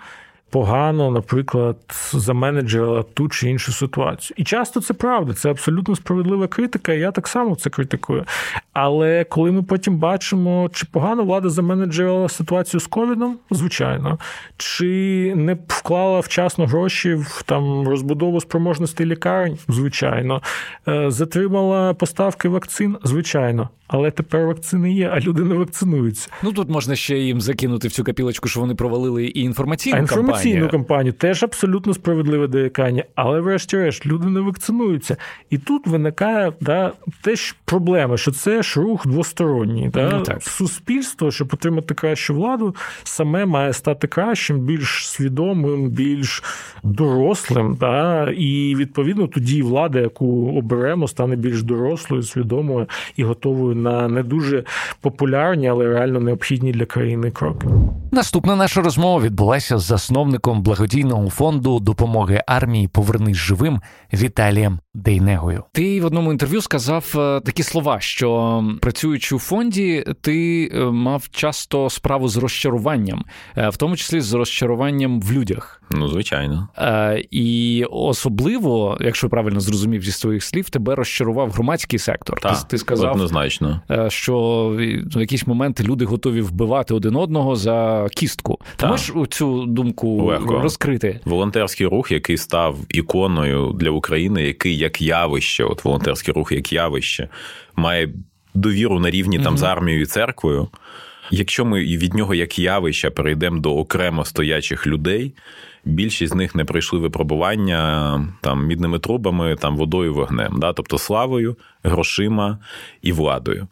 погано, 0.49 1.11
наприклад, 1.11 1.77
заменеджерила 2.13 3.03
ту 3.03 3.29
чи 3.29 3.49
іншу 3.49 3.71
ситуацію. 3.71 4.35
І 4.39 4.43
часто 4.43 4.81
це 4.81 4.93
правда, 4.93 5.33
це 5.33 5.49
абсолютно 5.49 5.95
справедлива 5.95 6.47
критика, 6.47 6.93
і 6.93 6.99
я 6.99 7.11
так 7.11 7.27
само 7.27 7.55
це 7.55 7.69
критикую. 7.69 8.25
Але 8.73 9.23
коли 9.23 9.51
ми 9.51 9.63
потім 9.63 9.97
бачимо, 9.97 10.69
чи 10.73 10.85
погано 10.91 11.23
влада 11.23 11.49
заменеджерила 11.49 12.29
ситуацію 12.29 12.81
з 12.81 12.87
ковідом, 12.87 13.37
звичайно, 13.51 14.19
чи 14.57 15.33
не 15.35 15.57
вклала 15.67 16.19
вчасно 16.19 16.65
гроші 16.65 17.13
в 17.13 17.43
там 17.45 17.87
розбудову 17.87 18.41
спроможностей 18.41 19.05
лікарень, 19.05 19.57
звичайно, 19.67 20.41
е, 20.87 21.11
затримала 21.11 21.93
поставки 21.93 22.49
вакцин, 22.49 22.97
звичайно. 23.03 23.69
Але 23.91 24.11
тепер 24.11 24.45
вакцини 24.45 24.93
є, 24.93 25.09
а 25.13 25.19
люди 25.19 25.43
не 25.43 25.55
вакцинуються. 25.55 26.29
Ну 26.43 26.51
тут 26.51 26.69
можна 26.69 26.95
ще 26.95 27.17
їм 27.17 27.41
закинути 27.41 27.87
в 27.87 27.91
цю 27.91 28.03
капілочку, 28.03 28.47
що 28.47 28.59
вони 28.59 28.75
провалили 28.75 29.25
і 29.25 29.41
інформаційну 29.41 29.97
а 29.97 29.99
інформаційну 29.99 30.53
кампанію. 30.53 30.69
кампанію 30.69 31.13
теж 31.13 31.43
абсолютно 31.43 31.93
справедливе 31.93 32.47
доякання, 32.47 33.03
але, 33.15 33.39
врешті-решт, 33.39 34.05
люди 34.05 34.27
не 34.27 34.39
вакцинуються. 34.39 35.17
І 35.49 35.57
тут 35.57 35.87
виникає 35.87 36.53
да, 36.61 36.93
теж 37.21 37.55
проблема, 37.65 38.17
що 38.17 38.31
це 38.31 38.63
ж 38.63 38.81
рух 38.81 39.07
двосторонній. 39.07 39.89
Да? 39.93 40.11
Ну, 40.17 40.21
так. 40.21 40.43
Суспільство, 40.43 41.31
щоб 41.31 41.49
отримати 41.53 41.93
кращу 41.93 42.33
владу, 42.33 42.75
саме 43.03 43.45
має 43.45 43.73
стати 43.73 44.07
кращим, 44.07 44.59
більш 44.59 45.09
свідомим, 45.09 45.89
більш 45.89 46.43
дорослим. 46.83 47.77
Да? 47.79 48.29
І 48.37 48.75
відповідно 48.75 49.27
тоді 49.27 49.61
влада, 49.61 49.99
яку 49.99 50.57
оберемо, 50.57 51.07
стане 51.07 51.35
більш 51.35 51.63
дорослою, 51.63 52.23
свідомою 52.23 52.87
і 53.15 53.23
готовою 53.23 53.78
на 53.79 54.07
не 54.07 54.23
дуже 54.23 54.63
популярні, 55.01 55.69
але 55.69 55.85
реально 55.85 56.19
необхідні 56.19 56.71
для 56.71 56.85
країни 56.85 57.31
кроки. 57.31 57.67
Наступна 58.11 58.55
наша 58.55 58.81
розмова 58.81 59.21
відбулася 59.21 59.77
з 59.77 59.83
засновником 59.83 60.63
благодійного 60.63 61.29
фонду 61.29 61.79
допомоги 61.79 62.43
армії 62.47 62.87
Повернись 62.87 63.37
живим 63.37 63.81
Віталієм 64.13 64.79
Дейнегою. 64.93 65.63
Ти 65.73 66.01
в 66.01 66.05
одному 66.05 66.31
інтерв'ю 66.31 66.61
сказав 66.61 67.13
е, 67.15 67.41
такі 67.45 67.63
слова, 67.63 67.99
що 67.99 68.63
працюючи 68.81 69.35
у 69.35 69.39
фонді, 69.39 70.05
ти 70.21 70.69
е, 70.73 70.79
мав 70.85 71.29
часто 71.31 71.89
справу 71.89 72.27
з 72.27 72.37
розчаруванням, 72.37 73.25
е, 73.57 73.69
в 73.69 73.77
тому 73.77 73.95
числі 73.95 74.21
з 74.21 74.33
розчаруванням 74.33 75.21
в 75.21 75.31
людях. 75.31 75.81
Ну, 75.91 76.07
звичайно, 76.07 76.67
і 77.31 77.85
особливо, 77.91 78.97
якщо 79.01 79.29
правильно 79.29 79.59
зрозумів 79.59 80.03
зі 80.03 80.11
своїх 80.11 80.43
слів, 80.43 80.69
тебе 80.69 80.95
розчарував 80.95 81.51
громадський 81.51 81.99
сектор. 81.99 82.39
Так, 82.41 82.63
ти 82.67 82.77
сказав 82.77 83.11
однозначно, 83.11 83.68
що 84.07 84.67
в 85.15 85.19
якісь 85.19 85.47
моменти 85.47 85.83
люди 85.83 86.05
готові 86.05 86.41
вбивати 86.41 86.93
один 86.93 87.15
одного 87.15 87.55
за 87.55 88.07
кістку. 88.15 88.59
Ти 88.75 88.87
можеш 88.87 89.11
цю 89.29 89.65
думку 89.65 90.25
Легко. 90.25 90.59
розкрити? 90.59 91.19
Волонтерський 91.25 91.87
рух, 91.87 92.11
який 92.11 92.37
став 92.37 92.77
іконою 92.89 93.71
для 93.79 93.89
України, 93.89 94.43
який 94.43 94.77
як 94.77 95.01
явище, 95.01 95.63
от 95.63 95.85
волонтерський 95.85 96.33
рух 96.33 96.51
як 96.51 96.73
явище, 96.73 97.29
має 97.75 98.13
довіру 98.53 98.99
на 98.99 99.09
рівні 99.09 99.39
там 99.39 99.57
з 99.57 99.63
армією 99.63 100.01
і 100.01 100.05
церквою. 100.05 100.67
Якщо 101.31 101.65
ми 101.65 101.83
від 101.83 102.13
нього 102.13 102.35
як 102.35 102.59
явища 102.59 103.11
перейдемо 103.11 103.59
до 103.59 103.77
окремо 103.77 104.25
стоячих 104.25 104.87
людей, 104.87 105.33
більшість 105.85 106.33
з 106.33 106.35
них 106.35 106.55
не 106.55 106.65
пройшли 106.65 106.99
випробування 106.99 108.33
там 108.41 108.65
мідними 108.65 108.99
трубами, 108.99 109.55
там 109.55 109.77
водою, 109.77 110.13
вогнем, 110.13 110.59
да? 110.59 110.73
тобто 110.73 110.97
славою, 110.97 111.57
грошима 111.83 112.59
і 113.01 113.11
владою. 113.11 113.67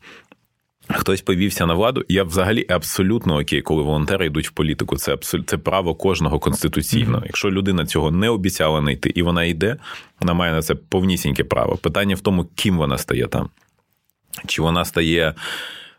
Хтось 0.89 1.21
повівся 1.21 1.65
на 1.65 1.73
владу. 1.73 2.05
Я 2.07 2.23
взагалі 2.23 2.65
абсолютно 2.69 3.39
окей, 3.39 3.61
коли 3.61 3.83
волонтери 3.83 4.25
йдуть 4.25 4.47
в 4.47 4.51
політику. 4.51 4.95
Це 4.95 5.13
абсол... 5.13 5.41
це 5.45 5.57
право 5.57 5.95
кожного 5.95 6.39
конституційного. 6.39 7.17
Mm-hmm. 7.17 7.25
Якщо 7.25 7.51
людина 7.51 7.85
цього 7.85 8.11
не 8.11 8.29
обіцяла 8.29 8.81
не 8.81 8.93
йти 8.93 9.11
і 9.15 9.21
вона 9.21 9.43
йде, 9.43 9.77
вона 10.19 10.33
має 10.33 10.53
на 10.53 10.61
це 10.61 10.75
повнісіньке 10.75 11.43
право. 11.43 11.77
Питання 11.77 12.15
в 12.15 12.19
тому, 12.19 12.45
ким 12.55 12.77
вона 12.77 12.97
стає 12.97 13.27
там. 13.27 13.49
Чи 14.45 14.61
вона 14.61 14.85
стає, 14.85 15.33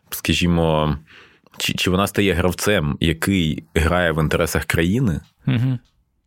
скажімо, 0.09 0.97
чи 1.59 1.73
чи 1.73 1.91
вона 1.91 2.07
стає 2.07 2.33
гравцем, 2.33 2.97
який 2.99 3.63
грає 3.75 4.11
в 4.11 4.21
інтересах 4.23 4.65
країни, 4.65 5.21
mm-hmm. 5.47 5.77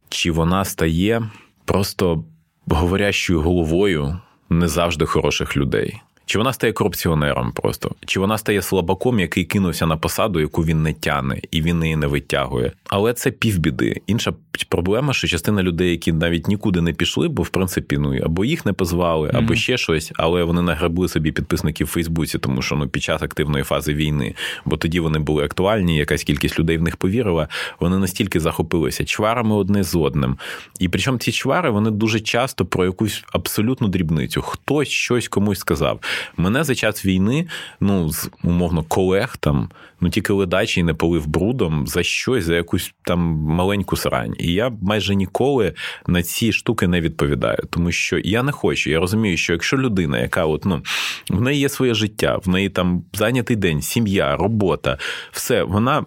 чи 0.08 0.30
вона 0.30 0.64
стає 0.64 1.30
просто 1.64 2.24
говорящою 2.66 3.40
головою 3.40 4.20
не 4.48 4.68
завжди 4.68 5.06
хороших 5.06 5.56
людей. 5.56 6.00
Чи 6.26 6.38
вона 6.38 6.52
стає 6.52 6.72
корупціонером 6.72 7.52
просто, 7.52 7.90
чи 8.06 8.20
вона 8.20 8.38
стає 8.38 8.62
слабаком, 8.62 9.20
який 9.20 9.44
кинувся 9.44 9.86
на 9.86 9.96
посаду, 9.96 10.40
яку 10.40 10.64
він 10.64 10.82
не 10.82 10.92
тяне, 10.92 11.40
і 11.50 11.62
він 11.62 11.82
її 11.82 11.96
не 11.96 12.06
витягує. 12.06 12.72
Але 12.88 13.12
це 13.12 13.30
півбіди. 13.30 14.00
Інша 14.06 14.32
проблема, 14.68 15.12
що 15.12 15.28
частина 15.28 15.62
людей, 15.62 15.90
які 15.90 16.12
навіть 16.12 16.48
нікуди 16.48 16.80
не 16.80 16.92
пішли, 16.92 17.28
бо 17.28 17.42
в 17.42 17.48
принципі 17.48 17.98
ну 17.98 18.18
або 18.24 18.44
їх 18.44 18.66
не 18.66 18.72
позвали, 18.72 19.30
або 19.34 19.52
mm-hmm. 19.52 19.56
ще 19.56 19.76
щось, 19.76 20.12
але 20.14 20.44
вони 20.44 20.62
нагребли 20.62 21.08
собі 21.08 21.32
підписників 21.32 21.86
в 21.86 21.90
Фейсбуці, 21.90 22.38
тому 22.38 22.62
що 22.62 22.76
ну 22.76 22.88
під 22.88 23.02
час 23.02 23.22
активної 23.22 23.64
фази 23.64 23.94
війни, 23.94 24.34
бо 24.64 24.76
тоді 24.76 25.00
вони 25.00 25.18
були 25.18 25.44
актуальні, 25.44 25.96
якась 25.96 26.24
кількість 26.24 26.58
людей 26.58 26.78
в 26.78 26.82
них 26.82 26.96
повірила. 26.96 27.48
Вони 27.80 27.98
настільки 27.98 28.40
захопилися 28.40 29.04
чварами 29.04 29.54
одне 29.54 29.82
з 29.82 29.94
одним. 29.94 30.38
І 30.78 30.88
причому 30.88 31.18
ці 31.18 31.32
чвари 31.32 31.70
вони 31.70 31.90
дуже 31.90 32.20
часто 32.20 32.66
про 32.66 32.84
якусь 32.84 33.24
абсолютну 33.32 33.88
дрібницю. 33.88 34.42
Хтось 34.42 34.88
щось 34.88 35.28
комусь 35.28 35.58
сказав. 35.58 36.00
Мене 36.36 36.64
за 36.64 36.74
час 36.74 37.06
війни, 37.06 37.46
ну 37.80 38.10
з 38.10 38.30
умовно 38.44 38.82
колег 38.82 39.36
там, 39.36 39.70
ну 40.00 40.08
тільки 40.08 40.32
ледачий 40.32 40.82
не 40.82 40.94
полив 40.94 41.26
брудом 41.26 41.86
за 41.86 42.02
щось, 42.02 42.44
за 42.44 42.54
якусь 42.54 42.94
там 43.04 43.20
маленьку 43.32 43.96
срань. 43.96 44.34
І 44.38 44.52
я 44.52 44.72
майже 44.82 45.14
ніколи 45.14 45.74
на 46.06 46.22
ці 46.22 46.52
штуки 46.52 46.86
не 46.86 47.00
відповідаю, 47.00 47.58
тому 47.70 47.92
що 47.92 48.18
я 48.18 48.42
не 48.42 48.52
хочу. 48.52 48.90
Я 48.90 49.00
розумію, 49.00 49.36
що 49.36 49.52
якщо 49.52 49.78
людина, 49.78 50.18
яка 50.18 50.44
от 50.46 50.64
ну 50.64 50.82
в 51.30 51.40
неї 51.40 51.60
є 51.60 51.68
своє 51.68 51.94
життя, 51.94 52.38
в 52.44 52.48
неї 52.48 52.68
там 52.68 53.04
зайнятий 53.12 53.56
день, 53.56 53.82
сім'я, 53.82 54.36
робота, 54.36 54.98
все 55.32 55.62
вона. 55.62 56.04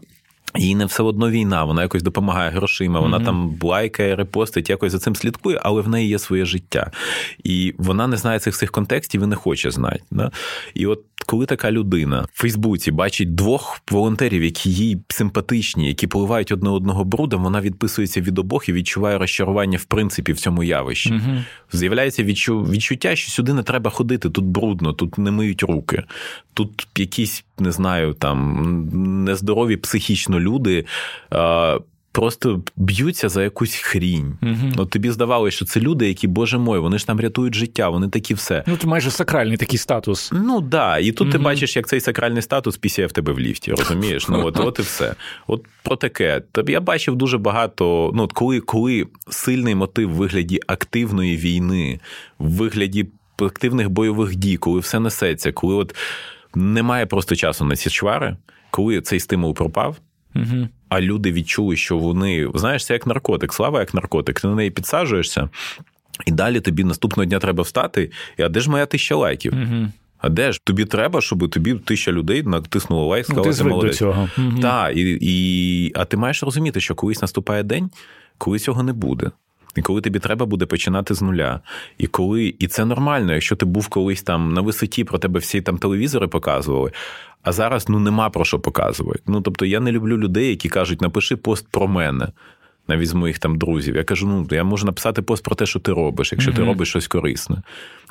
Їй 0.58 0.76
не 0.76 0.86
все 0.86 1.03
одно 1.03 1.30
війна, 1.30 1.64
вона 1.64 1.82
якось 1.82 2.03
допомагає 2.03 2.51
грошима, 2.51 2.99
вона 2.99 3.20
mm-hmm. 3.20 3.26
там 3.26 3.60
лайкає, 3.62 4.16
репостить, 4.16 4.70
якось 4.70 4.91
за 4.91 4.99
цим 4.99 5.16
слідкує, 5.16 5.60
але 5.64 5.82
в 5.82 5.88
неї 5.88 6.10
є 6.10 6.20
своє 6.20 6.45
життя. 6.45 6.91
І 7.43 7.74
вона 7.78 8.08
не 8.08 8.18
знає 8.18 8.39
цих 8.39 8.53
всіх 8.53 8.72
контекстів 8.72 9.24
і 9.24 9.26
не 9.26 9.36
хоче 9.36 9.72
знати. 9.72 10.01
Да? 10.12 10.32
І 10.74 10.86
от 10.86 11.01
коли 11.26 11.45
така 11.45 11.71
людина 11.71 12.28
в 12.34 12.41
Фейсбуці 12.41 12.91
бачить 12.91 13.36
двох 13.36 13.82
волонтерів, 13.91 14.43
які 14.43 14.69
їй 14.69 14.97
симпатичні, 15.09 15.88
які 15.88 16.07
поливають 16.07 16.51
одне 16.51 16.69
одного 16.69 17.03
брудом, 17.03 17.43
вона 17.43 17.61
відписується 17.61 18.21
від 18.21 18.39
обох 18.39 18.69
і 18.69 18.73
відчуває 18.73 19.17
розчарування 19.17 19.78
в 19.78 19.86
принципі 19.86 20.34
в 20.34 20.39
цьому 20.39 20.63
явищі. 20.63 21.09
Mm-hmm. 21.09 21.43
З'являється 21.71 22.23
відчуття, 22.23 23.15
що 23.15 23.32
сюди 23.32 23.53
не 23.53 23.63
треба 23.63 23.91
ходити, 23.91 24.30
тут 24.30 24.45
брудно, 24.45 24.93
тут 24.93 25.17
не 25.17 25.32
миють 25.32 25.63
руки, 25.63 26.03
тут 26.53 26.88
якісь 26.97 27.45
не 27.59 27.71
знаю, 27.71 28.13
там 28.13 29.23
нездорові 29.23 29.78
психічно 29.78 30.39
люди 30.39 30.86
просто 32.16 32.61
б'ються 32.76 33.30
за 33.30 33.43
якусь 33.43 33.76
хрінь. 33.76 34.38
Угу. 34.41 34.72
От 34.78 34.89
тобі 34.89 35.11
здавалося, 35.11 35.55
що 35.55 35.66
це 35.66 35.80
люди, 35.80 36.07
які, 36.07 36.28
боже 36.28 36.57
мой, 36.57 36.80
вони 36.80 36.97
ж 36.97 37.07
там 37.07 37.20
рятують 37.20 37.55
життя, 37.55 37.89
вони 37.89 38.09
такі 38.09 38.34
все. 38.34 38.63
Ну, 38.68 38.78
це 38.78 38.88
майже 38.88 39.11
сакральний 39.11 39.57
такий 39.57 39.80
статус. 39.80 40.32
Ну 40.34 40.59
так. 40.61 40.70
Да. 40.70 40.97
І 40.97 41.11
тут 41.11 41.22
угу. 41.22 41.32
ти 41.32 41.38
бачиш, 41.38 41.76
як 41.76 41.88
цей 41.88 42.01
сакральний 42.01 42.41
статус 42.41 42.78
пісяє 42.78 43.07
в 43.07 43.11
тебе 43.11 43.34
в 43.34 43.39
ліфті, 43.39 43.72
розумієш? 43.72 44.28
Ну 44.30 44.45
от 44.45 44.59
от 44.59 44.80
і 44.80 44.82
все. 44.82 45.16
От 45.47 45.66
про 45.84 45.95
таке. 45.95 46.41
Тобі 46.51 46.72
я 46.72 46.82
бачив 46.82 47.16
дуже 47.16 47.38
багато. 47.38 48.11
Ну, 48.13 48.24
от 48.24 48.34
коли, 48.34 48.59
коли 48.59 49.07
сильний 49.30 49.76
мотив 49.76 50.09
в 50.09 50.13
вигляді 50.13 50.59
активної 50.68 51.38
війни, 51.38 51.99
в 52.39 52.51
вигляді 52.51 53.07
активних 53.39 53.89
бойових 53.89 54.36
дій, 54.36 54.57
коли 54.57 54.80
все 54.80 54.99
несеться, 54.99 55.51
коли 55.51 55.76
от 55.76 55.95
немає 56.55 57.05
просто 57.05 57.36
часу 57.36 57.66
на 57.66 57.76
ці 57.76 57.89
чвари, 57.89 58.38
коли 58.72 59.01
цей 59.01 59.20
стимул 59.20 59.53
пропав. 59.53 59.97
Угу. 60.36 60.67
А 60.89 61.01
люди 61.01 61.31
відчули, 61.31 61.75
що 61.75 61.97
вони 61.97 62.47
знаєш, 62.55 62.86
це 62.86 62.93
як 62.93 63.07
наркотик, 63.07 63.53
слава 63.53 63.79
як 63.79 63.93
наркотик. 63.93 64.41
Ти 64.41 64.47
на 64.47 64.55
неї 64.55 64.71
підсаджуєшся, 64.71 65.49
і 66.25 66.31
далі 66.31 66.59
тобі 66.59 66.83
наступного 66.83 67.25
дня 67.25 67.39
треба 67.39 67.63
встати. 67.63 68.11
І 68.38 68.41
а 68.41 68.49
де 68.49 68.59
ж 68.59 68.69
моя 68.69 68.86
тисяча 68.86 69.15
лайків? 69.15 69.53
Угу. 69.53 69.88
А 70.17 70.29
де 70.29 70.51
ж 70.51 70.61
тобі 70.63 70.86
треба, 70.86 71.21
щоб 71.21 71.49
тобі 71.49 71.73
тисяча 71.73 72.11
людей 72.11 72.43
натиснуло 72.43 73.07
лайк, 73.07 73.25
сказали, 73.25 73.47
ну, 73.47 73.53
ти 73.53 73.63
молодець. 73.63 73.91
до 73.91 73.97
цього. 73.97 74.29
Угу. 74.38 74.59
Так, 74.61 74.97
і, 74.97 75.17
і, 75.21 75.91
а 75.95 76.05
ти 76.05 76.17
маєш 76.17 76.43
розуміти, 76.43 76.81
що 76.81 76.95
колись 76.95 77.21
наступає 77.21 77.63
день, 77.63 77.89
коли 78.38 78.59
цього 78.59 78.83
не 78.83 78.93
буде. 78.93 79.31
І 79.76 79.82
коли 79.82 80.01
тобі 80.01 80.19
треба 80.19 80.45
буде 80.45 80.65
починати 80.65 81.13
з 81.13 81.21
нуля. 81.21 81.59
І 81.97 82.07
коли, 82.07 82.55
і 82.59 82.67
це 82.67 82.86
нормально, 82.86 83.34
якщо 83.34 83.55
ти 83.55 83.65
був 83.65 83.88
колись 83.88 84.23
там 84.23 84.53
на 84.53 84.61
висоті, 84.61 85.03
про 85.03 85.17
тебе 85.17 85.39
всі 85.39 85.61
там 85.61 85.78
телевізори 85.78 86.28
показували, 86.28 86.91
а 87.43 87.51
зараз 87.51 87.89
ну 87.89 87.99
нема 87.99 88.30
про 88.30 88.45
що 88.45 88.59
показувати. 88.59 89.21
Ну 89.28 89.41
тобто 89.41 89.65
я 89.65 89.80
не 89.80 89.91
люблю 89.91 90.17
людей, 90.17 90.49
які 90.49 90.69
кажуть, 90.69 91.01
напиши 91.01 91.36
пост 91.36 91.67
про 91.71 91.88
мене. 91.88 92.28
Навіть 92.88 93.07
з 93.07 93.13
моїх 93.13 93.39
там 93.39 93.57
друзів. 93.57 93.95
Я 93.95 94.03
кажу, 94.03 94.27
ну 94.27 94.47
я 94.51 94.63
можу 94.63 94.86
написати 94.86 95.21
пост 95.21 95.43
про 95.43 95.55
те, 95.55 95.65
що 95.65 95.79
ти 95.79 95.93
робиш, 95.93 96.31
якщо 96.31 96.51
mm-hmm. 96.51 96.55
ти 96.55 96.63
робиш 96.63 96.89
щось 96.89 97.07
корисне. 97.07 97.61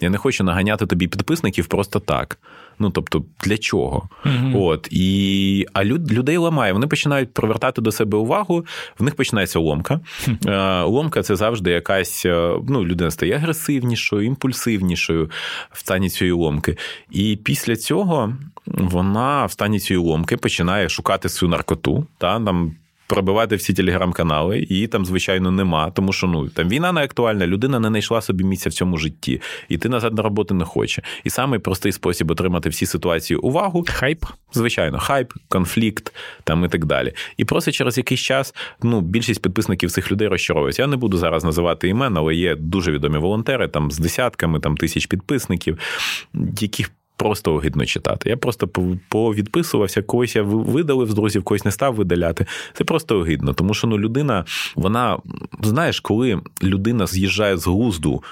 Я 0.01 0.11
не 0.11 0.19
хочу 0.19 0.45
наганяти 0.45 0.87
тобі 0.87 1.09
підписників 1.09 1.67
просто 1.67 2.01
так. 2.01 2.39
Ну 2.79 2.91
тобто, 2.91 3.25
для 3.45 3.59
чого? 3.59 4.09
Mm-hmm. 4.25 4.63
От 4.63 4.89
і 4.91 5.67
а 5.73 5.85
люд, 5.85 6.13
людей 6.13 6.37
ламає. 6.37 6.73
Вони 6.73 6.87
починають 6.87 7.35
привертати 7.35 7.83
до 7.83 7.93
себе 7.93 8.19
увагу. 8.19 8.67
В 8.99 9.03
них 9.03 9.15
починається 9.15 9.59
ломка. 9.59 10.01
Mm-hmm. 10.27 10.87
Ломка 10.87 11.23
це 11.23 11.37
завжди 11.37 11.71
якась. 11.71 12.27
Е, 12.27 12.55
ну, 12.69 12.85
людина 12.85 13.11
стає 13.11 13.33
агресивнішою, 13.35 14.27
імпульсивнішою 14.27 15.31
в 15.73 15.79
стані 15.79 16.11
цієї 16.11 16.33
ломки. 16.33 16.77
І 17.11 17.37
після 17.37 17.77
цього 17.77 18.35
вона 18.67 19.47
в 19.47 19.53
стані 19.53 19.81
цієї 19.81 20.07
ломки 20.07 20.37
починає 20.37 20.89
шукати 20.89 21.29
свою 21.29 21.51
наркоту. 21.51 22.07
Та 22.19 22.41
там 22.41 22.75
пробивати 23.07 23.57
всі 23.57 23.75
телеграм-канали, 23.75 24.67
її 24.71 24.87
там, 24.87 25.07
звичайно, 25.07 25.51
нема, 25.51 25.91
тому 25.91 26.13
що 26.13 26.27
ну 26.27 26.49
там 26.49 26.69
війна 26.69 26.93
не 26.93 27.03
актуальна, 27.03 27.47
людина 27.47 27.81
не 27.81 27.89
знайшла 27.89 28.21
собі 28.21 28.45
місця 28.45 28.71
в 28.71 28.73
цьому 28.73 28.99
житті, 28.99 29.41
і 29.69 29.79
назад 29.89 30.15
на 30.15 30.23
роботу 30.23 30.55
не 30.55 30.65
хоче. 30.65 31.03
І 31.25 31.31
самий 31.31 31.59
простий 31.59 31.93
спосіб 31.93 32.31
отримати 32.31 32.69
всі 32.69 32.87
ситуації 32.87 33.37
увагу 33.37 33.85
хайп, 33.89 34.25
звичайно, 34.53 34.99
хайп, 34.99 35.33
конфлікт 35.49 36.15
там 36.45 36.65
і 36.65 36.69
так 36.69 36.85
далі. 36.85 37.13
І 37.37 37.45
просто 37.45 37.73
через 37.73 37.99
якийсь 37.99 38.21
час 38.21 38.55
ну, 38.83 39.01
більшість 39.01 39.43
підписників 39.43 39.91
цих 39.91 40.13
людей 40.13 40.29
розчаровуються. 40.29 40.83
Я 40.83 40.89
не 40.89 40.97
буду 40.97 41.17
зараз 41.17 41.45
називати 41.45 41.89
імен, 41.89 42.17
але 42.17 42.35
є 42.35 42.55
дуже 42.55 42.93
відомі 42.93 43.19
волонтери 43.19 43.69
там 43.69 43.91
з 43.91 43.99
десятками 43.99 44.61
там 44.61 44.77
тисяч 44.77 45.07
підписників, 45.07 45.79
яких 46.61 46.91
просто 47.17 47.55
огидно 47.55 47.87
читати. 47.87 48.29
Я 48.29 48.37
просто 48.37 48.69
повідписувався, 49.09 50.03
когось 50.03 50.37
я 50.37 50.43
видалив 50.43 51.11
з 51.11 51.15
друзів, 51.15 51.45
когось 51.45 51.65
не 51.65 51.71
став 51.71 51.95
видаляти. 51.95 52.47
Це 52.73 52.85
просто 52.85 53.19
огидно, 53.19 53.53
тому 53.53 53.75
що 53.75 53.87
ну, 53.87 53.99
людина, 53.99 54.45
вона, 54.77 55.19
знаєш, 55.63 56.01
коли 56.01 56.41
людина 56.63 57.07
з'їжджає 57.07 57.57
з 57.57 57.67
глузду. 57.67 58.23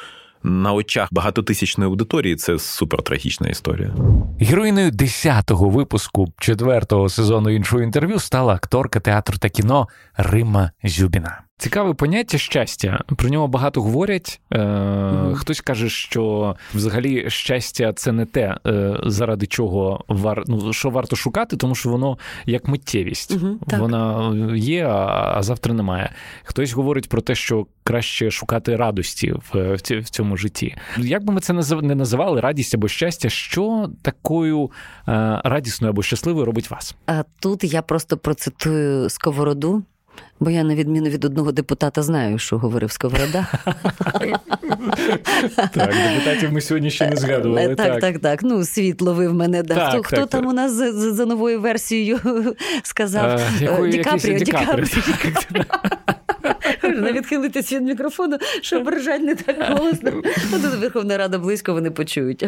На 0.45 0.73
очах 0.73 1.09
багатотисячної 1.13 1.91
аудиторії 1.91 2.37
це 2.37 2.59
супертрагічна 2.59 3.49
історія. 3.49 3.95
Героїною 4.41 4.91
10-го 4.91 5.69
випуску 5.69 6.29
четвертого 6.39 7.09
сезону 7.09 7.51
іншого 7.51 7.83
інтерв'ю 7.83 8.19
стала 8.19 8.55
акторка 8.55 9.01
театру 9.01 9.39
та 9.39 9.49
кіно 9.49 9.89
Рима 10.17 10.71
Зюбіна. 10.85 11.43
Цікаве 11.63 11.95
поняття 11.95 12.39
щастя. 12.39 13.05
Про 13.17 13.29
нього 13.29 13.49
багато 13.49 13.83
говорять. 13.83 14.41
Е, 14.51 14.59
mm 14.59 15.35
Хтось 15.35 15.61
каже, 15.61 15.89
що 15.89 16.57
взагалі 16.75 17.31
щастя 17.31 17.93
це 17.93 18.13
не 18.13 18.27
те, 18.27 18.57
е, 18.67 19.01
заради 19.07 19.47
чого 19.47 20.05
вар... 20.09 20.45
ну, 20.47 20.73
що 20.73 20.91
варто 20.91 21.17
шукати, 21.17 21.57
тому 21.57 21.75
що 21.75 21.89
воно 21.89 22.19
як 22.47 22.69
миттєвість. 22.69 23.33
mm 23.33 23.79
Вона 23.79 24.35
є, 24.57 24.87
а, 24.87 25.33
а 25.37 25.43
завтра 25.43 25.75
немає. 25.75 26.13
Хтось 26.45 26.73
говорить 26.73 27.09
про 27.09 27.21
те, 27.21 27.35
що 27.35 27.67
краще 27.85 28.31
шукати 28.31 28.77
радості 28.77 29.33
в, 29.33 29.75
в 29.75 30.11
цьому 30.11 30.37
житті. 30.37 30.77
Як 30.99 31.25
би 31.25 31.33
ми 31.33 31.41
це 31.41 31.53
не 31.83 31.95
називали, 31.95 32.41
радість 32.41 32.75
або 32.75 32.89
щастя, 32.89 33.29
що 33.29 33.91
такою 34.03 34.71
е, 35.09 35.41
радісною 35.45 35.91
або 35.91 36.03
щасливою 36.03 36.45
робить 36.47 36.71
вас? 36.71 36.95
А 37.07 37.23
тут 37.41 37.65
я 37.65 37.83
просто 37.83 38.17
процитую 38.17 39.11
сковороду. 39.11 39.83
Бо 40.41 40.51
я, 40.51 40.63
на 40.65 40.75
відміну 40.75 41.11
від 41.11 41.25
одного 41.25 41.53
депутата, 41.53 42.03
знаю, 42.03 42.39
що 42.39 42.59
говорив 42.59 42.93
Сковорода. 42.93 43.47
Так, 45.57 45.95
депутатів 46.15 46.53
ми 46.53 46.61
сьогодні 46.61 46.91
ще 46.91 47.11
не 47.11 47.17
згадували. 47.17 47.75
Так, 47.75 48.01
так, 48.01 48.19
так. 48.19 48.43
Ну, 48.43 48.65
світ 48.65 49.01
ловив 49.03 49.35
мене. 49.35 49.63
Хто 50.03 50.27
там 50.27 50.47
у 50.47 50.53
нас 50.53 50.73
за 50.97 51.27
новою 51.27 51.61
версією 51.61 52.21
сказав? 52.83 53.41
Дікапріо, 53.91 54.39
Дікапріо. 54.39 54.85
Не 56.83 57.13
відхилитися 57.13 57.77
від 57.77 57.83
мікрофону, 57.83 58.39
щоб 58.63 58.89
ржать 58.89 59.23
не 59.23 59.35
так 59.35 59.57
голосно. 59.79 60.11
Тут 60.51 60.63
Верховна 60.81 61.17
Рада 61.19 61.39
близько 61.39 61.73
вони 61.73 61.91
почують. 61.91 62.47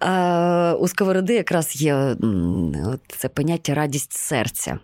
А, 0.00 0.76
У 0.80 0.88
Сковороди 0.88 1.34
якраз 1.34 1.76
є 1.76 2.16
це 3.08 3.28
поняття 3.28 3.74
радість 3.74 4.12
серця. 4.12 4.78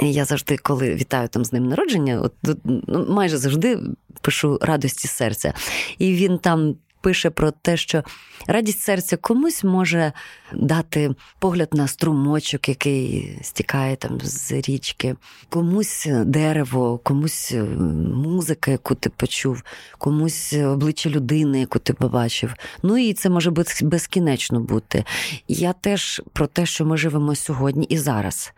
Я 0.00 0.24
завжди, 0.24 0.56
коли 0.56 0.94
вітаю 0.94 1.28
там 1.28 1.44
з 1.44 1.52
ним 1.52 1.68
народження, 1.68 2.20
от 2.20 2.34
ну, 2.64 3.06
майже 3.08 3.38
завжди 3.38 3.78
пишу 4.20 4.58
радості 4.62 5.08
серця. 5.08 5.54
І 5.98 6.14
він 6.14 6.38
там 6.38 6.74
пише 7.00 7.30
про 7.30 7.50
те, 7.50 7.76
що 7.76 8.02
радість 8.46 8.80
серця 8.80 9.16
комусь 9.16 9.64
може 9.64 10.12
дати 10.52 11.10
погляд 11.38 11.68
на 11.72 11.88
струмочок, 11.88 12.68
який 12.68 13.38
стікає 13.42 13.96
там 13.96 14.18
з 14.22 14.52
річки, 14.52 15.16
комусь 15.48 16.08
дерево, 16.24 16.98
комусь 16.98 17.52
е, 17.52 17.62
музика, 18.14 18.70
яку 18.70 18.94
ти 18.94 19.10
почув, 19.10 19.62
комусь 19.98 20.52
обличчя 20.52 21.10
людини, 21.10 21.60
яку 21.60 21.78
ти 21.78 21.92
побачив. 21.92 22.54
Ну 22.82 22.98
і 22.98 23.12
це 23.12 23.30
може 23.30 23.50
бути 23.50 23.72
безкінечно 23.82 24.60
бути. 24.60 25.04
Я 25.48 25.72
теж 25.72 26.22
про 26.32 26.46
те, 26.46 26.66
що 26.66 26.84
ми 26.84 26.96
живемо 26.96 27.34
сьогодні 27.34 27.86
і 27.86 27.98
зараз 27.98 28.52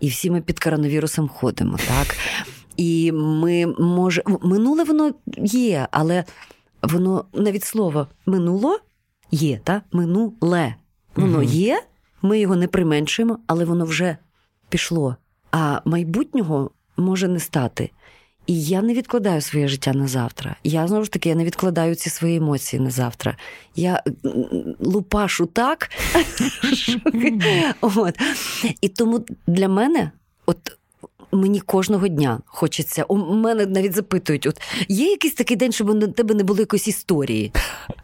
і 0.00 0.08
всі 0.08 0.30
ми 0.30 0.40
під 0.40 0.58
коронавірусом 0.58 1.28
ходимо, 1.28 1.78
так? 1.88 2.16
І 2.76 3.12
ми 3.12 3.66
може 3.66 4.22
минуле 4.42 4.84
воно 4.84 5.14
є, 5.38 5.88
але 5.90 6.24
воно 6.82 7.24
навіть 7.32 7.64
слово 7.64 8.06
минуло 8.26 8.78
є, 9.30 9.60
та 9.64 9.82
минуле. 9.92 10.74
Воно 11.16 11.42
є, 11.42 11.82
ми 12.22 12.38
його 12.40 12.56
не 12.56 12.68
применшуємо, 12.68 13.38
але 13.46 13.64
воно 13.64 13.84
вже 13.84 14.16
пішло. 14.68 15.16
А 15.50 15.80
майбутнього 15.84 16.70
може 16.96 17.28
не 17.28 17.40
стати. 17.40 17.90
І 18.46 18.62
я 18.62 18.82
не 18.82 18.94
відкладаю 18.94 19.40
своє 19.40 19.68
життя 19.68 19.92
на 19.92 20.08
завтра. 20.08 20.56
Я 20.64 20.88
знову 20.88 21.04
ж 21.04 21.12
таки 21.12 21.28
я 21.28 21.34
не 21.34 21.44
відкладаю 21.44 21.94
ці 21.94 22.10
свої 22.10 22.36
емоції 22.36 22.80
на 22.82 22.90
завтра. 22.90 23.36
Я 23.76 24.02
лупашу 24.80 25.46
так. 25.46 25.90
От. 27.80 28.14
І 28.80 28.88
тому 28.88 29.24
для 29.46 29.68
мене, 29.68 30.10
от 30.46 30.58
мені 31.32 31.60
кожного 31.60 32.08
дня 32.08 32.40
хочеться. 32.46 33.04
У 33.04 33.16
мене 33.16 33.66
навіть 33.66 33.94
запитують: 33.94 34.46
от 34.46 34.60
є 34.88 35.10
якийсь 35.10 35.34
такий 35.34 35.56
день, 35.56 35.72
щоб 35.72 35.94
на 35.94 36.06
тебе 36.06 36.34
не 36.34 36.44
було 36.44 36.60
якоїсь 36.60 36.88
історії? 36.88 37.52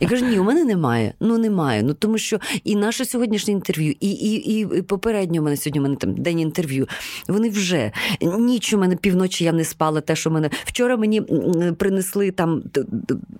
Я 0.00 0.08
кажу, 0.08 0.24
ні, 0.24 0.38
у 0.38 0.44
мене 0.44 0.64
немає. 0.64 1.14
Ну 1.20 1.38
немає. 1.38 1.82
Ну 1.82 1.94
тому 1.94 2.18
що 2.18 2.38
і 2.64 2.76
наше 2.76 3.04
сьогоднішнє 3.04 3.52
інтерв'ю, 3.52 3.94
і 4.00 4.10
і, 4.10 4.60
і 4.60 4.82
попередньо 4.82 5.40
у 5.40 5.44
мене 5.44 5.56
сьогодні 5.56 5.80
у 5.80 5.82
мене 5.82 5.96
там 5.96 6.14
день 6.14 6.40
інтерв'ю. 6.40 6.88
Вони 7.28 7.50
вже 7.50 7.92
ніч 8.20 8.72
у 8.72 8.78
мене 8.78 8.96
півночі 8.96 9.44
я 9.44 9.52
не 9.52 9.64
спала. 9.64 10.00
Те, 10.00 10.16
що 10.16 10.30
мене 10.30 10.50
вчора 10.64 10.96
мені 10.96 11.20
принесли 11.78 12.30
там 12.30 12.62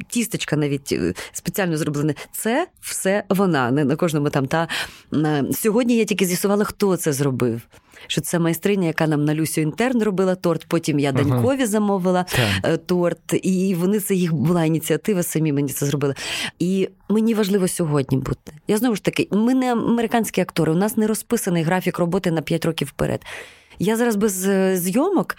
тістечка, 0.08 0.56
навіть 0.56 0.92
е, 0.92 1.14
спеціально 1.32 1.76
зроблене. 1.76 2.14
Це 2.32 2.66
все 2.80 3.24
вона. 3.28 3.70
Не 3.70 3.84
на 3.84 3.96
кожному 3.96 4.30
там. 4.30 4.46
Та 4.46 4.68
сьогодні 5.52 5.96
я 5.96 6.04
тільки 6.04 6.26
з'ясувала, 6.26 6.64
хто 6.64 6.96
це 6.96 7.12
зробив. 7.12 7.60
Що 8.06 8.20
це 8.20 8.38
майстриня, 8.38 8.86
яка 8.86 9.06
нам 9.06 9.24
на 9.24 9.34
Люсю 9.34 9.60
інтерн 9.60 10.02
робила 10.02 10.34
торт. 10.34 10.64
Потім 10.68 10.98
я 10.98 11.12
Данькові 11.12 11.56
ага. 11.56 11.66
замовила 11.66 12.22
так. 12.22 12.72
Е, 12.72 12.76
торт, 12.76 13.34
і 13.42 13.74
вони 13.74 14.00
це 14.00 14.14
їх 14.14 14.34
була 14.34 14.64
ініціатива, 14.64 15.22
самі 15.22 15.52
мені 15.52 15.68
це 15.68 15.86
зробили. 15.86 16.14
І 16.58 16.88
мені 17.08 17.34
важливо 17.34 17.68
сьогодні 17.68 18.18
бути. 18.18 18.52
Я 18.68 18.76
знову 18.78 18.96
ж 18.96 19.04
таки, 19.04 19.28
ми 19.30 19.54
не 19.54 19.72
американські 19.72 20.40
актори, 20.40 20.72
у 20.72 20.76
нас 20.76 20.96
не 20.96 21.06
розписаний 21.06 21.62
графік 21.62 21.98
роботи 21.98 22.30
на 22.30 22.42
5 22.42 22.64
років 22.64 22.88
вперед. 22.88 23.24
Я 23.78 23.96
зараз 23.96 24.16
без 24.16 24.48
е, 24.48 24.76
зйомок. 24.76 25.36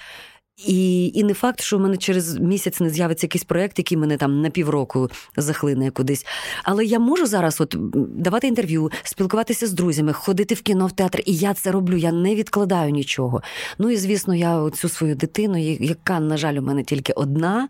І 0.57 1.07
і 1.07 1.23
не 1.23 1.33
факт, 1.33 1.61
що 1.61 1.77
в 1.77 1.81
мене 1.81 1.97
через 1.97 2.39
місяць 2.39 2.79
не 2.79 2.89
з'явиться 2.89 3.25
якийсь 3.25 3.43
проєкт, 3.43 3.79
який 3.79 3.97
мене 3.97 4.17
там 4.17 4.41
на 4.41 4.49
півроку 4.49 5.09
захлине 5.37 5.91
кудись. 5.91 6.25
Але 6.63 6.85
я 6.85 6.99
можу 6.99 7.25
зараз 7.25 7.61
от 7.61 7.75
давати 8.17 8.47
інтерв'ю, 8.47 8.91
спілкуватися 9.03 9.67
з 9.67 9.71
друзями, 9.71 10.13
ходити 10.13 10.55
в 10.55 10.61
кіно, 10.61 10.87
в 10.87 10.91
театр, 10.91 11.21
і 11.25 11.35
я 11.35 11.53
це 11.53 11.71
роблю. 11.71 11.97
Я 11.97 12.11
не 12.11 12.35
відкладаю 12.35 12.91
нічого. 12.91 13.41
Ну 13.77 13.89
і 13.89 13.97
звісно, 13.97 14.35
я 14.35 14.69
цю 14.73 14.89
свою 14.89 15.15
дитину, 15.15 15.57
яка, 15.79 16.19
на 16.19 16.37
жаль, 16.37 16.55
у 16.55 16.61
мене 16.61 16.83
тільки 16.83 17.13
одна. 17.13 17.69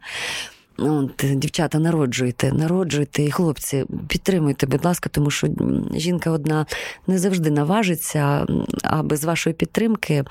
От, 0.77 1.25
Дівчата, 1.36 1.79
народжуйте, 1.79 2.53
народжуйте, 2.53 3.23
і 3.23 3.31
хлопці, 3.31 3.86
підтримуйте, 4.07 4.67
будь 4.67 4.86
ласка, 4.86 5.09
тому 5.09 5.31
що 5.31 5.47
жінка 5.95 6.31
одна 6.31 6.65
не 7.07 7.19
завжди 7.19 7.51
наважиться, 7.51 8.45
а 8.84 9.03
без 9.03 9.23
вашої 9.23 9.53
підтримки. 9.53 10.23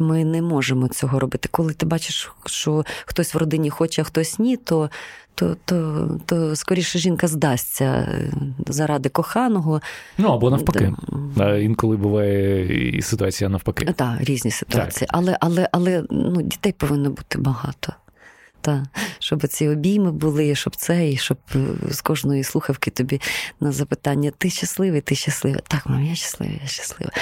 Ми 0.00 0.24
не 0.24 0.42
можемо 0.42 0.88
цього 0.88 1.18
робити. 1.18 1.48
Коли 1.52 1.72
ти 1.72 1.86
бачиш, 1.86 2.32
що 2.46 2.84
хтось 3.06 3.34
в 3.34 3.38
родині 3.38 3.70
хоче, 3.70 4.02
а 4.02 4.04
хтось 4.04 4.38
ні, 4.38 4.56
то 4.56 4.90
то, 5.34 5.56
то, 5.64 6.08
то 6.26 6.56
скоріше 6.56 6.98
жінка 6.98 7.28
здасться 7.28 7.84
е, 7.84 8.32
заради 8.66 9.08
коханого. 9.08 9.80
Ну 10.18 10.28
або 10.28 10.50
навпаки. 10.50 10.94
Да. 11.36 11.56
Інколи 11.56 11.96
буває 11.96 12.66
і 12.98 13.02
ситуація 13.02 13.50
навпаки. 13.50 13.92
Так, 13.92 14.20
різні 14.20 14.50
ситуації. 14.50 15.06
Так. 15.06 15.18
Але 15.18 15.36
але, 15.40 15.68
але 15.72 16.04
ну, 16.10 16.42
дітей 16.42 16.72
повинно 16.72 17.10
бути 17.10 17.38
багато. 17.38 17.92
Та, 18.60 18.86
щоб 19.18 19.48
ці 19.48 19.68
обійми 19.68 20.12
були, 20.12 20.54
щоб 20.54 20.76
це, 20.76 21.10
і 21.10 21.16
щоб 21.16 21.38
е, 21.54 21.58
з 21.90 22.00
кожної 22.00 22.44
слухавки 22.44 22.90
тобі 22.90 23.20
на 23.60 23.72
запитання: 23.72 24.32
ти 24.38 24.50
щасливий, 24.50 25.00
ти 25.00 25.14
щасливий. 25.14 25.60
Так, 25.68 25.86
мам, 25.86 26.04
я 26.04 26.14
щаслива, 26.14 26.52
я 26.62 26.68
щаслива. 26.68 27.12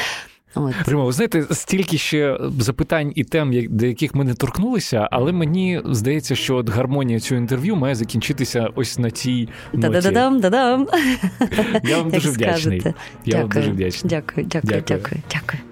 От. 0.58 0.88
Рима, 0.88 1.04
ви 1.04 1.12
знаєте, 1.12 1.46
стільки 1.50 1.98
ще 1.98 2.38
запитань 2.58 3.12
і 3.14 3.24
тем, 3.24 3.66
до 3.70 3.86
яких 3.86 4.14
ми 4.14 4.24
не 4.24 4.34
торкнулися, 4.34 5.08
але 5.10 5.32
мені 5.32 5.80
здається, 5.84 6.34
що 6.34 6.56
от 6.56 6.68
гармонія 6.68 7.20
цього 7.20 7.40
інтерв'ю 7.40 7.76
має 7.76 7.94
закінчитися 7.94 8.68
ось 8.74 8.98
на 8.98 9.10
цій 9.10 9.48
ноті. 9.72 9.88
Да-да-дам, 9.88 10.40
да-дам. 10.40 10.88
Я 11.84 11.98
вам 11.98 12.10
дуже 12.10 12.30
вдячний. 12.30 12.82
Я 13.24 13.38
вам 13.38 13.48
дуже 13.48 13.70
вдячний. 13.70 14.10
Дякую, 14.10 14.46
дякую, 14.46 14.82
дякую, 14.88 15.22
дякую. 15.32 15.62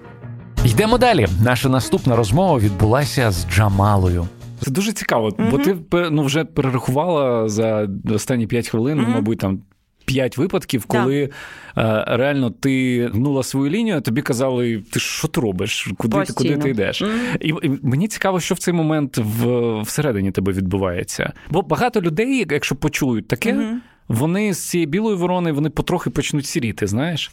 Йдемо 0.65 0.97
далі. 0.97 1.27
Наша 1.43 1.69
наступна 1.69 2.15
розмова 2.15 2.59
відбулася 2.59 3.31
з 3.31 3.47
Джамалою. 3.49 4.27
Це 4.59 4.71
дуже 4.71 4.93
цікаво, 4.93 5.29
mm-hmm. 5.29 5.51
бо 5.51 5.57
ти 5.57 5.75
ну, 6.11 6.23
вже 6.23 6.45
перерахувала 6.45 7.49
за 7.49 7.87
останні 8.09 8.47
5 8.47 8.69
хвилин, 8.69 8.99
mm-hmm. 8.99 9.09
мабуть, 9.09 9.39
там 9.39 9.59
п'ять 10.07 10.37
випадків, 10.37 10.85
коли 10.85 11.29
да. 11.75 12.05
Е, 12.09 12.17
реально 12.17 12.49
ти 12.49 13.05
гнула 13.13 13.43
свою 13.43 13.71
лінію, 13.71 14.01
тобі 14.01 14.21
казали, 14.21 14.83
ти 14.91 14.99
що 14.99 15.27
ти 15.27 15.41
робиш? 15.41 15.89
Куди 15.97 16.23
ти 16.23 16.33
куди 16.33 16.57
ти 16.57 16.69
йдеш? 16.69 17.03
І, 17.39 17.47
і 17.47 17.71
мені 17.83 18.07
цікаво, 18.07 18.39
що 18.39 18.55
в 18.55 18.59
цей 18.59 18.73
момент 18.73 19.17
в, 19.17 19.81
всередині 19.81 20.31
тебе 20.31 20.51
відбувається. 20.51 21.33
Бо 21.49 21.61
багато 21.61 22.01
людей, 22.01 22.45
якщо 22.49 22.75
почують 22.75 23.27
таке, 23.27 23.53
mm-hmm. 23.53 23.75
вони 24.07 24.53
з 24.53 24.69
цієї 24.69 24.87
білої 24.87 25.15
ворони 25.15 25.51
вони 25.51 25.69
потрохи 25.69 26.09
почнуть 26.09 26.45
сіріти, 26.45 26.87
знаєш. 26.87 27.31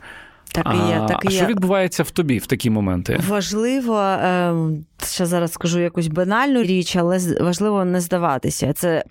Так 0.52 0.66
і 0.74 0.90
є, 0.90 1.04
так 1.08 1.24
і 1.24 1.28
а 1.28 1.30
є. 1.30 1.36
що 1.36 1.46
відбувається 1.46 2.02
в 2.02 2.10
тобі 2.10 2.38
в 2.38 2.46
такі 2.46 2.70
моменти? 2.70 3.20
Важливо, 3.28 3.98
ем, 3.98 4.84
ще 5.04 5.26
зараз 5.26 5.52
скажу 5.52 5.80
якусь 5.80 6.06
банальну 6.06 6.62
річ, 6.62 6.96
але 6.96 7.18
важливо 7.40 7.84
не 7.84 8.00
здаватися. 8.00 8.72
Це 8.72 9.04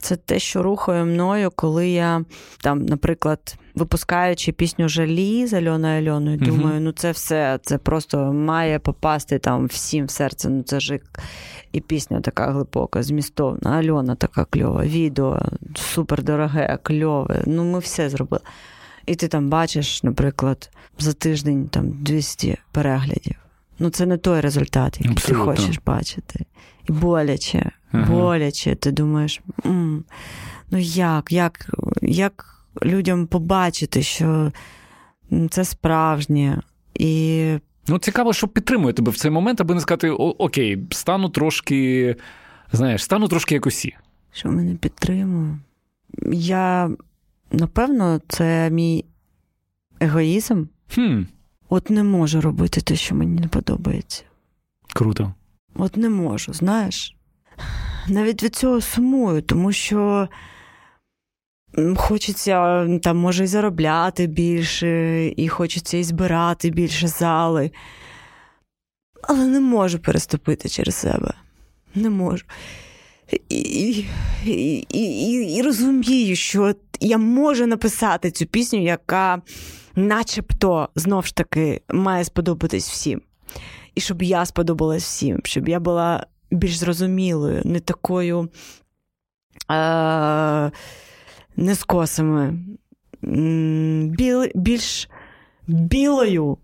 це 0.00 0.16
те, 0.16 0.38
що 0.38 0.62
рухає 0.62 1.04
мною, 1.04 1.50
коли 1.56 1.88
я 1.88 2.24
там, 2.62 2.86
наприклад, 2.86 3.56
випускаючи 3.74 4.52
пісню 4.52 4.88
Жалі 4.88 5.46
з 5.46 5.52
Альоною 5.54 5.98
Альоною, 5.98 6.38
uh 6.38 6.44
думаю, 6.44 6.80
ну 6.80 6.92
це 6.92 7.10
все, 7.10 7.58
це 7.62 7.78
просто 7.78 8.32
має 8.32 8.78
попасти 8.78 9.38
там 9.38 9.66
всім 9.66 10.06
в 10.06 10.10
серце. 10.10 10.48
Ну 10.48 10.62
це 10.62 10.80
ж 10.80 11.00
і 11.72 11.80
пісня 11.80 12.20
така 12.20 12.50
глибока, 12.50 13.02
змістовна. 13.02 13.70
Альона 13.70 14.14
така 14.14 14.44
кльова, 14.44 14.84
відео 14.84 15.42
супер 15.74 16.22
дороге, 16.22 16.78
кльове. 16.82 17.42
Ну, 17.46 17.64
ми 17.64 17.78
все 17.78 18.10
зробили. 18.10 18.42
І 19.06 19.14
ти 19.14 19.28
там 19.28 19.48
бачиш, 19.48 20.02
наприклад, 20.02 20.70
за 20.98 21.12
тиждень 21.12 21.68
там 21.68 21.90
200 21.90 22.56
переглядів. 22.72 23.36
Ну, 23.78 23.90
це 23.90 24.06
не 24.06 24.16
той 24.16 24.40
результат, 24.40 24.96
який 25.00 25.12
Абсолютно. 25.12 25.44
ти 25.44 25.50
хочеш 25.50 25.80
бачити. 25.86 26.44
І 26.88 26.92
боляче, 26.92 27.70
ага. 27.92 28.12
боляче. 28.12 28.74
Ти 28.74 28.90
думаєш, 28.90 29.40
М, 29.66 30.04
ну 30.70 30.78
як, 30.78 31.32
як, 31.32 31.70
як 32.02 32.64
людям 32.84 33.26
побачити, 33.26 34.02
що 34.02 34.52
це 35.50 35.64
справжнє. 35.64 36.62
І... 36.94 37.54
Ну, 37.88 37.98
цікаво, 37.98 38.32
що 38.32 38.48
підтримує 38.48 38.92
тебе 38.92 39.10
в 39.12 39.16
цей 39.16 39.30
момент, 39.30 39.60
аби 39.60 39.74
не 39.74 39.80
сказати: 39.80 40.10
Окей, 40.10 40.86
стану 40.90 41.28
трошки, 41.28 42.16
знаєш, 42.72 43.04
стану 43.04 43.28
трошки 43.28 43.54
як 43.54 43.66
усі. 43.66 43.96
Що 44.32 44.50
мене 44.50 44.74
підтримує? 44.74 45.58
Я, 46.32 46.90
напевно, 47.52 48.20
це 48.28 48.70
мій 48.70 49.04
егоїзм. 50.00 50.64
Хм. 50.94 51.22
От 51.68 51.90
не 51.90 52.02
можу 52.02 52.40
робити 52.40 52.80
те, 52.80 52.96
що 52.96 53.14
мені 53.14 53.40
не 53.40 53.48
подобається. 53.48 54.22
Круто. 54.94 55.34
От 55.74 55.96
не 55.96 56.08
можу, 56.08 56.52
знаєш. 56.52 57.16
Навіть 58.08 58.42
від 58.42 58.56
цього 58.56 58.80
сумую, 58.80 59.42
тому 59.42 59.72
що 59.72 60.28
хочеться 61.96 62.86
там, 63.02 63.16
може, 63.16 63.44
і 63.44 63.46
заробляти 63.46 64.26
більше, 64.26 65.26
і 65.36 65.48
хочеться 65.48 65.96
і 65.96 66.04
збирати 66.04 66.70
більше 66.70 67.08
зали. 67.08 67.70
Але 69.22 69.46
не 69.46 69.60
можу 69.60 69.98
переступити 69.98 70.68
через 70.68 70.94
себе. 70.94 71.34
Не 71.94 72.10
можу. 72.10 72.44
І 73.48 74.04
і, 74.46 74.86
і, 74.90 75.56
і 75.56 75.62
розумію, 75.62 76.36
що 76.36 76.74
я 77.00 77.18
можу 77.18 77.66
написати 77.66 78.30
цю 78.30 78.46
пісню, 78.46 78.82
яка 78.82 79.42
начебто 79.94 80.88
знов 80.94 81.26
ж 81.26 81.36
таки 81.36 81.80
має 81.88 82.24
сподобатись 82.24 82.90
всім. 82.90 83.20
І 83.94 84.00
щоб 84.00 84.22
я 84.22 84.46
сподобалась 84.46 85.02
всім, 85.02 85.40
щоб 85.44 85.68
я 85.68 85.80
була 85.80 86.26
більш 86.50 86.76
зрозумілою, 86.76 87.62
не 87.64 87.80
такою 87.80 88.48
е- 89.70 90.70
не 91.56 91.74
з 91.74 91.84
косами, 91.84 92.58
біл, 94.08 94.46
більш 94.54 95.08
білою 95.66 96.58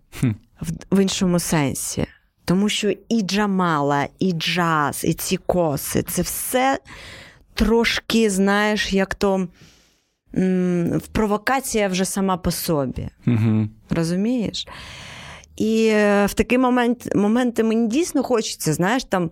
в, 0.61 0.71
в 0.91 1.01
іншому 1.01 1.39
сенсі. 1.39 2.05
Тому 2.45 2.69
що 2.69 2.89
і 3.09 3.21
Джамала, 3.21 4.07
і 4.19 4.31
джаз, 4.33 5.03
і 5.05 5.13
ці 5.13 5.37
коси 5.37 6.03
це 6.03 6.21
все 6.21 6.79
трошки, 7.53 8.29
знаєш, 8.29 8.93
як 8.93 9.15
то 9.15 9.47
м, 10.35 11.01
провокація 11.11 11.87
вже 11.87 12.05
сама 12.05 12.37
по 12.37 12.51
собі. 12.51 13.09
Угу. 13.27 13.67
Розумієш? 13.89 14.67
І 15.59 15.87
е, 15.87 16.25
в 16.25 16.33
такий 16.33 16.57
момент 16.57 17.15
моменти 17.15 17.63
мені 17.63 17.87
дійсно 17.87 18.23
хочеться, 18.23 18.73
знаєш, 18.73 19.03
там 19.03 19.31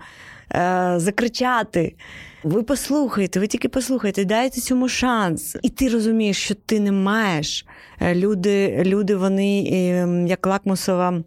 е, 0.56 0.94
закричати. 0.98 1.96
Ви 2.44 2.64
послухайте, 2.64 3.40
ви 3.40 3.48
тільки 3.48 3.70
послухайте, 3.70 4.26
дайте 4.26 4.62
цьому 4.62 4.90
шанс. 4.90 5.58
І 5.64 5.70
ти 5.70 5.90
розумієш, 5.90 6.38
що 6.38 6.56
ти 6.56 6.80
не 6.80 6.92
маєш. 6.92 7.66
Е, 8.00 8.16
люди, 8.16 8.84
люди 8.86 9.16
вони 9.16 9.68
ем, 9.72 10.28
як 10.28 10.48
лакмусова. 10.48 11.24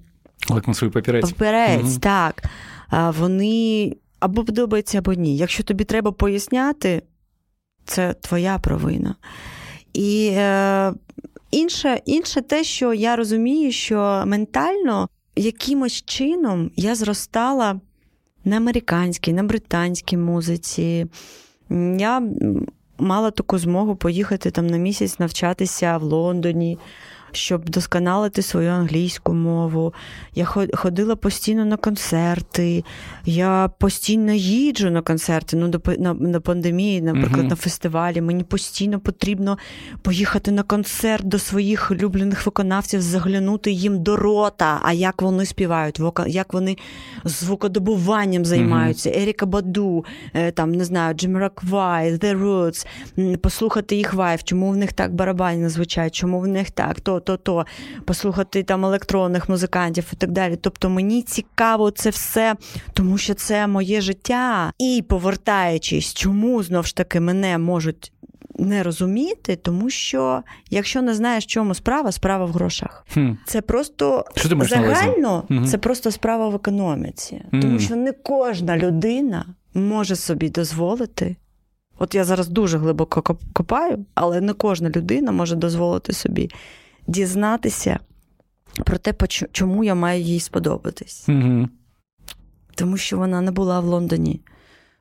Лакмусовий 0.51 0.93
папірець. 0.93 1.33
Папірець, 1.33 1.81
угу. 1.83 1.99
так. 2.01 2.45
Вони 3.19 3.93
або 4.21 4.45
подобаються, 4.45 4.99
або 4.99 5.13
ні. 5.13 5.37
Якщо 5.37 5.63
тобі 5.63 5.85
треба 5.85 6.13
поясняти, 6.13 7.03
це 7.85 8.15
твоя 8.15 8.59
провина. 8.59 9.15
І 9.93 10.31
е, 10.33 10.93
інше, 11.51 12.01
інше 12.05 12.41
те, 12.41 12.65
що 12.65 12.95
я 12.95 13.17
розумію, 13.17 13.73
що 13.73 14.23
ментально 14.27 15.09
якимось 15.37 16.03
чином 16.03 16.71
я 16.77 16.95
зростала 16.95 17.81
на 18.45 18.57
американській, 18.57 19.33
на 19.33 19.43
британській 19.43 20.17
музиці. 20.17 21.07
Я 21.99 22.23
мала 22.99 23.31
таку 23.31 23.59
змогу 23.59 23.97
поїхати 23.97 24.51
там 24.51 24.67
на 24.67 24.77
місяць 24.77 25.19
навчатися 25.19 25.99
в 25.99 26.03
Лондоні. 26.03 26.79
Щоб 27.33 27.69
досконалити 27.69 28.43
свою 28.43 28.71
англійську 28.71 29.35
мову. 29.35 29.95
Я 30.35 30.45
ходила 30.75 31.17
постійно 31.17 31.65
на 31.65 31.77
концерти, 31.77 32.85
я 33.25 33.71
постійно 33.79 34.33
їджу 34.33 34.91
на 34.91 35.03
концерти. 35.03 35.57
Ну, 35.57 35.69
до 35.69 35.81
на, 35.99 36.15
на 36.15 36.41
пандемії, 36.41 37.03
наприклад, 37.03 37.45
uh-huh. 37.45 37.49
на 37.49 37.57
фестивалі. 37.57 38.21
Мені 38.21 38.45
постійно 38.45 39.01
потрібно 39.01 39.59
поїхати 40.03 40.51
на 40.51 40.63
концерт 40.63 41.25
до 41.25 41.39
своїх 41.39 41.91
улюблених 41.91 42.47
виконавців, 42.47 43.03
заглянути 43.03 43.73
їм 43.73 44.03
до 44.03 44.17
рота. 44.17 44.81
А 44.83 44.93
як 44.93 45.23
вони 45.23 45.47
співають, 45.47 46.01
як 46.27 46.53
вони 46.53 46.77
звукодобуванням 47.25 48.45
займаються. 48.45 49.11
Uh-huh. 49.11 49.23
Еріка 49.23 49.47
Баду, 49.47 50.05
е, 50.35 50.51
там 50.51 50.73
не 50.73 50.85
знаю, 50.85 51.15
Джимраквай, 51.15 52.15
The 52.15 52.43
Roots, 52.43 52.87
послухати 53.37 53.97
їх 53.97 54.15
вайф, 54.15 54.45
чому 54.45 54.71
в 54.71 54.77
них 54.77 54.93
так 54.93 55.15
барабані 55.15 55.69
звучать, 55.69 56.15
чому 56.15 56.41
в 56.41 56.47
них 56.47 56.71
так, 56.71 57.01
то, 57.01 57.20
то, 57.21 57.37
то, 57.37 57.67
послухати 58.05 58.63
там 58.63 58.85
електронних 58.85 59.49
музикантів 59.49 60.07
і 60.13 60.17
так 60.17 60.31
далі. 60.31 60.57
Тобто 60.57 60.91
мені 60.91 61.23
цікаво 61.23 61.91
це 61.91 62.11
все, 62.11 62.57
тому 62.95 63.19
що 63.19 63.35
це 63.35 63.67
моє 63.67 64.01
життя. 64.01 64.73
І 64.79 65.05
повертаючись, 65.09 66.15
чому 66.15 66.63
знов 66.63 66.87
ж 66.87 66.97
таки 66.97 67.21
мене 67.21 67.59
можуть. 67.59 68.13
Не 68.59 68.83
розуміти, 68.83 69.57
тому 69.57 69.91
що 69.91 70.43
якщо 70.71 71.03
не 71.03 71.15
знаєш, 71.15 71.45
в 71.45 71.47
чому 71.47 71.75
справа, 71.75 72.13
справа 72.13 72.45
в 72.45 72.53
грошах. 72.53 73.07
Хм. 73.15 73.31
Це 73.47 73.61
просто 73.61 74.25
загально, 74.69 75.45
це 75.67 75.79
просто 75.79 76.11
справа 76.11 76.49
в 76.49 76.55
економіці, 76.55 77.43
mm. 77.53 77.61
тому 77.61 77.79
що 77.79 77.97
не 77.97 78.13
кожна 78.13 78.77
людина 78.79 79.45
може 79.75 80.17
собі 80.17 80.51
дозволити 80.51 81.37
От 82.01 82.15
я 82.15 82.25
зараз 82.25 82.49
дуже 82.49 82.79
глибоко 82.79 83.39
копаю, 83.53 84.05
але 84.15 84.41
не 84.41 84.53
кожна 84.53 84.91
людина 84.91 85.33
може 85.33 85.57
дозволити 85.57 86.13
собі 86.13 86.51
дізнатися 87.11 87.99
про 88.85 88.99
те, 88.99 89.15
чому 89.53 89.85
я 89.85 89.95
маю 89.95 90.23
їй 90.23 90.41
сподобатись. 90.41 91.25
Угу. 91.29 91.69
Тому 92.75 92.97
що 92.97 93.19
вона 93.19 93.41
не 93.41 93.51
була 93.51 93.81
в 93.81 93.85
Лондоні, 93.85 94.41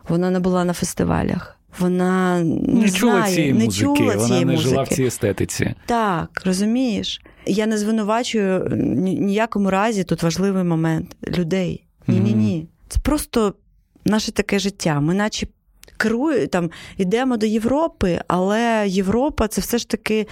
вона 0.09 0.29
не 0.29 0.39
була 0.39 0.65
на 0.65 0.73
фестивалях. 0.73 1.55
Вона 1.79 2.39
не, 2.43 2.81
не 2.81 2.89
чула 2.89 3.11
знає, 3.13 3.35
цієї 3.35 3.53
не 3.53 3.65
музики, 3.65 3.85
чула 3.85 4.15
вона 4.15 4.27
цієї 4.27 4.45
не 4.45 4.51
музики. 4.51 4.69
жила 4.69 4.83
в 4.83 4.87
цій 4.87 5.03
естетиці. 5.03 5.75
Так, 5.85 6.41
розумієш? 6.45 7.21
Я 7.45 7.65
не 7.65 7.77
звинувачую 7.77 8.67
ніякому 9.01 9.69
разі 9.69 10.03
тут 10.03 10.23
важливий 10.23 10.63
момент 10.63 11.15
людей. 11.37 11.85
Ні-ні 12.07 12.33
ні. 12.33 12.67
Це 12.87 12.99
просто 12.99 13.53
наше 14.05 14.31
таке 14.31 14.59
життя. 14.59 14.99
Ми 14.99 15.13
наче 15.13 15.47
керую 15.99 16.47
там, 16.47 16.69
йдемо 16.97 17.37
до 17.37 17.45
Європи, 17.45 18.21
але 18.27 18.85
Європа 18.87 19.47
це 19.47 19.61
все 19.61 19.77
ж 19.77 19.89
таки. 19.89 20.27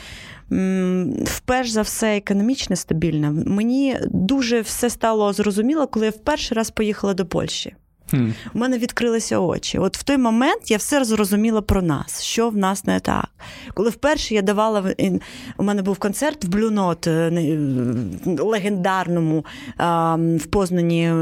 Вперше 1.23 1.71
за 1.71 1.81
все 1.81 2.17
економічно 2.17 2.75
стабільна. 2.75 3.31
Мені 3.45 3.97
дуже 4.11 4.61
все 4.61 4.89
стало 4.89 5.33
зрозуміло, 5.33 5.87
коли 5.87 6.05
я 6.05 6.11
вперше 6.11 6.55
раз 6.55 6.71
поїхала 6.71 7.13
до 7.13 7.25
Польщі. 7.25 7.75
Hmm. 8.13 8.33
У 8.53 8.59
мене 8.59 8.77
відкрилися 8.77 9.39
очі. 9.39 9.79
От 9.79 9.97
в 9.97 10.03
той 10.03 10.17
момент 10.17 10.71
я 10.71 10.77
все 10.77 11.03
зрозуміла 11.03 11.61
про 11.61 11.81
нас, 11.81 12.23
що 12.23 12.49
в 12.49 12.57
нас 12.57 12.85
не 12.85 12.99
так. 12.99 13.29
Коли 13.73 13.89
вперше 13.89 14.35
я 14.35 14.41
давала 14.41 14.93
у 15.57 15.63
мене 15.63 15.81
був 15.81 15.97
концерт 15.97 16.45
в 16.45 16.49
Blue 16.49 16.73
Note, 16.73 17.09
е, 17.09 18.41
легендарному 18.43 19.45
в 20.37 20.45
Познані 20.49 21.13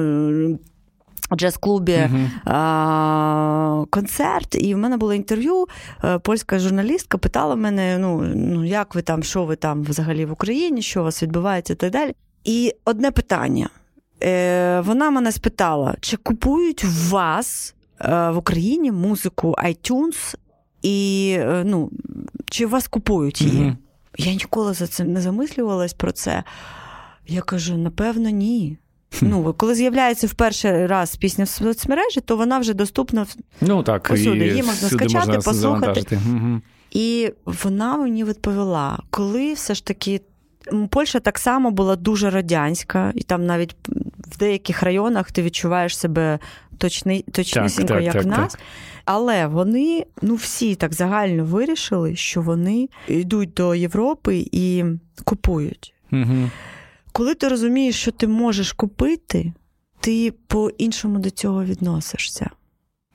джаз-клубі 1.34 1.92
uh-huh. 1.92 2.30
а, 2.46 3.86
концерт, 3.90 4.56
і 4.56 4.76
в 4.76 4.78
мене 4.78 4.98
було 4.98 5.14
інтерв'ю. 5.14 5.66
Е, 6.04 6.20
польська 6.20 6.60
журналістка 6.60 7.18
питала 7.18 7.56
мене: 7.56 7.98
ну, 7.98 8.22
ну 8.36 8.66
як 8.66 8.96
ви 8.96 9.02
там, 9.02 9.24
що 9.24 9.46
ви 9.46 9.56
там 9.56 9.84
взагалі 9.84 10.26
в 10.26 10.32
Україні, 10.32 10.82
що 10.82 11.02
у 11.02 11.04
вас 11.04 11.24
відбувається 11.24 11.74
і 11.74 11.76
так 11.76 11.92
далі. 11.92 12.16
І 12.44 12.74
одне 12.86 13.12
питання. 13.12 13.70
Е, 14.24 14.82
Вона 14.82 15.10
мене 15.10 15.32
спитала, 15.32 15.96
чи 16.00 16.18
купують 16.18 16.84
в 16.84 17.10
вас 17.10 17.76
е, 18.02 18.30
в 18.30 18.38
Україні 18.38 18.92
музику 18.92 19.56
iTunes, 19.64 20.36
і 20.82 21.30
е, 21.40 21.64
ну, 21.66 21.92
чи 22.50 22.66
вас 22.66 22.88
купують 22.88 23.42
її? 23.42 23.64
Uh-huh. 23.64 23.76
Я 24.18 24.34
ніколи 24.34 24.74
за 24.74 24.88
цим 24.88 25.14
не 25.14 25.22
замислювалась 25.22 25.94
про 25.94 26.12
це. 26.12 26.44
Я 27.28 27.42
кажу: 27.42 27.78
напевно, 27.78 28.30
ні. 28.30 28.78
Ну, 29.22 29.54
коли 29.58 29.76
з'являється 29.76 30.28
в 30.28 30.34
перший 30.34 30.88
раз 30.88 31.16
пісня 31.16 31.44
в 31.44 31.48
соцмережі, 31.48 32.22
то 32.22 32.38
вона 32.38 32.60
вже 32.60 32.74
доступна 32.74 33.26
ну, 33.62 33.84
так, 33.84 34.08
посуди. 34.08 34.48
Її 34.48 34.64
можна 34.64 34.90
скачати, 34.90 35.28
можна 35.28 35.40
послухати. 35.40 36.20
Угу. 36.28 36.62
І 36.92 37.34
вона 37.46 37.98
мені 37.98 38.24
відповіла, 38.24 39.00
коли 39.10 39.54
все 39.54 39.76
ж 39.76 39.86
таки. 39.86 40.22
Польща 40.90 41.20
так 41.20 41.40
само 41.40 41.72
була 41.72 41.96
дуже 41.96 42.30
радянська, 42.30 43.12
і 43.16 43.22
там 43.22 43.46
навіть 43.46 43.76
в 44.18 44.38
деяких 44.38 44.84
районах 44.84 45.32
ти 45.32 45.42
відчуваєш 45.42 45.98
себе 45.98 46.40
точни, 46.78 47.24
точнісінько, 47.32 47.94
так, 47.94 48.04
як 48.04 48.14
так, 48.14 48.24
в 48.24 48.28
нас. 48.28 48.52
Так. 48.52 48.62
Але 49.06 49.48
вони 49.48 50.06
ну 50.22 50.36
всі 50.36 50.76
так 50.76 50.94
загально 50.94 51.46
вирішили, 51.46 52.16
що 52.16 52.42
вони 52.42 52.90
йдуть 53.08 53.54
до 53.54 53.76
Європи 53.76 54.46
і 54.52 54.84
купують. 55.24 55.94
Угу 56.12 56.50
коли 57.16 57.36
ти 57.36 57.48
розумієш, 57.48 57.96
що 57.96 58.12
ти 58.12 58.28
можеш 58.28 58.74
купити, 58.74 59.54
ти 60.00 60.34
по-іншому 60.48 61.20
до 61.20 61.30
цього 61.30 61.64
відносишся. 61.64 62.50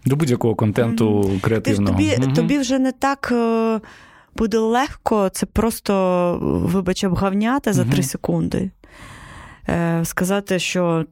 До 0.04 0.16
будь-якого 0.16 0.54
контенту 0.54 1.20
mm-hmm. 1.20 1.40
креативного. 1.40 1.98
Ти, 1.98 2.10
тобі, 2.10 2.26
mm-hmm. 2.26 2.34
тобі 2.34 2.58
вже 2.58 2.78
не 2.78 2.92
так 2.92 3.28
е, 3.32 3.80
буде 4.36 4.58
легко, 4.58 5.28
це 5.28 5.46
просто, 5.46 6.38
вибач, 6.42 7.04
обгавняти 7.04 7.72
за 7.72 7.84
три 7.84 7.92
mm-hmm. 7.92 8.02
секунди. 8.02 8.70
Е, 9.68 10.04
Сказати, 10.04 10.58
що. 10.58 11.06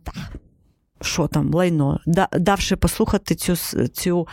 Що 1.01 1.27
там, 1.27 1.55
лайно, 1.55 2.01
давши 2.33 2.77
послухати 2.77 3.35
цю 3.35 3.57
цю 3.89 4.29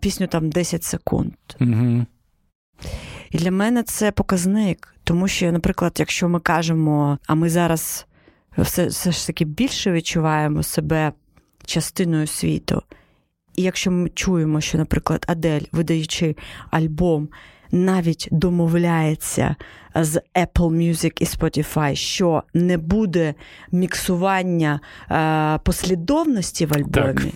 пісню 0.00 0.26
там 0.26 0.50
10 0.50 0.84
секунд. 0.84 1.32
Угу. 1.60 2.06
І 3.34 3.38
для 3.38 3.50
мене 3.50 3.82
це 3.82 4.12
показник, 4.12 4.94
тому 5.04 5.28
що, 5.28 5.52
наприклад, 5.52 5.96
якщо 5.98 6.28
ми 6.28 6.40
кажемо, 6.40 7.18
а 7.26 7.34
ми 7.34 7.50
зараз 7.50 8.06
все, 8.58 8.86
все 8.86 9.12
ж 9.12 9.26
таки 9.26 9.44
більше 9.44 9.92
відчуваємо 9.92 10.62
себе 10.62 11.12
частиною 11.64 12.26
світу. 12.26 12.82
І 13.56 13.62
якщо 13.62 13.90
ми 13.90 14.08
чуємо, 14.08 14.60
що, 14.60 14.78
наприклад, 14.78 15.24
Адель, 15.28 15.60
видаючи 15.72 16.36
альбом, 16.70 17.28
навіть 17.72 18.28
домовляється 18.30 19.56
з 19.94 20.22
Apple 20.34 20.70
Music 20.70 21.22
і 21.22 21.24
Spotify, 21.24 21.94
що 21.94 22.42
не 22.54 22.78
буде 22.78 23.34
міксування 23.72 24.80
е, 25.10 25.58
послідовності 25.58 26.66
в 26.66 26.72
альбомі, 26.74 27.14
так. 27.14 27.26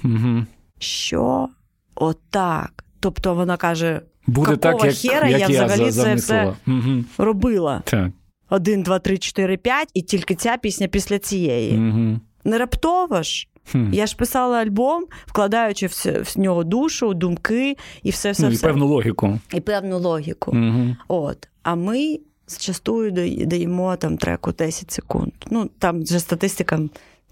Що 0.78 1.49
отак. 1.94 2.84
Тобто 3.01 3.34
вона 3.34 3.57
каже: 3.57 4.03
Буде 4.28 4.56
так, 4.56 4.84
як, 4.84 4.94
хера 4.94 5.28
як 5.28 5.50
я 5.50 5.64
взагалі 5.64 5.92
це 5.92 6.14
все 6.14 6.54
угу. 6.66 7.04
робила. 7.18 7.82
Так. 7.84 8.10
Один, 8.50 8.82
два, 8.82 8.98
три, 8.98 9.18
чотири, 9.18 9.56
п'ять, 9.56 9.90
і 9.94 10.02
тільки 10.02 10.34
ця 10.34 10.56
пісня 10.56 10.88
після 10.88 11.18
цієї. 11.18 11.78
Угу. 11.78 12.20
Не 12.44 12.58
раптово 12.58 13.22
ж. 13.22 13.48
Хм. 13.72 13.92
Я 13.92 14.06
ж 14.06 14.16
писала 14.16 14.58
альбом, 14.58 15.04
вкладаючи 15.26 15.86
в, 15.86 16.22
в 16.24 16.38
нього 16.38 16.64
душу, 16.64 17.14
думки 17.14 17.76
і 18.02 18.10
все 18.10 18.30
все. 18.30 18.42
Ну, 18.42 18.48
все. 18.48 18.58
І 18.58 18.62
певну 18.62 18.86
логіку. 18.86 19.38
І 19.54 19.60
певну 19.60 19.98
логіку. 19.98 20.50
Угу. 20.50 20.96
От. 21.08 21.48
А 21.62 21.74
ми 21.74 22.18
зачастую 22.46 23.10
даємо 23.46 23.96
там 23.96 24.16
треку 24.16 24.52
10 24.52 24.90
секунд. 24.90 25.32
Ну, 25.50 25.70
там 25.78 26.02
вже 26.02 26.20
статистика 26.20 26.80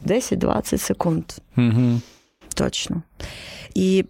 10-20 0.06 0.78
секунд. 0.78 1.24
Угу. 1.56 2.00
Точно. 2.56 3.02
І 3.74 4.04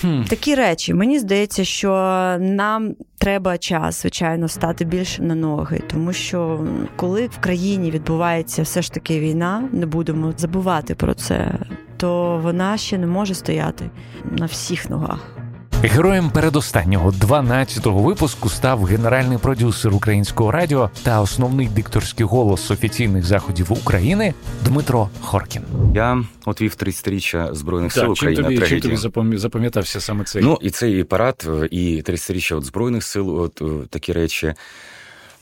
хм. 0.00 0.22
такі 0.28 0.54
речі, 0.54 0.94
мені 0.94 1.18
здається, 1.18 1.64
що 1.64 1.90
нам 2.40 2.94
треба 3.18 3.58
час, 3.58 4.02
звичайно, 4.02 4.48
стати 4.48 4.84
більше 4.84 5.22
на 5.22 5.34
ноги, 5.34 5.82
тому 5.86 6.12
що 6.12 6.66
коли 6.96 7.26
в 7.26 7.38
країні 7.38 7.90
відбувається 7.90 8.62
все 8.62 8.82
ж 8.82 8.92
таки 8.92 9.20
війна, 9.20 9.68
не 9.72 9.86
будемо 9.86 10.34
забувати 10.36 10.94
про 10.94 11.14
це, 11.14 11.52
то 11.96 12.40
вона 12.42 12.76
ще 12.76 12.98
не 12.98 13.06
може 13.06 13.34
стояти 13.34 13.90
на 14.38 14.46
всіх 14.46 14.90
ногах. 14.90 15.39
Героєм 15.82 16.30
передостаннього 16.30 17.10
12-го 17.10 18.02
випуску 18.02 18.48
став 18.48 18.84
генеральний 18.84 19.38
продюсер 19.38 19.94
українського 19.94 20.50
радіо 20.50 20.90
та 21.02 21.20
основний 21.20 21.68
дикторський 21.68 22.26
голос 22.26 22.70
офіційних 22.70 23.24
заходів 23.24 23.72
України 23.72 24.34
Дмитро 24.64 25.08
Хоркін. 25.20 25.62
Я 25.94 26.24
от 26.46 26.60
вів 26.60 26.76
30-річчя 26.78 27.54
збройних 27.54 27.92
сил 27.92 28.12
України. 28.12 28.42
Чим 28.42 28.54
тобі, 28.56 28.68
чим 28.68 28.80
тобі 28.80 29.36
запам'ятався 29.36 30.00
саме 30.00 30.24
цей? 30.24 30.42
Ну 30.42 30.58
і 30.62 30.70
цей 30.70 31.04
парад, 31.04 31.48
і 31.70 32.02
30-річчя 32.02 32.56
от 32.56 32.64
збройних 32.64 33.04
сил, 33.04 33.40
от 33.40 33.62
е, 33.62 33.64
такі 33.90 34.12
речі. 34.12 34.54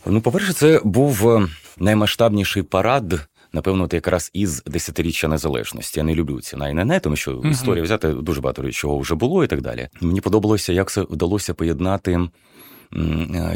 Ну, 0.07 0.21
по-перше, 0.21 0.53
це 0.53 0.81
був 0.85 1.31
е, 1.31 1.49
наймасштабніший 1.79 2.63
парад 2.63 3.29
напевно, 3.53 3.85
от 3.85 3.95
якраз 3.95 4.31
із 4.33 4.63
десятиріччя 4.67 5.29
незалежності. 5.29 6.01
Я 6.01 6.05
не 6.05 6.15
люблю 6.15 6.41
ці 6.41 6.57
найне, 6.57 7.01
тому 7.01 7.17
що 7.17 7.33
uh 7.33 7.51
історія 7.51 7.85
взяти 7.85 8.09
дуже 8.09 8.41
багато 8.41 8.71
чого 8.71 8.99
вже 8.99 9.15
було 9.15 9.45
і 9.45 9.47
так 9.47 9.63
далі. 9.63 9.89
Мені 10.01 10.21
подобалося, 10.21 10.73
як 10.73 10.91
це 10.91 11.03
вдалося 11.03 11.55
поєднати 11.55 12.29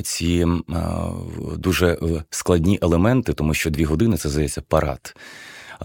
ці 0.03 0.47
дуже 1.57 1.99
складні 2.31 2.79
елементи, 2.83 3.33
тому 3.33 3.55
що 3.55 3.71
дві 3.71 3.85
години 3.85 4.17
це 4.17 4.29
здається 4.29 4.63
парад. 4.69 5.15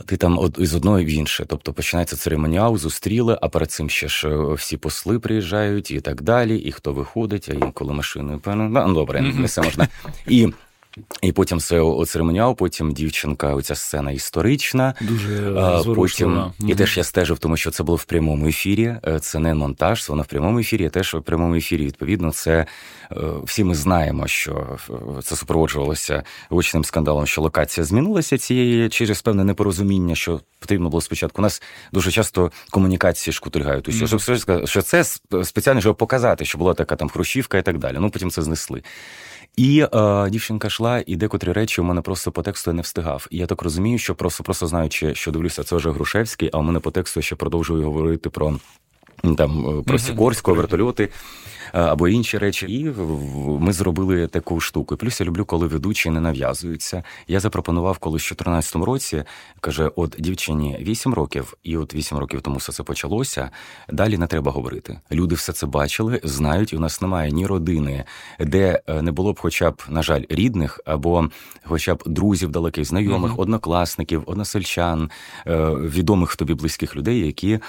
Ти 0.05 0.18
там 0.18 0.51
із 0.58 0.76
одної 0.76 1.05
в 1.05 1.10
інше. 1.10 1.45
Тобто 1.47 1.74
починається 1.74 2.16
церемоніал, 2.16 2.78
зустріли, 2.78 3.38
а 3.41 3.49
перед 3.49 3.72
цим 3.72 3.89
ще 3.89 4.08
ж 4.08 4.53
всі 4.53 4.78
посли 4.78 5.20
приїжджають 5.20 5.91
і 5.91 5.99
так 5.99 6.22
далі, 6.22 6.58
і 6.58 6.72
хто 6.72 6.93
виходить, 6.93 7.49
а 7.49 7.53
інколи 7.53 7.93
машиною. 7.93 8.41
Ну, 8.45 8.93
добре, 8.93 9.22
не 9.22 9.45
все 9.45 9.62
можна. 9.62 9.88
І 10.28 10.47
і 11.22 11.32
потім 11.32 11.60
це 11.60 11.82
церемоніал, 12.08 12.56
потім 12.56 12.93
дівчинка, 12.93 13.54
оця 13.54 13.76
сцена 13.76 14.12
історична. 14.12 14.93
Дуже 15.02 15.84
потім 15.95 16.43
І 16.68 16.76
теж 16.76 16.98
я 16.98 17.04
стежив, 17.04 17.39
тому 17.39 17.58
що 17.58 17.72
це 17.72 17.84
було 17.84 17.95
в 17.95 18.04
прямому 18.04 18.48
ефірі. 18.48 18.95
Е, 19.08 19.20
це 19.20 19.39
не 19.39 19.54
монтаж, 19.54 20.04
це 20.06 20.12
воно 20.12 20.24
в 20.24 20.26
прямому 20.26 20.60
ефірі. 20.60 20.89
Теж 20.89 21.14
в 21.14 21.22
прямому 21.22 21.56
ефірі, 21.56 21.86
відповідно, 21.86 22.32
це 22.32 22.66
е, 23.12 23.16
всі 23.43 23.64
ми 23.64 23.76
знаємо, 23.76 24.28
що 24.28 24.78
е, 24.89 25.22
це 25.22 25.36
супроводжувалося 25.36 26.24
гучним 26.50 26.84
скандалом, 26.84 27.28
що 27.28 27.41
локація 27.41 27.84
змінилася 27.86 28.38
цієї 28.38 28.89
через 28.89 29.22
певне 29.22 29.43
непорозуміння, 29.43 30.16
що 30.16 30.41
потрібно 30.60 30.89
було 30.89 31.02
спочатку. 31.02 31.41
У 31.41 31.43
нас 31.43 31.62
дуже 31.93 32.12
часто 32.12 32.52
комунікації 32.70 33.34
шкутильгають. 33.34 33.89
Mm-hmm. 33.89 34.38
Що, 34.38 34.68
що 34.68 34.82
це 34.82 35.04
спеціально 35.43 35.82
щоб 35.82 35.98
показати, 35.98 36.45
що 36.45 36.58
була 36.58 36.74
така 36.74 36.95
там 36.95 37.10
хрущівка 37.10 37.58
і 37.58 37.62
так 37.62 37.78
далі. 37.78 37.98
Ну 38.00 38.10
потім 38.10 38.32
це 38.32 38.41
знесли. 38.41 38.82
І 39.58 39.86
е, 39.93 40.30
дівчинка 40.30 40.68
йшла, 40.68 41.03
і 41.08 41.16
декотрі 41.16 41.51
речі 41.51 41.82
у 41.82 41.84
мене 41.84 42.01
просто 42.01 42.32
по 42.32 42.43
тексту 42.43 42.74
не 42.74 42.82
встигав. 42.82 43.28
І 43.32 43.38
я 43.38 43.45
так 43.45 43.62
розумію, 43.62 43.97
що 43.97 44.16
просто 44.16 44.43
просто 44.43 44.68
знаючи, 44.68 45.16
що 45.16 45.32
дивлюся, 45.32 45.64
це 45.64 45.76
вже 45.76 45.91
Грушевський, 45.91 46.49
а 46.53 46.58
у 46.58 46.62
мене 46.62 46.80
по 46.80 46.91
тексту 46.91 47.22
ще 47.22 47.36
продовжую 47.36 47.84
говорити 47.84 48.30
про 48.30 48.60
там 49.38 49.84
про 49.84 49.99
Сікорського, 49.99 50.57
вертольоти. 50.57 51.09
Е, 51.74 51.82
або 51.82 52.07
інші 52.07 52.38
речі. 52.38 52.65
І 52.70 52.93
ми 53.59 53.74
зробили 53.74 54.28
таку 54.28 54.59
штуку. 54.59 54.95
І 54.95 54.97
Плюс 54.97 55.20
я 55.20 55.28
люблю, 55.28 55.45
коли 55.45 55.68
ведучі 55.68 56.09
не 56.09 56.22
нав'язуються. 56.22 57.03
Я 57.28 57.39
запропонував, 57.39 57.97
коли 57.97 58.18
в 58.18 58.20
2014 58.20 58.76
році 58.76 59.24
каже: 59.61 59.91
от 59.95 60.15
дівчині 60.20 60.78
8 60.82 61.13
років, 61.13 61.53
і 61.63 61.78
от 61.78 61.93
8 61.93 62.18
років 62.18 62.41
тому 62.41 62.57
все 62.57 62.72
це 62.72 62.84
почалося. 62.84 63.49
Далі 63.89 64.18
не 64.18 64.28
треба 64.28 64.51
говорити. 64.51 64.99
Люди 65.11 65.36
все 65.36 65.53
це 65.53 65.65
бачили, 65.65 66.22
знають, 66.24 66.74
і 66.74 66.76
у 66.76 66.80
нас 66.80 67.01
немає 67.01 67.32
ні 67.32 67.45
родини, 67.45 68.03
де 68.39 68.82
е, 68.88 69.01
не 69.01 69.11
було 69.11 69.34
б, 69.34 69.39
хоча 69.39 69.72
б, 69.72 69.82
на 69.89 70.03
жаль, 70.03 70.24
рідних, 70.30 70.80
або 70.86 71.30
хоча 71.63 71.95
б 71.95 72.03
друзів 72.05 72.49
далеких, 72.49 72.86
знайомих, 72.86 73.32
mm-hmm. 73.32 73.41
однокласників, 73.41 74.24
односельчан, 74.26 75.09
е, 75.47 75.70
відомих 75.70 76.36
тобі 76.36 76.53
близьких 76.53 76.95
людей, 76.95 77.26
які 77.26 77.59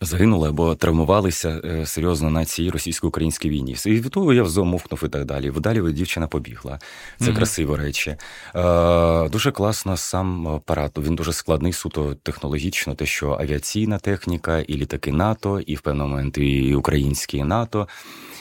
загинули 0.00 0.48
або 0.48 0.74
травмувалися 0.74 1.60
е, 1.64 1.86
серйозно 1.86 2.30
на 2.30 2.44
цій 2.44 2.70
російсько-українській 2.70 3.50
війні. 3.50 3.76
І 3.86 3.90
від 3.90 4.10
того 4.10 4.32
я 4.32 4.42
взомовкнув 4.42 5.02
і 5.04 5.08
так 5.08 5.24
далі. 5.24 5.50
Вдалі 5.50 5.92
дівчина 5.92 6.26
побігла. 6.26 6.78
Це 7.18 7.24
mm-hmm. 7.24 7.36
красиві 7.36 7.74
речі. 7.76 8.16
Е, 8.54 9.28
Дуже 9.28 9.52
класно 9.52 9.96
сам 9.96 10.48
апарат. 10.48 10.98
Він 10.98 11.14
дуже 11.14 11.32
складний, 11.32 11.72
суто 11.72 12.14
технологічно, 12.14 12.94
те, 12.94 13.06
що 13.06 13.30
авіаційна 13.40 13.98
техніка, 13.98 14.58
і 14.58 14.76
літаки 14.76 15.12
НАТО, 15.12 15.60
і 15.60 15.74
в 15.74 15.80
певний 15.80 16.06
момент 16.06 16.38
і 16.38 16.74
українські 16.74 17.44
НАТО 17.44 17.88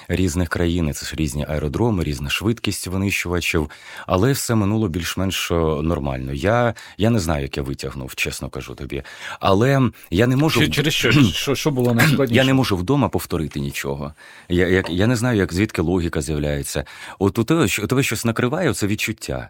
різних 0.08 0.50
країн, 0.50 0.94
це 0.94 1.06
ж 1.06 1.16
різні 1.16 1.46
аеродроми, 1.50 2.04
різна 2.04 2.30
швидкість 2.30 2.88
винищувачів, 2.88 3.70
але 4.08 4.32
все 4.32 4.56
минуло 4.56 4.88
більш-менш 4.88 5.52
е, 5.52 5.56
нормально. 5.82 6.34
Я 6.34 6.74
я 6.98 7.10
не 7.10 7.20
знаю, 7.20 7.42
як 7.42 7.58
я 7.58 7.64
витягнув, 7.64 8.16
чесно 8.16 8.50
кажу 8.50 8.76
тобі. 8.76 9.04
Але 9.40 9.82
я 10.10 10.28
не 10.28 10.36
можу 10.36 10.70
через 10.70 10.94
що 10.94 11.12
що, 11.12 11.56
що 11.56 11.72
було 11.72 11.94
найскладніше? 11.94 12.36
Я 12.36 12.44
не 12.44 12.54
можу 12.54 12.78
вдома 12.78 13.10
повторити 13.10 13.60
нічого. 13.60 14.14
Я 14.50 14.68
як 14.68 14.90
я 14.90 15.08
не 15.08 15.16
знаю, 15.16 15.38
як 15.38 15.54
звідки 15.54 15.82
логіка 15.82 16.22
з'являється. 16.22 16.86
От 17.20 17.40
у 17.40 17.44
тебе, 17.44 17.68
у 17.84 17.88
тебе 17.88 18.04
щось 18.04 18.26
накриває, 18.26 18.74
це 18.74 18.88
відчуття. 18.88 19.50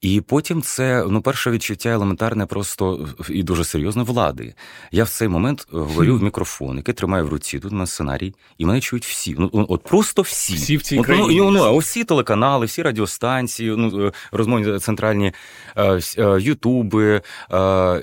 І 0.00 0.20
потім 0.20 0.62
це 0.62 1.04
ну 1.08 1.22
перше 1.22 1.50
відчуття 1.50 1.88
елементарне, 1.88 2.46
просто 2.46 3.08
і 3.28 3.42
дуже 3.42 3.64
серйозно 3.64 4.04
влади. 4.04 4.54
Я 4.92 5.04
в 5.04 5.08
цей 5.08 5.28
момент 5.28 5.66
говорю 5.70 6.16
в 6.16 6.22
мікрофон, 6.22 6.76
який 6.76 6.94
тримаю 6.94 7.24
в 7.24 7.28
руці. 7.28 7.58
Тут 7.58 7.72
на 7.72 7.86
сценарій, 7.86 8.34
і 8.58 8.66
мене 8.66 8.80
чують 8.80 9.06
всі. 9.06 9.36
Ну 9.38 9.66
от 9.68 9.82
просто 9.82 10.22
всі 10.22 10.54
Всі 10.54 10.76
в 10.76 10.82
цій 10.82 10.98
от, 10.98 11.06
країні. 11.06 11.36
Ну, 11.38 11.50
ну, 11.50 11.78
всі 11.78 12.04
телеканали, 12.04 12.66
всі 12.66 12.82
радіостанції, 12.82 13.74
ну 13.76 14.06
е, 14.06 14.12
розмовні 14.32 14.78
центральні 14.78 15.32
е, 15.76 16.00
е, 16.18 16.40
ютуби, 16.40 17.22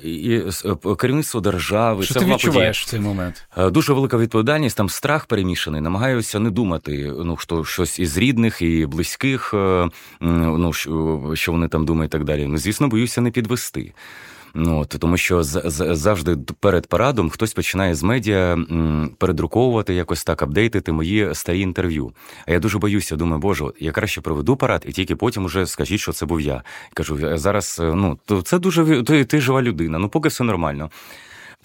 і 0.04 0.42
керівництво 0.98 1.42
держави. 1.42 2.04
Що 2.04 2.14
це 2.14 2.20
ти 2.20 2.26
відчуваєш 2.26 2.82
в 2.82 2.86
цей 2.86 3.00
момент? 3.00 3.48
Дуже 3.58 3.94
велика 3.94 4.18
відповідальність. 4.18 4.78
Там 4.78 4.90
страх 4.90 5.26
перемішаний. 5.26 5.82
Намагаюся 5.82 6.40
не 6.40 6.50
думати. 6.50 7.14
Ну 7.24 7.38
що 7.38 7.64
щось 7.64 8.00
із 8.00 8.18
рідних 8.18 8.62
і 8.62 8.86
близьких. 8.86 9.54
Ну 10.22 10.74
що 10.74 11.52
вони 11.52 11.68
там 11.68 11.87
думаю, 11.88 12.06
і 12.06 12.10
так 12.10 12.24
далі. 12.24 12.46
Ну, 12.48 12.58
звісно, 12.58 12.88
боюся 12.88 13.22
не 13.22 13.32
підвести. 13.32 13.94
Ну, 14.54 14.80
от, 14.80 14.96
Тому 15.00 15.18
що 15.18 15.44
завжди 15.44 16.38
перед 16.60 16.88
парадом 16.88 17.30
хтось 17.30 17.54
починає 17.54 17.96
з 17.96 18.04
медіа 18.04 18.58
передруковувати, 19.18 19.94
якось 19.94 20.24
так 20.24 20.42
апдейтити 20.42 20.92
мої 20.92 21.36
старі 21.36 21.60
інтерв'ю. 21.60 22.12
А 22.46 22.52
я 22.52 22.60
дуже 22.60 22.78
боюся, 22.78 23.16
думаю, 23.16 23.40
боже, 23.40 23.66
я 23.80 23.92
краще 23.92 24.22
проведу 24.22 24.56
парад, 24.56 24.84
і 24.88 24.92
тільки 24.92 25.16
потім 25.16 25.46
уже 25.46 25.66
скажіть, 25.66 26.00
що 26.00 26.12
це 26.12 26.26
був 26.26 26.42
я. 26.42 26.64
Кажу, 26.94 27.38
зараз 27.38 27.78
ну, 27.82 28.20
то 28.26 28.42
це 28.42 28.60
дуже 28.60 29.04
ти, 29.04 29.26
ти 29.26 29.42
жива 29.42 29.62
людина, 29.62 29.98
ну 29.98 30.10
поки 30.10 30.30
все 30.30 30.44
нормально. 30.44 30.90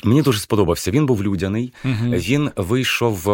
Мені 0.05 0.23
дуже 0.23 0.39
сподобався. 0.39 0.91
Він 0.91 1.07
був 1.07 1.23
людяний. 1.23 1.73
uh 1.85 2.29
Він 2.29 2.51
вийшов, 2.57 3.31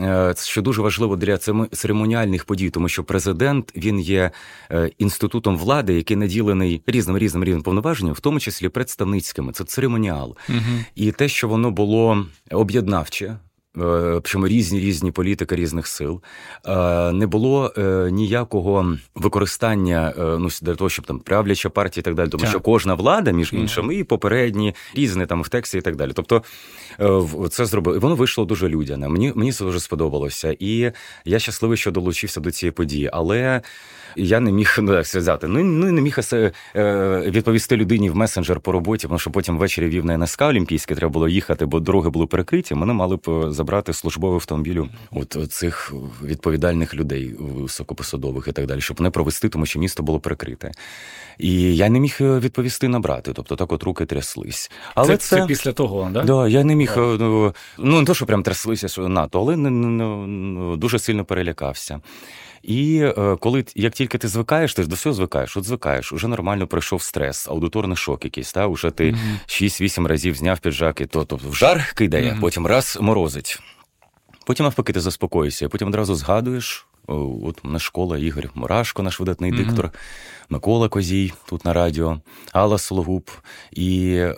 е, 0.00 0.34
що 0.38 0.62
дуже 0.62 0.82
важливо 0.82 1.16
для 1.16 1.38
церемоніальних 1.72 2.44
подій, 2.44 2.70
тому 2.70 2.88
що 2.88 3.04
президент 3.04 3.72
він 3.76 4.00
є 4.00 4.30
е, 4.70 4.90
інститутом 4.98 5.58
влади, 5.58 5.94
який 5.94 6.16
наділений 6.16 6.82
різним 6.86 7.18
різним 7.18 7.44
рівнем 7.44 7.62
повноваженням, 7.62 8.14
в 8.14 8.20
тому 8.20 8.40
числі 8.40 8.68
представницькими. 8.68 9.52
Це 9.52 9.64
церемоніал. 9.64 10.36
uh 10.48 10.84
І 10.94 11.12
те, 11.12 11.28
що 11.28 11.48
воно 11.48 11.70
було 11.70 12.26
об'єднавче. 12.50 13.36
Е, 13.80 14.20
причому 14.22 14.48
різні 14.48 14.80
різні 14.80 15.10
політики 15.10 15.56
різних 15.56 15.86
сил. 15.86 16.22
Е, 16.66 17.12
не 17.12 17.26
було 17.26 17.72
е, 17.78 18.08
ніякого 18.12 18.96
використання 19.14 20.14
ну, 20.18 20.48
для 20.62 20.74
того, 20.74 20.90
щоб 20.90 21.06
там 21.06 21.18
правляча 21.18 21.68
партія 21.68 22.00
і 22.00 22.04
так 22.04 22.14
далі, 22.14 22.28
тому 22.28 22.40
так. 22.40 22.50
що 22.50 22.60
кожна 22.60 22.94
влада, 22.94 23.30
між 23.30 23.52
іншими, 23.52 23.94
і 23.94 24.04
попередні, 24.04 24.74
різні 24.94 25.26
там 25.26 25.42
в 25.42 25.48
тексті 25.48 25.78
і 25.78 25.80
так 25.80 25.96
далі. 25.96 26.12
Тобто 26.14 26.42
це 27.50 27.66
зробили. 27.66 27.96
І 27.96 28.00
воно 28.00 28.14
вийшло 28.14 28.44
дуже 28.44 28.68
людяне. 28.68 29.08
Мені 29.08 29.32
мені 29.34 29.52
це 29.52 29.64
дуже 29.64 29.80
сподобалося. 29.80 30.56
І 30.58 30.92
я 31.24 31.38
щасливий, 31.38 31.76
що 31.76 31.90
долучився 31.90 32.40
до 32.40 32.50
цієї 32.50 32.72
події. 32.72 33.10
Але 33.12 33.62
я 34.16 34.40
не 34.40 34.52
міг 34.52 34.76
ну, 34.78 34.94
як 34.94 35.06
сказати, 35.06 35.48
ну 35.48 35.64
ну 35.64 35.92
не 35.92 36.00
міг 36.00 36.18
е, 36.32 36.52
відповісти 37.26 37.76
людині 37.76 38.10
в 38.10 38.16
месенджер 38.16 38.60
по 38.60 38.72
роботі, 38.72 39.06
тому 39.06 39.18
що 39.18 39.30
потім 39.30 39.58
ввечері 39.58 39.88
вів 39.88 40.04
на 40.04 40.18
НСК 40.18 40.42
Олімпійське, 40.42 40.94
треба 40.94 41.12
було 41.12 41.28
їхати, 41.28 41.66
бо 41.66 41.80
дороги 41.80 42.10
були 42.10 42.26
перекриті. 42.26 42.74
Мене 42.74 42.92
мали 42.92 43.16
б 43.16 43.28
е, 43.28 43.52
забрати 43.52 43.92
службовий 43.92 44.36
автомобілю 44.36 44.88
от 45.10 45.52
цих 45.52 45.92
відповідальних 46.24 46.94
людей 46.94 47.34
високопосадових 47.38 48.48
і 48.48 48.52
так 48.52 48.66
далі, 48.66 48.80
щоб 48.80 49.00
не 49.00 49.10
провести, 49.10 49.48
тому 49.48 49.66
що 49.66 49.78
місто 49.78 50.02
було 50.02 50.20
перекрите. 50.20 50.72
І 51.38 51.76
я 51.76 51.88
не 51.88 52.00
міг 52.00 52.16
е, 52.20 52.38
відповісти 52.38 52.88
набрати, 52.88 53.32
тобто 53.32 53.56
так 53.56 53.72
от 53.72 53.82
руки 53.82 54.06
тряслись. 54.06 54.70
Але 54.94 55.16
це, 55.16 55.16
це... 55.16 55.36
це 55.36 55.46
після 55.46 55.72
того, 55.72 56.10
да? 56.12 56.22
Да, 56.22 56.48
я 56.48 56.64
не 56.64 56.74
міг 56.74 56.94
ну, 56.96 57.54
ну 57.78 58.00
не 58.00 58.06
то, 58.06 58.14
що 58.14 58.26
прям 58.26 58.42
тряслися 58.42 58.88
що 58.88 59.08
НАТО, 59.08 59.40
але 59.40 59.56
не, 59.56 59.70
не, 59.70 60.06
не, 60.26 60.76
дуже 60.76 60.98
сильно 60.98 61.24
перелякався. 61.24 62.00
І 62.62 63.00
е, 63.02 63.36
коли 63.40 63.64
як 63.74 63.92
тільки 63.92 64.18
ти 64.18 64.28
звикаєш, 64.28 64.74
ти 64.74 64.82
ж 64.82 64.88
до 64.88 64.94
всього 64.94 65.14
звикаєш, 65.14 65.56
от 65.56 65.64
звикаєш, 65.64 66.12
уже 66.12 66.28
нормально 66.28 66.66
пройшов 66.66 67.02
стрес, 67.02 67.48
аудиторний 67.48 67.96
шок 67.96 68.24
якийсь, 68.24 68.52
та 68.52 68.66
уже 68.66 68.90
ти 68.90 69.12
mm-hmm. 69.12 69.62
6-8 69.62 70.06
разів 70.06 70.34
зняв 70.34 70.58
піджак, 70.58 71.00
і 71.00 71.06
то 71.06 71.24
тобто 71.24 71.48
в 71.48 71.54
жар 71.54 71.92
кидає, 71.94 72.32
mm-hmm. 72.32 72.40
потім 72.40 72.66
раз 72.66 72.98
морозить. 73.00 73.60
Потім 74.46 74.64
навпаки, 74.64 74.92
ти 74.92 75.00
заспокоїшся, 75.00 75.68
потім 75.68 75.88
одразу 75.88 76.14
згадуєш. 76.14 76.87
От 77.44 77.64
мене 77.64 77.78
школа 77.78 78.18
Ігор 78.18 78.50
Мурашко, 78.54 79.02
наш 79.02 79.20
видатний 79.20 79.52
mm-hmm. 79.52 79.66
диктор. 79.66 79.90
Микола 80.50 80.88
Козій 80.88 81.32
тут 81.48 81.64
на 81.64 81.72
радіо, 81.72 82.20
Алла 82.52 82.78
Сологуб. 82.78 83.30
І 83.72 84.14
е, 84.14 84.34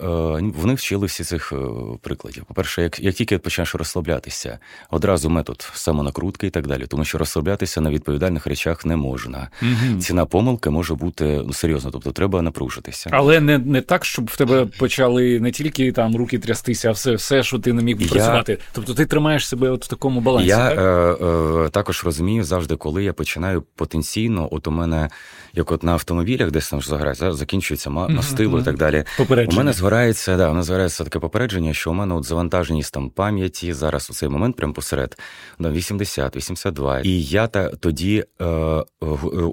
вони 0.57 0.73
вчили 0.73 1.07
всі 1.07 1.23
цих 1.23 1.53
е, 1.53 1.55
прикладів. 2.01 2.43
По-перше, 2.45 2.81
як 2.81 2.99
як 2.99 3.15
тільки 3.15 3.37
почнеш 3.37 3.75
розслаблятися, 3.75 4.59
одразу 4.89 5.29
метод 5.29 5.71
самонакрутки 5.73 6.47
і 6.47 6.49
так 6.49 6.67
далі, 6.67 6.85
тому 6.87 7.05
що 7.05 7.17
розслаблятися 7.17 7.81
на 7.81 7.89
відповідальних 7.89 8.47
речах 8.47 8.85
не 8.85 8.95
можна. 8.95 9.49
Угу. 9.61 9.99
Ціна 9.99 10.25
помилки 10.25 10.69
може 10.69 10.95
бути 10.95 11.41
ну, 11.45 11.53
серйозно, 11.53 11.91
тобто 11.91 12.11
треба 12.11 12.41
напружитися. 12.41 13.09
Але 13.13 13.39
не 13.39 13.57
не 13.57 13.81
так, 13.81 14.05
щоб 14.05 14.25
в 14.25 14.37
тебе 14.37 14.65
почали 14.65 15.39
не 15.39 15.51
тільки 15.51 15.91
там 15.91 16.15
руки 16.15 16.39
трястися, 16.39 16.89
а 16.89 16.91
все, 16.91 17.13
все 17.13 17.43
що 17.43 17.59
ти 17.59 17.73
не 17.73 17.83
міг 17.83 17.97
працювати. 17.97 18.51
Я... 18.51 18.57
Тобто 18.73 18.93
ти 18.93 19.05
тримаєш 19.05 19.47
себе 19.47 19.69
от 19.69 19.85
в 19.85 19.87
такому 19.87 20.21
балансі. 20.21 20.47
Я 20.47 20.69
так? 20.69 20.79
Е, 20.79 21.25
е, 21.65 21.69
також 21.69 22.03
розумію 22.03 22.43
завжди. 22.43 22.60
Завжди, 22.61 22.75
коли 22.75 23.03
я 23.03 23.13
починаю 23.13 23.63
потенційно, 23.75 24.47
от 24.51 24.67
у 24.67 24.71
мене, 24.71 25.09
як 25.53 25.71
от 25.71 25.83
на 25.83 25.91
автомобілях, 25.91 26.51
десь 26.51 26.69
там 26.69 26.81
ж 26.81 26.89
загорає, 26.89 27.15
закінчується 27.15 27.89
мастило 27.89 28.57
mm-hmm. 28.57 28.61
і 28.61 28.65
так 28.65 28.77
далі. 28.77 29.03
У 29.51 29.55
мене 29.55 29.73
згорається, 29.73 30.37
да, 30.37 30.47
у 30.47 30.51
мене 30.51 30.63
згорається 30.63 31.03
таке 31.03 31.19
попередження, 31.19 31.73
що 31.73 31.91
у 31.91 31.93
мене 31.93 32.15
от 32.15 32.25
завантаженість 32.25 32.93
там 32.93 33.09
пам'яті 33.09 33.73
зараз 33.73 34.09
у 34.09 34.13
цей 34.13 34.29
момент, 34.29 34.55
прямо 34.55 34.73
посеред, 34.73 35.17
80, 35.59 36.35
82. 36.35 36.99
І 36.99 37.23
я 37.23 37.47
та 37.47 37.69
тоді 37.69 38.25
е, 38.41 38.45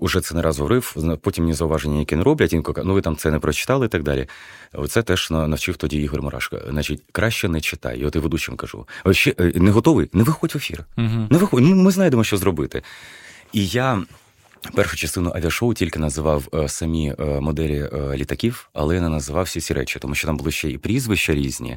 уже 0.01 0.21
це 0.21 0.35
не 0.35 0.43
раз 0.43 0.59
говорив, 0.59 0.97
потім 1.23 1.45
мені 1.45 1.55
зауваження, 1.55 1.99
які 1.99 2.17
не 2.17 2.23
роблять, 2.23 2.53
інколи, 2.53 2.83
ну 2.85 2.95
ви 2.95 3.01
там 3.01 3.17
це 3.17 3.31
не 3.31 3.39
прочитали 3.39 3.87
і 3.87 3.89
так 3.89 4.03
далі. 4.03 4.27
Оце 4.73 5.03
теж 5.03 5.31
навчив 5.31 5.77
тоді 5.77 6.03
Ігор 6.03 6.23
Мурашко. 6.23 6.61
Значить, 6.71 7.03
краще 7.13 7.49
не 7.49 7.61
читай. 7.61 8.01
І 8.01 8.05
от 8.05 8.17
і 8.17 8.19
ведучим 8.19 8.57
кажу. 8.57 8.87
Ще 9.11 9.35
е, 9.41 9.53
не 9.55 9.71
готовий? 9.71 10.11
Не 10.13 10.23
виходь 10.23 10.55
в 10.55 10.57
ефір. 10.57 10.85
Угу. 10.99 11.27
Не 11.31 11.39
виходь. 11.39 11.63
Ну, 11.63 11.77
ми 11.77 11.91
знайдемо, 11.91 12.25
що 12.25 12.37
зробити. 12.37 12.83
І 13.53 13.67
я 13.67 14.03
Першу 14.75 14.97
частину 14.97 15.33
авіашоу 15.35 15.75
тільки 15.75 15.99
називав 15.99 16.49
е, 16.55 16.69
самі 16.69 17.15
е, 17.19 17.25
моделі 17.25 17.89
е, 17.93 18.17
літаків, 18.17 18.69
але 18.73 19.01
не 19.01 19.09
називав 19.09 19.45
всі 19.45 19.61
ці 19.61 19.75
речі, 19.75 19.99
тому 19.99 20.15
що 20.15 20.27
там 20.27 20.37
були 20.37 20.51
ще 20.51 20.71
і 20.71 20.79
прізвища 20.79 21.35
різні. 21.35 21.77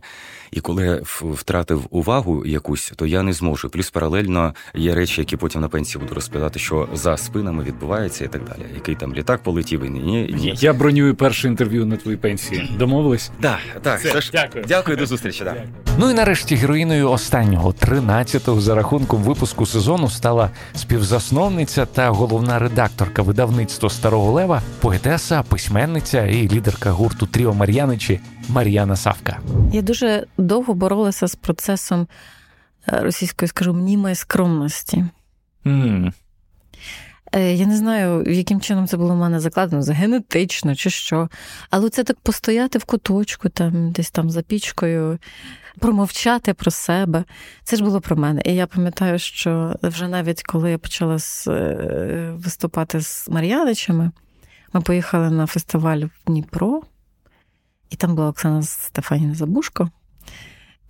І 0.51 0.59
коли 0.59 0.85
я 0.85 0.99
втратив 1.21 1.87
увагу 1.89 2.45
якусь, 2.45 2.93
то 2.95 3.05
я 3.05 3.23
не 3.23 3.33
зможу. 3.33 3.69
Плюс 3.69 3.89
паралельно 3.89 4.53
є 4.75 4.95
речі, 4.95 5.21
які 5.21 5.37
потім 5.37 5.61
на 5.61 5.69
пенсії 5.69 6.01
буду 6.01 6.15
розповідати, 6.15 6.59
що 6.59 6.89
за 6.93 7.17
спинами 7.17 7.63
відбувається 7.63 8.25
і 8.25 8.27
так 8.27 8.43
далі. 8.43 8.65
Який 8.75 8.95
там 8.95 9.13
літак 9.13 9.43
полетів 9.43 9.83
і 9.83 9.89
ні. 9.89 10.35
ні. 10.41 10.53
Я 10.57 10.73
бронюю 10.73 11.15
перше 11.15 11.47
інтерв'ю 11.47 11.85
на 11.85 11.97
твоїй 11.97 12.17
пенсії. 12.17 12.71
Домовились? 12.79 13.31
Да, 13.41 13.57
так, 13.81 13.99
Все, 13.99 14.21
Дякую. 14.31 14.65
Дякую, 14.67 14.97
до 14.97 15.05
зустрічі. 15.05 15.43
Да. 15.43 15.55
Ну 15.97 16.09
і 16.09 16.13
нарешті 16.13 16.55
героїною 16.55 17.11
останнього 17.11 17.71
13-го 17.71 18.61
за 18.61 18.75
рахунком 18.75 19.23
випуску 19.23 19.65
сезону 19.65 20.09
стала 20.09 20.49
співзасновниця 20.75 21.85
та 21.85 22.09
головна 22.09 22.59
редакторка 22.59 22.70
видавництва 23.17 23.89
Старого 23.89 24.31
Лева, 24.31 24.61
поетеса, 24.79 25.43
письменниця 25.43 26.25
і 26.25 26.49
лідерка 26.49 26.91
гурту 26.91 27.27
Тріо 27.27 27.53
Мар'яничі 27.53 28.19
Мар'яна 28.49 28.95
Савка. 28.95 29.39
Я 29.73 29.81
дуже 29.81 30.25
довго 30.37 30.73
боролася 30.73 31.27
з 31.27 31.35
процесом 31.35 32.07
е, 32.87 32.99
російської, 32.99 33.49
скажу, 33.49 33.73
мнімої 33.73 34.15
скромності. 34.15 35.05
Mm. 35.65 36.13
Я 37.33 37.65
не 37.65 37.77
знаю, 37.77 38.23
яким 38.27 38.61
чином 38.61 38.87
це 38.87 38.97
було 38.97 39.13
в 39.13 39.17
мене 39.17 39.39
закладено, 39.39 39.81
за 39.81 39.93
генетично 39.93 40.75
чи 40.75 40.89
що. 40.89 41.29
Але 41.69 41.89
це 41.89 42.03
так 42.03 42.19
постояти 42.19 42.79
в 42.79 42.83
куточку, 42.83 43.49
там, 43.49 43.91
десь 43.91 44.11
там 44.11 44.29
за 44.29 44.41
пічкою, 44.41 45.19
промовчати 45.79 46.53
про 46.53 46.71
себе. 46.71 47.23
Це 47.63 47.75
ж 47.75 47.83
було 47.83 48.01
про 48.01 48.15
мене. 48.15 48.41
І 48.45 48.55
я 48.55 48.67
пам'ятаю, 48.67 49.19
що 49.19 49.75
вже 49.83 50.07
навіть 50.07 50.43
коли 50.43 50.71
я 50.71 50.77
почала 50.77 51.17
е, 51.47 52.33
виступати 52.35 53.01
з 53.01 53.29
Мар'яничами, 53.29 54.11
ми 54.73 54.81
поїхали 54.81 55.29
на 55.29 55.45
фестиваль 55.45 55.99
в 56.01 56.11
Дніпро, 56.27 56.81
і 57.89 57.95
там 57.95 58.15
була 58.15 58.29
Оксана 58.29 58.63
Стефаніна 58.63 59.35
Забушко. 59.35 59.89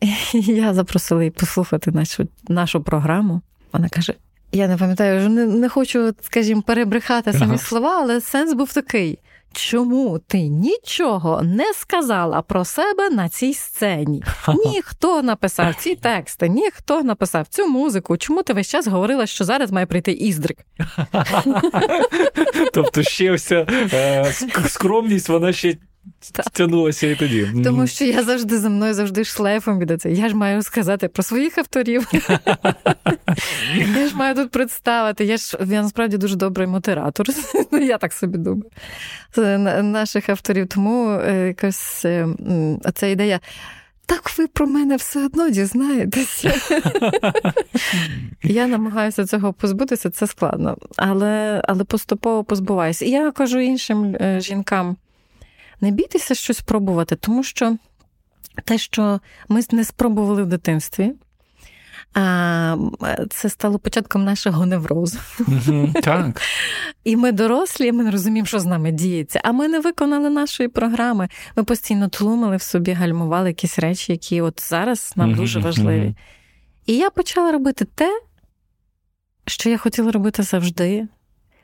І 0.01 0.13
я 0.51 0.73
запросила 0.73 1.21
її 1.21 1.31
послухати 1.31 1.91
нашу, 1.91 2.27
нашу 2.47 2.83
програму. 2.83 3.41
Вона 3.73 3.89
каже: 3.89 4.13
я 4.51 4.67
не 4.67 4.77
пам'ятаю, 4.77 5.29
не, 5.29 5.45
не 5.45 5.69
хочу, 5.69 6.13
скажімо, 6.21 6.61
перебрехати 6.61 7.33
самі 7.33 7.45
ага. 7.45 7.57
слова, 7.57 7.99
але 8.01 8.21
сенс 8.21 8.53
був 8.53 8.73
такий. 8.73 9.19
Чому 9.53 10.19
ти 10.19 10.41
нічого 10.41 11.41
не 11.41 11.73
сказала 11.73 12.41
про 12.41 12.65
себе 12.65 13.09
на 13.09 13.29
цій 13.29 13.53
сцені? 13.53 14.23
Ніхто 14.65 15.21
написав 15.23 15.75
ці 15.75 15.95
тексти, 15.95 16.49
ніхто 16.49 17.03
написав 17.03 17.47
цю 17.47 17.67
музику. 17.67 18.17
Чому 18.17 18.43
ти 18.43 18.53
весь 18.53 18.67
час 18.67 18.87
говорила, 18.87 19.25
що 19.25 19.43
зараз 19.43 19.71
має 19.71 19.85
прийти 19.85 20.11
іздрик? 20.11 20.57
Тобто 22.73 23.03
ще 23.03 23.33
вся 23.33 23.65
е, 23.93 24.33
скромність, 24.67 25.29
вона 25.29 25.53
ще 25.53 25.77
Тянулося 26.53 27.07
і 27.07 27.15
тоді. 27.15 27.47
Тому 27.63 27.87
що 27.87 28.05
я 28.05 28.23
завжди 28.23 28.57
за 28.57 28.69
мною 28.69 28.93
завжди 28.93 29.23
шлейфом 29.23 29.81
іде 29.81 29.97
це. 29.97 30.11
Я 30.11 30.29
ж 30.29 30.35
маю 30.35 30.61
сказати 30.61 31.07
про 31.07 31.23
своїх 31.23 31.57
авторів. 31.57 32.07
Я 33.95 34.07
ж 34.07 34.15
маю 34.15 34.35
тут 34.35 34.51
представити. 34.51 35.25
Я 35.25 35.37
ж 35.37 35.57
я 35.67 35.81
насправді 35.81 36.17
дуже 36.17 36.35
добрий 36.35 36.67
модератор. 36.67 37.27
Я 37.71 37.97
так 37.97 38.13
собі 38.13 38.37
думаю. 38.37 38.71
Наших 39.83 40.29
авторів. 40.29 40.67
Тому 40.67 41.09
е, 41.11 41.47
якось 41.47 42.05
е, 42.05 42.27
ця 42.93 43.07
ідея. 43.07 43.39
Так 44.05 44.37
ви 44.37 44.47
про 44.47 44.67
мене 44.67 44.95
все 44.95 45.25
одно 45.25 45.49
дізнаєтеся. 45.49 46.53
Я 48.43 48.67
намагаюся 48.67 49.25
цього 49.25 49.53
позбутися, 49.53 50.09
це 50.09 50.27
складно, 50.27 50.77
але 50.97 51.61
але 51.67 51.83
поступово 51.83 52.43
позбуваюся. 52.43 53.05
І 53.05 53.09
я 53.09 53.31
кажу 53.31 53.59
іншим 53.59 54.15
е, 54.21 54.39
жінкам 54.39 54.97
не 55.81 55.91
бійтеся 55.91 56.35
щось 56.35 56.57
спробувати, 56.57 57.15
тому 57.15 57.43
що 57.43 57.77
те, 58.65 58.77
що 58.77 59.19
ми 59.49 59.61
не 59.71 59.85
спробували 59.85 60.43
в 60.43 60.45
дитинстві, 60.45 61.13
а 62.13 62.75
це 63.29 63.49
стало 63.49 63.79
початком 63.79 64.23
нашого 64.23 64.65
неврозу. 64.65 65.19
Так. 66.03 66.41
І 67.03 67.15
ми 67.15 67.31
дорослі, 67.31 67.91
ми 67.91 68.03
не 68.03 68.11
розуміємо, 68.11 68.45
що 68.45 68.59
з 68.59 68.65
нами 68.65 68.91
діється. 68.91 69.41
А 69.43 69.51
ми 69.51 69.67
не 69.67 69.79
виконали 69.79 70.29
нашої 70.29 70.69
програми. 70.69 71.29
Ми 71.55 71.63
постійно 71.63 72.09
тлумили 72.09 72.57
в 72.57 72.61
собі, 72.61 72.91
гальмували 72.91 73.47
якісь 73.47 73.79
речі, 73.79 74.11
які 74.11 74.41
от 74.41 74.63
зараз 74.69 75.13
нам 75.15 75.33
дуже 75.33 75.59
важливі. 75.59 76.15
І 76.85 76.95
я 76.95 77.09
почала 77.09 77.51
робити 77.51 77.85
те, 77.85 78.21
що 79.45 79.69
я 79.69 79.77
хотіла 79.77 80.11
робити 80.11 80.43
завжди, 80.43 81.07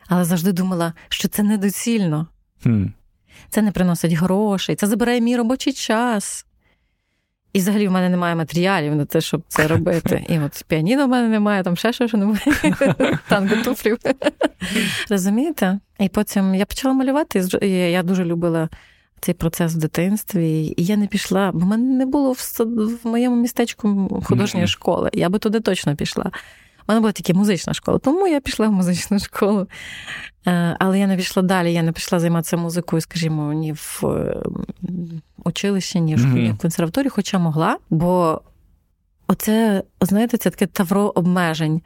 але 0.07 0.25
завжди 0.25 0.51
думала, 0.51 0.93
що 1.09 1.27
це 1.27 1.43
недоцільно 1.43 2.27
це 3.49 3.61
не 3.61 3.71
приносить 3.71 4.13
грошей, 4.13 4.75
це 4.75 4.87
забирає 4.87 5.21
мій 5.21 5.37
робочий 5.37 5.73
час. 5.73 6.45
І 7.53 7.59
взагалі 7.59 7.87
в 7.87 7.91
мене 7.91 8.09
немає 8.09 8.35
матеріалів 8.35 8.95
на 8.95 9.05
те, 9.05 9.21
щоб 9.21 9.43
це 9.47 9.67
робити. 9.67 10.25
І 10.29 10.39
от 10.39 10.63
піаніно 10.67 11.05
в 11.05 11.09
мене 11.09 11.27
немає, 11.27 11.63
там 11.63 11.77
ще 11.77 11.93
щось 11.93 12.13
немає, 12.13 12.39
танго 13.29 13.55
туфлів. 13.55 13.97
Розумієте? 15.09 15.79
І 15.99 16.09
потім 16.09 16.55
я 16.55 16.65
почала 16.65 16.93
малювати, 16.93 17.45
і 17.61 17.69
я 17.69 18.03
дуже 18.03 18.25
любила 18.25 18.69
цей 19.19 19.33
процес 19.33 19.73
в 19.73 19.77
дитинстві. 19.77 20.73
І 20.77 20.85
я 20.85 20.97
не 20.97 21.07
пішла, 21.07 21.51
бо 21.51 21.59
в 21.59 21.65
мене 21.65 21.97
не 21.97 22.05
було 22.05 22.31
в, 22.31 22.63
в 23.03 23.07
моєму 23.07 23.35
містечку 23.35 24.21
художньої 24.25 24.67
школи. 24.67 25.09
Я 25.13 25.29
би 25.29 25.39
туди 25.39 25.59
точно 25.59 25.95
пішла. 25.95 26.31
Мене 26.87 26.99
була 27.01 27.11
тільки 27.11 27.33
музична 27.33 27.73
школа, 27.73 27.97
тому 27.97 28.27
я 28.27 28.39
пішла 28.39 28.67
в 28.67 28.71
музичну 28.71 29.19
школу. 29.19 29.67
Е, 30.47 30.77
але 30.79 30.99
я 30.99 31.07
не 31.07 31.17
пішла 31.17 31.43
далі, 31.43 31.73
я 31.73 31.83
не 31.83 31.91
пішла 31.91 32.19
займатися 32.19 32.57
музикою, 32.57 33.01
скажімо, 33.01 33.53
ні 33.53 33.73
в 33.73 34.03
училищі, 35.43 36.01
ні 36.01 36.15
в 36.15 36.19
школі, 36.19 36.51
в 36.51 36.57
консерваторії, 36.57 37.09
хоча 37.09 37.39
могла. 37.39 37.77
Бо 37.89 38.41
оце, 39.27 39.83
знаєте, 40.01 40.37
це 40.37 40.49
таке 40.49 40.65
тавро 40.65 41.11
обмежень. 41.15 41.81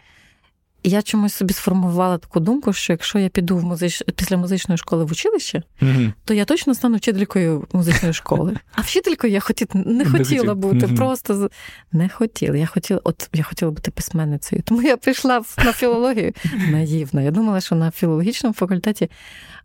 Я 0.84 1.02
чомусь 1.02 1.34
собі 1.34 1.54
сформувала 1.54 2.18
таку 2.18 2.40
думку, 2.40 2.74
що 2.74 2.94
якщо 2.94 3.20
я 3.20 3.30
піду 3.30 3.58
в 3.58 3.64
музич... 3.64 4.04
після 4.16 4.38
музичної 4.38 4.78
школи 4.78 5.04
в 5.06 5.12
училище, 5.12 5.64
mm-hmm. 5.82 6.14
то 6.26 6.34
я 6.34 6.46
точно 6.46 6.76
стану 6.76 6.98
вчителькою 6.98 7.68
музичної 7.74 8.14
школи. 8.14 8.56
А 8.76 8.82
вчителькою 8.82 9.34
я 9.34 9.40
хотіти 9.40 9.78
не 9.86 10.06
хотіла 10.06 10.56
бути, 10.56 10.86
mm-hmm. 10.86 10.96
просто 10.96 11.50
не 11.92 12.10
хотіла. 12.10 12.58
Я 12.58 12.66
хотіла, 12.66 13.02
от 13.04 13.30
я 13.34 13.44
хотіла 13.44 13.72
бути 13.72 13.92
письменницею. 13.92 14.62
Тому 14.66 14.82
я 14.82 14.98
пішла 14.98 15.42
на 15.58 15.74
філологію 15.74 16.34
наївно. 16.72 17.22
Я 17.22 17.32
думала, 17.32 17.62
що 17.62 17.76
на 17.76 17.92
філологічному 17.92 18.54
факультеті 18.54 19.10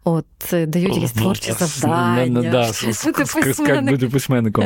От 0.08 0.26
дають 0.52 0.94
якісь 0.94 1.12
творчі 1.12 1.52
завдання. 1.52 2.24
Як 3.68 3.84
бути 3.84 4.08
письменником. 4.08 4.64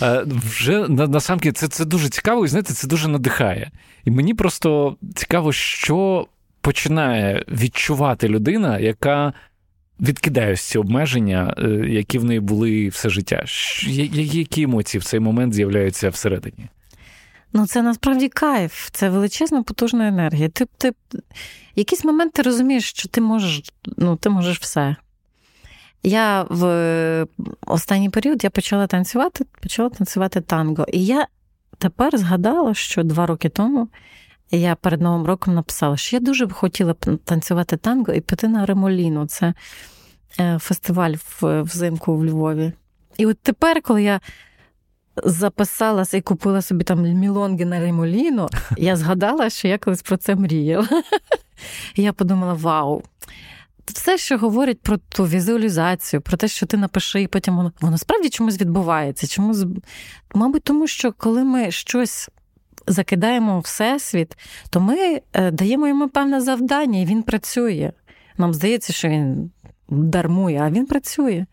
Вже 0.26 0.88
насамки 0.88 1.52
це 1.52 1.68
це 1.68 1.84
дуже 1.84 2.08
цікаво, 2.08 2.44
і 2.44 2.48
знаєте, 2.48 2.74
це 2.74 2.88
дуже 2.88 3.08
надихає. 3.08 3.70
І 4.04 4.10
мені 4.10 4.34
просто 4.34 4.96
цікаво, 5.14 5.52
що 5.52 6.26
починає 6.60 7.44
відчувати 7.48 8.28
людина, 8.28 8.78
яка 8.78 9.32
відкидає 10.00 10.56
ці 10.56 10.78
обмеження, 10.78 11.54
е, 11.58 11.68
які 11.88 12.18
в 12.18 12.24
неї 12.24 12.40
були 12.40 12.88
все 12.88 13.10
життя. 13.10 13.44
Які 14.22 14.62
емоції 14.62 15.00
в 15.00 15.04
цей 15.04 15.20
момент 15.20 15.54
з'являються 15.54 16.08
всередині? 16.08 16.68
Ну, 17.52 17.66
це 17.66 17.82
насправді 17.82 18.28
кайф, 18.28 18.88
це 18.92 19.10
величезна 19.10 19.62
потужна 19.62 20.08
енергія. 20.08 20.48
Ти 20.48 20.66
ти 20.78 20.92
якийсь 21.76 22.04
момент 22.04 22.32
ти 22.32 22.42
розумієш, 22.42 22.88
що 22.90 23.08
ти 23.08 23.20
можеш 23.20 23.62
ну, 23.96 24.16
ти 24.16 24.30
можеш 24.30 24.60
все. 24.60 24.96
Я 26.02 26.46
в 26.50 27.26
останній 27.66 28.10
період 28.10 28.44
я 28.44 28.50
почала 28.50 28.86
танцювати, 28.86 29.46
почала 29.62 29.88
танцювати 29.88 30.40
танго. 30.40 30.86
І 30.92 31.06
я 31.06 31.26
тепер 31.78 32.18
згадала, 32.18 32.74
що 32.74 33.02
два 33.02 33.26
роки 33.26 33.48
тому 33.48 33.88
я 34.50 34.74
перед 34.74 35.00
Новим 35.00 35.26
роком 35.26 35.54
написала, 35.54 35.96
що 35.96 36.16
я 36.16 36.20
дуже 36.20 36.46
б 36.46 36.52
хотіла 36.52 36.94
танцювати 37.24 37.76
танго 37.76 38.12
і 38.12 38.20
піти 38.20 38.48
на 38.48 38.66
Ремоліну. 38.66 39.26
Це 39.26 39.54
е, 40.40 40.58
фестиваль 40.58 41.14
взимку 41.40 42.16
в 42.16 42.26
Львові. 42.26 42.72
І 43.16 43.26
от 43.26 43.38
тепер, 43.38 43.82
коли 43.82 44.02
я 44.02 44.20
записалася 45.16 46.16
і 46.16 46.20
купила 46.20 46.62
собі 46.62 46.84
там 46.84 47.02
мілонги 47.02 47.64
на 47.64 47.80
ремоліно, 47.80 48.48
я 48.76 48.96
згадала, 48.96 49.50
що 49.50 49.68
я 49.68 49.78
колись 49.78 50.02
про 50.02 50.16
це 50.16 50.36
мріяла. 50.36 51.02
І 51.94 52.02
я 52.02 52.12
подумала: 52.12 52.54
вау! 52.54 53.02
Все, 53.86 54.18
що 54.18 54.38
говорять 54.38 54.80
про 54.80 54.96
ту 54.96 55.24
візуалізацію, 55.24 56.20
про 56.20 56.36
те, 56.36 56.48
що 56.48 56.66
ти 56.66 56.76
напиши, 56.76 57.22
і 57.22 57.26
потім 57.26 57.56
воно 57.56 57.72
воно 57.80 57.98
справді 57.98 58.28
чомусь 58.28 58.60
відбувається. 58.60 59.26
Чомусь, 59.26 59.64
Мабуть, 60.34 60.62
тому 60.62 60.86
що 60.86 61.12
коли 61.12 61.44
ми 61.44 61.70
щось 61.70 62.28
закидаємо 62.86 63.58
в 63.58 63.62
всесвіт, 63.62 64.38
то 64.70 64.80
ми 64.80 65.20
е, 65.32 65.50
даємо 65.50 65.88
йому 65.88 66.08
певне 66.08 66.40
завдання, 66.40 67.00
і 67.00 67.04
він 67.04 67.22
працює. 67.22 67.92
Нам 68.38 68.54
здається, 68.54 68.92
що 68.92 69.08
він 69.08 69.50
дармує, 69.88 70.60
а 70.62 70.70
він 70.70 70.86
працює. 70.86 71.46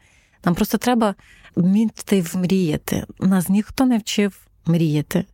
Нам 0.45 0.55
просто 0.55 0.77
треба 0.77 1.15
вміти 1.55 2.21
вмріяти. 2.21 3.05
Нас 3.19 3.49
ніхто 3.49 3.85
не 3.85 3.97
вчив 3.97 4.47
мріяти. 4.65 5.25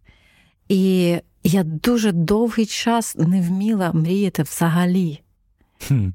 І 0.69 1.15
я 1.43 1.63
дуже 1.63 2.11
довгий 2.11 2.65
час 2.65 3.15
не 3.15 3.41
вміла 3.41 3.91
мріяти 3.93 4.43
взагалі. 4.43 5.21
Хм. 5.87 6.09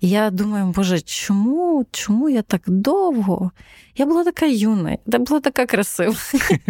Я 0.00 0.30
думаю, 0.30 0.72
Боже, 0.76 1.00
чому 1.00 1.86
чому 1.90 2.28
я 2.28 2.42
так 2.42 2.62
довго? 2.66 3.50
Я 3.96 4.06
була 4.06 4.24
така 4.24 4.46
юна, 4.46 4.96
я 5.06 5.18
була 5.18 5.40
така 5.40 5.66
красива. 5.66 6.16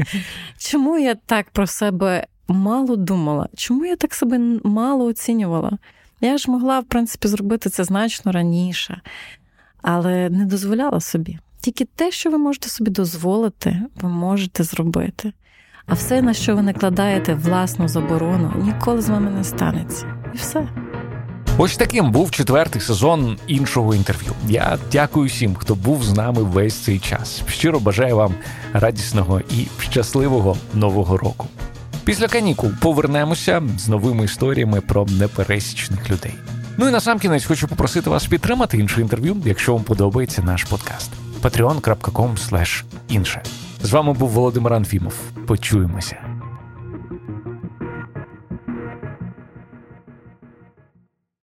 Чому 0.59 0.99
я 0.99 1.15
так 1.15 1.51
про 1.51 1.67
себе 1.67 2.27
мало 2.49 2.97
думала? 2.97 3.49
Чому 3.57 3.85
я 3.85 3.97
так 3.97 4.15
себе 4.15 4.39
мало 4.65 5.05
оцінювала? 5.05 5.79
Я 6.21 6.39
ж 6.39 6.51
могла, 6.51 6.81
в 6.81 6.85
принципі, 6.85 7.29
зробити 7.29 7.71
це 7.71 7.85
значно 7.85 8.33
раніше, 8.33 9.01
але 9.83 10.31
не 10.31 10.45
дозволяла 10.45 11.01
собі. 11.01 11.39
Тільки 11.61 11.85
те, 11.85 12.11
що 12.11 12.31
ви 12.31 12.39
можете 12.39 12.69
собі 12.69 12.91
дозволити, 12.91 13.83
ви 14.03 14.09
можете 14.09 14.65
зробити. 14.65 15.33
А 15.87 15.95
все, 15.95 16.23
на 16.23 16.35
що 16.35 16.57
ви 16.57 16.63
накладаєте 16.63 17.35
власну 17.35 17.89
заборону, 17.89 18.53
ніколи 18.65 19.01
з 19.03 19.09
вами 19.09 19.31
не 19.31 19.45
станеться. 19.45 20.07
І 20.35 20.37
все. 20.37 20.69
Ось 21.59 21.77
таким 21.77 22.11
був 22.11 22.31
четвертий 22.31 22.83
сезон 22.83 23.39
іншого 23.47 23.95
інтерв'ю. 23.95 24.33
Я 24.49 24.79
дякую 24.93 25.29
всім, 25.29 25.55
хто 25.55 25.75
був 25.75 26.03
з 26.05 26.13
нами 26.13 26.43
весь 26.43 26.75
цей 26.75 26.99
час. 26.99 27.43
Щиро 27.49 27.81
бажаю 27.81 28.17
вам 28.17 28.35
радісного 28.73 29.41
і 29.41 29.67
щасливого 29.79 30.57
нового 30.75 31.17
року. 31.17 31.47
Після 32.05 32.29
канікул 32.29 32.71
повернемося 32.81 33.63
з 33.79 33.89
новими 33.89 34.25
історіями 34.25 34.81
про 34.81 35.07
непересічних 35.07 36.11
людей. 36.11 36.35
Ну 36.77 36.89
і 36.89 36.91
на 36.91 37.01
сам 37.01 37.19
кінець 37.19 37.45
хочу 37.45 37.69
попросити 37.69 38.11
вас 38.11 38.27
підтримати 38.27 38.79
інше 38.79 39.01
інтерв'ю, 39.01 39.37
якщо 39.45 39.73
вам 39.73 39.83
подобається 39.83 40.43
наш 40.43 40.65
подкаст. 40.65 41.11
patreon.com 41.47 42.85
інше. 43.09 43.43
З 43.83 43.93
вами 43.93 44.13
був 44.13 44.29
Володимир 44.29 44.73
Анфімов. 44.73 45.15
Почуємося. 45.47 46.36